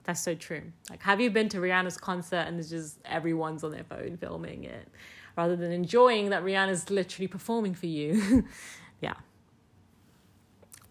That's 0.04 0.22
so 0.22 0.36
true. 0.36 0.64
Like, 0.90 1.02
have 1.04 1.22
you 1.22 1.30
been 1.30 1.48
to 1.48 1.60
Rihanna's 1.60 1.96
concert 1.96 2.44
and 2.46 2.60
it's 2.60 2.70
just 2.70 3.00
everyone's 3.06 3.64
on 3.64 3.72
their 3.72 3.86
phone 3.86 4.18
filming 4.18 4.66
it 4.66 4.86
rather 5.38 5.56
than 5.56 5.72
enjoying 5.72 6.32
that 6.32 6.44
Rihanna's 6.44 6.90
literally 6.90 7.28
performing 7.28 7.74
for 7.74 7.88
you? 7.88 8.44
yeah 9.00 9.14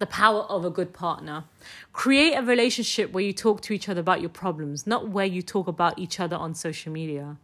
the 0.03 0.07
power 0.07 0.40
of 0.48 0.64
a 0.64 0.70
good 0.70 0.92
partner. 0.92 1.44
Create 1.92 2.34
a 2.34 2.42
relationship 2.42 3.12
where 3.12 3.22
you 3.22 3.32
talk 3.32 3.61
to 3.61 3.72
each 3.72 3.88
other 3.88 4.00
about 4.00 4.20
your 4.20 4.28
problems, 4.28 4.84
not 4.84 5.11
where 5.11 5.24
you 5.24 5.42
talk 5.42 5.68
about 5.68 5.96
each 5.96 6.18
other 6.18 6.34
on 6.34 6.57
social 6.57 6.92
media. 6.92 7.36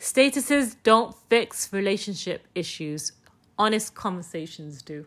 Statuses 0.00 0.74
don't 0.82 1.14
fix 1.30 1.72
relationship 1.72 2.48
issues, 2.56 3.12
honest 3.56 3.94
conversations 3.94 4.82
do. 4.82 5.06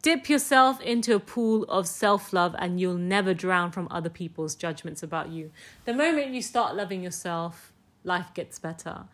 Dip 0.00 0.30
yourself 0.30 0.80
into 0.80 1.14
a 1.14 1.20
pool 1.20 1.64
of 1.64 1.86
self 1.86 2.32
love 2.32 2.56
and 2.58 2.80
you'll 2.80 2.94
never 2.94 3.34
drown 3.34 3.70
from 3.72 3.88
other 3.90 4.08
people's 4.08 4.54
judgments 4.54 5.02
about 5.02 5.28
you. 5.28 5.50
The 5.84 5.92
moment 5.92 6.28
you 6.28 6.40
start 6.40 6.74
loving 6.74 7.02
yourself, 7.02 7.74
life 8.04 8.32
gets 8.32 8.58
better. 8.58 9.04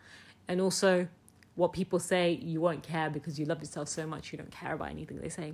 And 0.47 0.61
also, 0.61 1.09
what 1.55 1.73
people 1.73 1.99
say, 1.99 2.39
you 2.41 2.61
won't 2.61 2.81
care 2.81 3.09
because 3.09 3.37
you 3.37 3.45
love 3.45 3.59
yourself 3.59 3.89
so 3.89 4.07
much, 4.07 4.31
you 4.31 4.37
don't 4.37 4.51
care 4.51 4.75
about 4.75 4.91
anything 4.91 5.19
they 5.19 5.27
say. 5.27 5.53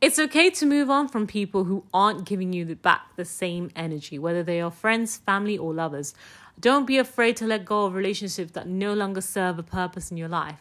It's 0.00 0.18
okay 0.18 0.50
to 0.50 0.66
move 0.66 0.90
on 0.90 1.08
from 1.08 1.26
people 1.26 1.64
who 1.64 1.84
aren't 1.94 2.26
giving 2.26 2.52
you 2.52 2.74
back 2.74 3.16
the 3.16 3.24
same 3.24 3.70
energy, 3.74 4.18
whether 4.18 4.42
they 4.42 4.60
are 4.60 4.70
friends, 4.70 5.16
family, 5.16 5.56
or 5.56 5.72
lovers. 5.72 6.14
Don't 6.60 6.86
be 6.86 6.98
afraid 6.98 7.36
to 7.38 7.46
let 7.46 7.64
go 7.64 7.86
of 7.86 7.94
relationships 7.94 8.52
that 8.52 8.68
no 8.68 8.92
longer 8.92 9.20
serve 9.20 9.58
a 9.58 9.62
purpose 9.62 10.10
in 10.10 10.16
your 10.16 10.28
life. 10.28 10.60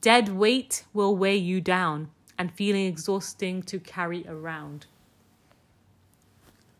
Dead 0.00 0.30
weight 0.30 0.84
will 0.92 1.14
weigh 1.16 1.36
you 1.36 1.60
down 1.60 2.10
and 2.38 2.52
feeling 2.52 2.86
exhausting 2.86 3.62
to 3.62 3.78
carry 3.78 4.24
around. 4.26 4.86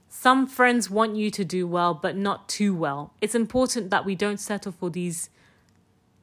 Some 0.08 0.46
friends 0.46 0.90
want 0.90 1.16
you 1.16 1.30
to 1.30 1.44
do 1.44 1.66
well, 1.66 1.94
but 1.94 2.16
not 2.16 2.48
too 2.48 2.74
well. 2.74 3.12
It's 3.20 3.34
important 3.34 3.90
that 3.90 4.04
we 4.04 4.14
don't 4.14 4.40
settle 4.40 4.72
for 4.72 4.90
these 4.90 5.30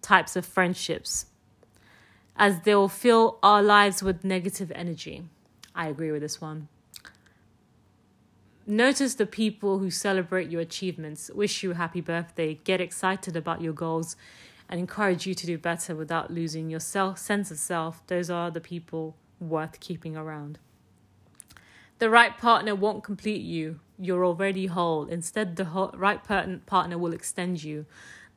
types 0.01 0.35
of 0.35 0.45
friendships, 0.45 1.27
as 2.35 2.61
they'll 2.61 2.89
fill 2.89 3.39
our 3.41 3.63
lives 3.63 4.03
with 4.03 4.23
negative 4.23 4.71
energy. 4.75 5.23
I 5.77 5.87
agree 5.87 6.11
with 6.11 6.21
this 6.21 6.41
one. 6.41 6.67
Notice 8.65 9.13
the 9.13 9.27
people 9.27 9.79
who 9.79 9.89
celebrate 9.89 10.49
your 10.49 10.59
achievements, 10.59 11.31
wish 11.33 11.63
you 11.63 11.71
happy 11.73 12.01
birthday, 12.01 12.55
get 12.65 12.81
excited 12.81 13.37
about 13.37 13.61
your 13.61 13.71
goals, 13.71 14.17
and 14.67 14.79
encourage 14.79 15.25
you 15.25 15.33
to 15.35 15.45
do 15.45 15.57
better 15.57 15.95
without 15.95 16.33
losing 16.33 16.69
your 16.69 16.81
self 16.81 17.19
sense 17.19 17.51
of 17.51 17.59
self. 17.59 18.05
Those 18.07 18.29
are 18.29 18.51
the 18.51 18.59
people 18.59 19.15
worth 19.39 19.79
keeping 19.79 20.17
around. 20.17 20.59
The 21.99 22.09
right 22.09 22.37
partner 22.37 22.75
won't 22.75 23.03
complete 23.03 23.43
you. 23.43 23.79
You're 23.97 24.25
already 24.25 24.65
whole. 24.65 25.05
Instead, 25.05 25.55
the 25.55 25.65
right 25.95 26.21
partner 26.65 26.97
will 26.97 27.13
extend 27.13 27.63
you. 27.63 27.85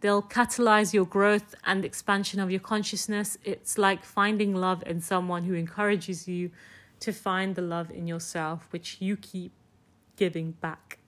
They'll 0.00 0.22
catalyze 0.22 0.94
your 0.94 1.04
growth 1.04 1.54
and 1.64 1.84
expansion 1.84 2.38
of 2.38 2.50
your 2.50 2.60
consciousness. 2.60 3.36
It's 3.44 3.76
like 3.76 4.04
finding 4.04 4.54
love 4.54 4.82
in 4.86 5.00
someone 5.00 5.44
who 5.44 5.54
encourages 5.54 6.28
you 6.28 6.50
to 7.00 7.12
find 7.12 7.54
the 7.54 7.62
love 7.62 7.90
in 7.90 8.06
yourself 8.06 8.66
which 8.70 8.98
you 9.00 9.16
keep 9.16 9.52
giving 10.16 10.52
back. 10.52 10.98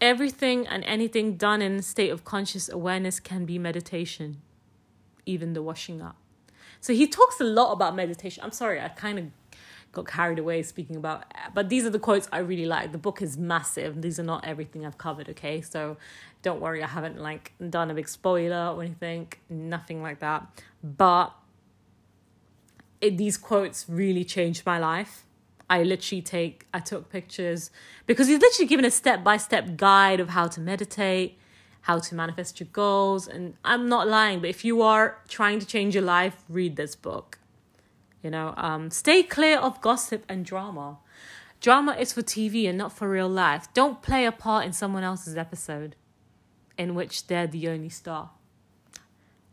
Everything 0.00 0.66
and 0.66 0.82
anything 0.84 1.36
done 1.36 1.60
in 1.60 1.72
a 1.76 1.82
state 1.82 2.10
of 2.10 2.24
conscious 2.24 2.68
awareness 2.70 3.20
can 3.20 3.44
be 3.44 3.58
meditation, 3.58 4.40
even 5.26 5.52
the 5.52 5.62
washing 5.62 6.00
up. 6.00 6.16
So 6.80 6.94
he 6.94 7.06
talks 7.06 7.38
a 7.40 7.44
lot 7.44 7.72
about 7.72 7.94
meditation. 7.94 8.42
I'm 8.42 8.52
sorry, 8.52 8.80
I 8.80 8.88
kind 8.88 9.18
of 9.18 9.26
got 9.92 10.06
carried 10.06 10.38
away 10.38 10.62
speaking 10.62 10.96
about 10.96 11.24
but 11.52 11.68
these 11.68 11.84
are 11.84 11.90
the 11.90 11.98
quotes 11.98 12.28
I 12.30 12.38
really 12.38 12.66
like. 12.66 12.92
The 12.92 12.98
book 12.98 13.22
is 13.22 13.36
massive. 13.36 14.02
These 14.02 14.20
are 14.20 14.24
not 14.24 14.46
everything 14.46 14.86
I've 14.86 14.98
covered, 14.98 15.28
okay? 15.30 15.60
So 15.60 15.96
don't 16.42 16.60
worry, 16.60 16.82
I 16.82 16.86
haven't 16.86 17.18
like 17.20 17.52
done 17.68 17.90
a 17.90 17.94
big 17.94 18.08
spoiler 18.08 18.72
or 18.74 18.82
anything, 18.82 19.32
nothing 19.48 20.02
like 20.02 20.20
that. 20.20 20.46
But 20.82 21.32
it, 23.00 23.16
these 23.18 23.36
quotes 23.36 23.86
really 23.88 24.24
changed 24.24 24.64
my 24.64 24.78
life. 24.78 25.24
I 25.68 25.82
literally 25.82 26.22
take 26.22 26.66
I 26.74 26.80
took 26.80 27.10
pictures 27.10 27.70
because 28.06 28.26
he's 28.26 28.40
literally 28.40 28.68
given 28.68 28.84
a 28.84 28.90
step 28.90 29.22
by 29.22 29.36
step 29.36 29.76
guide 29.76 30.18
of 30.18 30.30
how 30.30 30.48
to 30.48 30.60
meditate, 30.60 31.38
how 31.82 31.98
to 31.98 32.14
manifest 32.14 32.58
your 32.58 32.68
goals, 32.72 33.28
and 33.28 33.54
I'm 33.64 33.88
not 33.88 34.08
lying, 34.08 34.40
but 34.40 34.50
if 34.50 34.64
you 34.64 34.82
are 34.82 35.18
trying 35.28 35.58
to 35.60 35.66
change 35.66 35.94
your 35.94 36.04
life, 36.04 36.44
read 36.48 36.76
this 36.76 36.96
book. 36.96 37.39
You 38.22 38.30
know, 38.30 38.54
um, 38.56 38.90
stay 38.90 39.22
clear 39.22 39.58
of 39.58 39.80
gossip 39.80 40.24
and 40.28 40.44
drama. 40.44 40.98
Drama 41.60 41.92
is 41.92 42.12
for 42.12 42.22
TV 42.22 42.68
and 42.68 42.76
not 42.76 42.92
for 42.92 43.08
real 43.08 43.28
life. 43.28 43.72
Don't 43.74 44.02
play 44.02 44.24
a 44.24 44.32
part 44.32 44.64
in 44.66 44.72
someone 44.72 45.02
else's 45.02 45.36
episode 45.36 45.96
in 46.78 46.94
which 46.94 47.26
they're 47.26 47.46
the 47.46 47.68
only 47.68 47.88
star. 47.88 48.30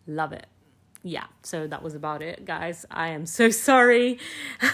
Love 0.06 0.32
it. 0.32 0.48
Yeah, 1.04 1.26
so 1.44 1.68
that 1.68 1.84
was 1.84 1.96
about 1.96 2.22
it, 2.22 2.46
guys. 2.46 2.86
I 2.90 3.10
am 3.10 3.26
so 3.26 3.50
sorry. 3.70 4.20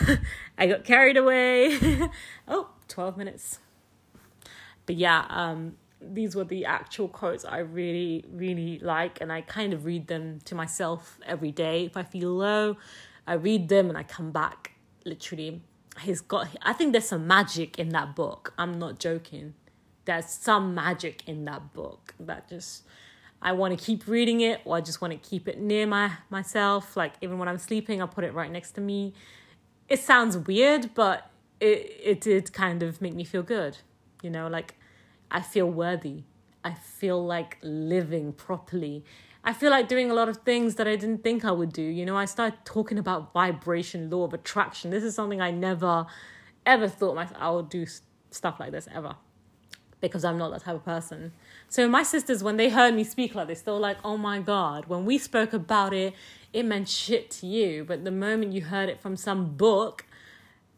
I 0.57 0.67
got 0.67 0.83
carried 0.83 1.17
away. 1.17 1.79
oh, 2.47 2.69
12 2.87 3.17
minutes. 3.17 3.59
But 4.85 4.95
yeah, 4.95 5.25
um, 5.29 5.77
these 6.01 6.35
were 6.35 6.43
the 6.43 6.65
actual 6.65 7.07
quotes 7.07 7.45
I 7.45 7.59
really, 7.59 8.25
really 8.31 8.79
like, 8.79 9.21
and 9.21 9.31
I 9.31 9.41
kind 9.41 9.73
of 9.73 9.85
read 9.85 10.07
them 10.07 10.39
to 10.45 10.55
myself 10.55 11.17
every 11.25 11.51
day 11.51 11.85
if 11.85 11.95
I 11.95 12.03
feel 12.03 12.29
low 12.29 12.77
I 13.28 13.34
read 13.34 13.69
them 13.69 13.89
and 13.89 13.97
I 13.97 14.03
come 14.03 14.32
back. 14.32 14.74
Literally, 15.05 15.61
he's 16.01 16.21
got. 16.21 16.47
I 16.61 16.74
think 16.74 16.91
there's 16.91 17.07
some 17.07 17.28
magic 17.28 17.80
in 17.80 17.89
that 17.89 18.15
book. 18.15 18.53
I'm 18.57 18.80
not 18.80 18.99
joking. 18.99 19.53
There's 20.05 20.26
some 20.26 20.76
magic 20.76 21.24
in 21.28 21.45
that 21.45 21.74
book 21.74 22.13
that 22.19 22.49
just 22.49 22.84
I 23.41 23.51
want 23.51 23.78
to 23.78 23.86
keep 23.86 24.07
reading 24.07 24.41
it 24.41 24.61
or 24.65 24.78
I 24.78 24.82
just 24.82 25.01
want 25.01 25.11
to 25.11 25.30
keep 25.30 25.47
it 25.47 25.59
near 25.59 25.86
my 25.86 26.11
myself. 26.30 26.95
Like 26.95 27.13
even 27.21 27.38
when 27.38 27.47
I'm 27.47 27.57
sleeping, 27.57 28.01
I 28.01 28.05
put 28.05 28.24
it 28.24 28.34
right 28.34 28.51
next 28.51 28.71
to 28.71 28.82
me. 28.82 29.13
It 29.89 29.99
sounds 29.99 30.38
weird, 30.38 30.93
but 30.93 31.30
it 31.59 31.99
it 32.03 32.21
did 32.21 32.53
kind 32.53 32.82
of 32.84 33.01
make 33.01 33.13
me 33.13 33.24
feel 33.24 33.43
good. 33.43 33.78
You 34.21 34.30
know, 34.30 34.47
like 34.47 34.76
I 35.30 35.41
feel 35.41 35.69
worthy. 35.69 36.24
I 36.63 36.74
feel 36.74 37.24
like 37.24 37.57
living 37.61 38.32
properly. 38.32 39.03
I 39.43 39.53
feel 39.53 39.71
like 39.71 39.87
doing 39.87 40.09
a 40.09 40.13
lot 40.13 40.29
of 40.29 40.37
things 40.37 40.75
that 40.75 40.87
I 40.87 40.95
didn't 40.95 41.23
think 41.23 41.43
I 41.43 41.51
would 41.51 41.73
do. 41.73 41.81
You 41.81 42.05
know, 42.05 42.15
I 42.15 42.25
started 42.25 42.59
talking 42.63 42.97
about 42.97 43.33
vibration, 43.33 44.09
law 44.09 44.23
of 44.23 44.33
attraction. 44.33 44.89
This 44.91 45.03
is 45.03 45.15
something 45.15 45.41
I 45.41 45.51
never 45.51 46.05
ever 46.65 46.87
thought 46.87 47.15
myself 47.15 47.37
I 47.41 47.49
would 47.49 47.69
do 47.69 47.85
stuff 48.31 48.59
like 48.59 48.71
this 48.71 48.87
ever 48.93 49.15
because 49.99 50.23
I'm 50.23 50.37
not 50.37 50.51
that 50.51 50.61
type 50.63 50.75
of 50.75 50.85
person. 50.85 51.33
So 51.69 51.87
my 51.87 52.03
sisters, 52.03 52.43
when 52.43 52.57
they 52.57 52.69
heard 52.69 52.93
me 52.93 53.03
speak 53.03 53.35
like 53.35 53.47
this, 53.47 53.61
they 53.61 53.71
were 53.71 53.79
like, 53.79 53.97
"Oh 54.03 54.17
my 54.17 54.39
god!" 54.39 54.85
When 54.87 55.05
we 55.05 55.17
spoke 55.17 55.53
about 55.53 55.93
it, 55.93 56.13
it 56.51 56.63
meant 56.63 56.87
shit 56.87 57.31
to 57.31 57.47
you, 57.47 57.83
but 57.83 58.03
the 58.03 58.11
moment 58.11 58.53
you 58.53 58.61
heard 58.61 58.89
it 58.89 59.01
from 59.01 59.15
some 59.17 59.55
book, 59.55 60.05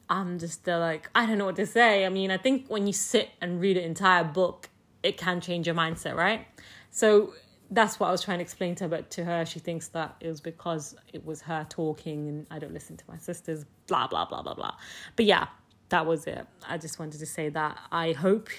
I'm 0.09 0.37
just 0.39 0.65
like, 0.67 1.09
I 1.15 1.25
don't 1.25 1.37
know 1.37 1.45
what 1.45 1.55
to 1.57 1.65
say. 1.65 2.05
I 2.05 2.09
mean, 2.09 2.31
I 2.31 2.37
think 2.37 2.67
when 2.67 2.85
you 2.87 2.93
sit 2.93 3.29
and 3.41 3.59
read 3.59 3.77
an 3.77 3.83
entire 3.83 4.23
book, 4.23 4.69
it 5.01 5.17
can 5.17 5.41
change 5.41 5.65
your 5.65 5.75
mindset, 5.75 6.15
right? 6.15 6.47
So 6.91 7.33
that's 7.71 7.99
what 7.99 8.07
I 8.07 8.11
was 8.11 8.23
trying 8.23 8.39
to 8.39 8.43
explain 8.43 8.75
to 8.75 8.85
her. 8.85 8.89
But 8.89 9.09
to 9.11 9.25
her, 9.25 9.45
she 9.45 9.59
thinks 9.59 9.87
that 9.89 10.15
it 10.19 10.27
was 10.27 10.41
because 10.41 10.95
it 11.13 11.25
was 11.25 11.41
her 11.41 11.65
talking, 11.69 12.27
and 12.27 12.47
I 12.51 12.59
don't 12.59 12.73
listen 12.73 12.97
to 12.97 13.03
my 13.07 13.17
sisters. 13.17 13.65
Blah 13.87 14.07
blah 14.07 14.25
blah 14.25 14.41
blah 14.41 14.53
blah. 14.53 14.75
But 15.15 15.25
yeah, 15.25 15.47
that 15.89 16.05
was 16.05 16.27
it. 16.27 16.45
I 16.67 16.77
just 16.77 16.99
wanted 16.99 17.19
to 17.19 17.25
say 17.25 17.49
that 17.49 17.77
I 17.91 18.13
hope 18.13 18.49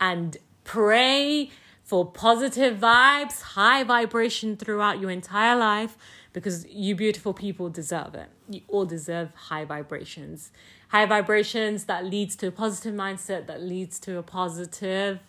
and 0.00 0.36
pray 0.64 1.50
for 1.82 2.10
positive 2.10 2.78
vibes, 2.78 3.42
high 3.42 3.84
vibration 3.84 4.56
throughout 4.56 5.00
your 5.00 5.10
entire 5.10 5.56
life 5.56 5.96
because 6.32 6.66
you 6.68 6.94
beautiful 6.94 7.34
people 7.34 7.68
deserve 7.68 8.14
it. 8.14 8.28
You 8.48 8.62
all 8.68 8.84
deserve 8.84 9.34
high 9.34 9.64
vibrations. 9.64 10.50
High 10.88 11.06
vibrations 11.06 11.84
that 11.84 12.04
leads 12.04 12.36
to 12.36 12.48
a 12.48 12.50
positive 12.50 12.94
mindset 12.94 13.46
that 13.46 13.62
leads 13.62 13.98
to 14.00 14.18
a 14.18 14.22
positive 14.22 15.20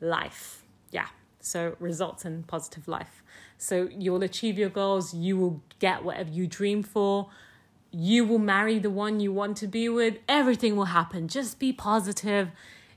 life. 0.00 0.62
Yeah. 0.90 1.08
So 1.48 1.76
results 1.80 2.24
in 2.24 2.42
positive 2.44 2.86
life. 2.86 3.22
So 3.56 3.88
you'll 3.90 4.22
achieve 4.22 4.58
your 4.58 4.68
goals, 4.68 5.14
you 5.14 5.36
will 5.36 5.62
get 5.78 6.04
whatever 6.04 6.30
you 6.30 6.46
dream 6.46 6.82
for. 6.82 7.30
You 7.90 8.24
will 8.26 8.38
marry 8.38 8.78
the 8.78 8.90
one 8.90 9.18
you 9.18 9.32
want 9.32 9.56
to 9.58 9.66
be 9.66 9.88
with. 9.88 10.18
Everything 10.28 10.76
will 10.76 10.86
happen. 10.86 11.26
Just 11.26 11.58
be 11.58 11.72
positive 11.72 12.50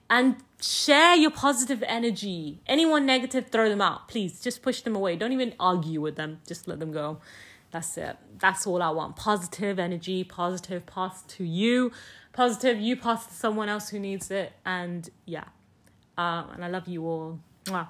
and 0.09 0.35
share 0.59 1.15
your 1.15 1.31
positive 1.31 1.81
energy. 1.87 2.59
Anyone 2.67 3.05
negative, 3.05 3.47
throw 3.47 3.69
them 3.69 3.81
out. 3.81 4.09
Please 4.09 4.41
just 4.41 4.61
push 4.61 4.81
them 4.81 4.95
away. 4.95 5.15
Don't 5.15 5.31
even 5.31 5.53
argue 5.57 6.01
with 6.01 6.17
them. 6.17 6.41
Just 6.45 6.67
let 6.67 6.79
them 6.79 6.91
go. 6.91 7.19
That's 7.71 7.97
it. 7.97 8.17
That's 8.37 8.67
all 8.67 8.81
I 8.81 8.89
want. 8.89 9.15
Positive 9.15 9.79
energy, 9.79 10.25
positive 10.25 10.85
pass 10.85 11.21
to 11.23 11.45
you, 11.45 11.93
positive 12.33 12.79
you 12.81 12.97
pass 12.97 13.25
to 13.27 13.33
someone 13.33 13.69
else 13.69 13.89
who 13.89 13.99
needs 13.99 14.29
it. 14.29 14.51
And 14.65 15.09
yeah. 15.25 15.45
Um, 16.17 16.49
and 16.53 16.65
I 16.65 16.67
love 16.67 16.89
you 16.89 17.05
all. 17.05 17.39
Mwah. 17.65 17.87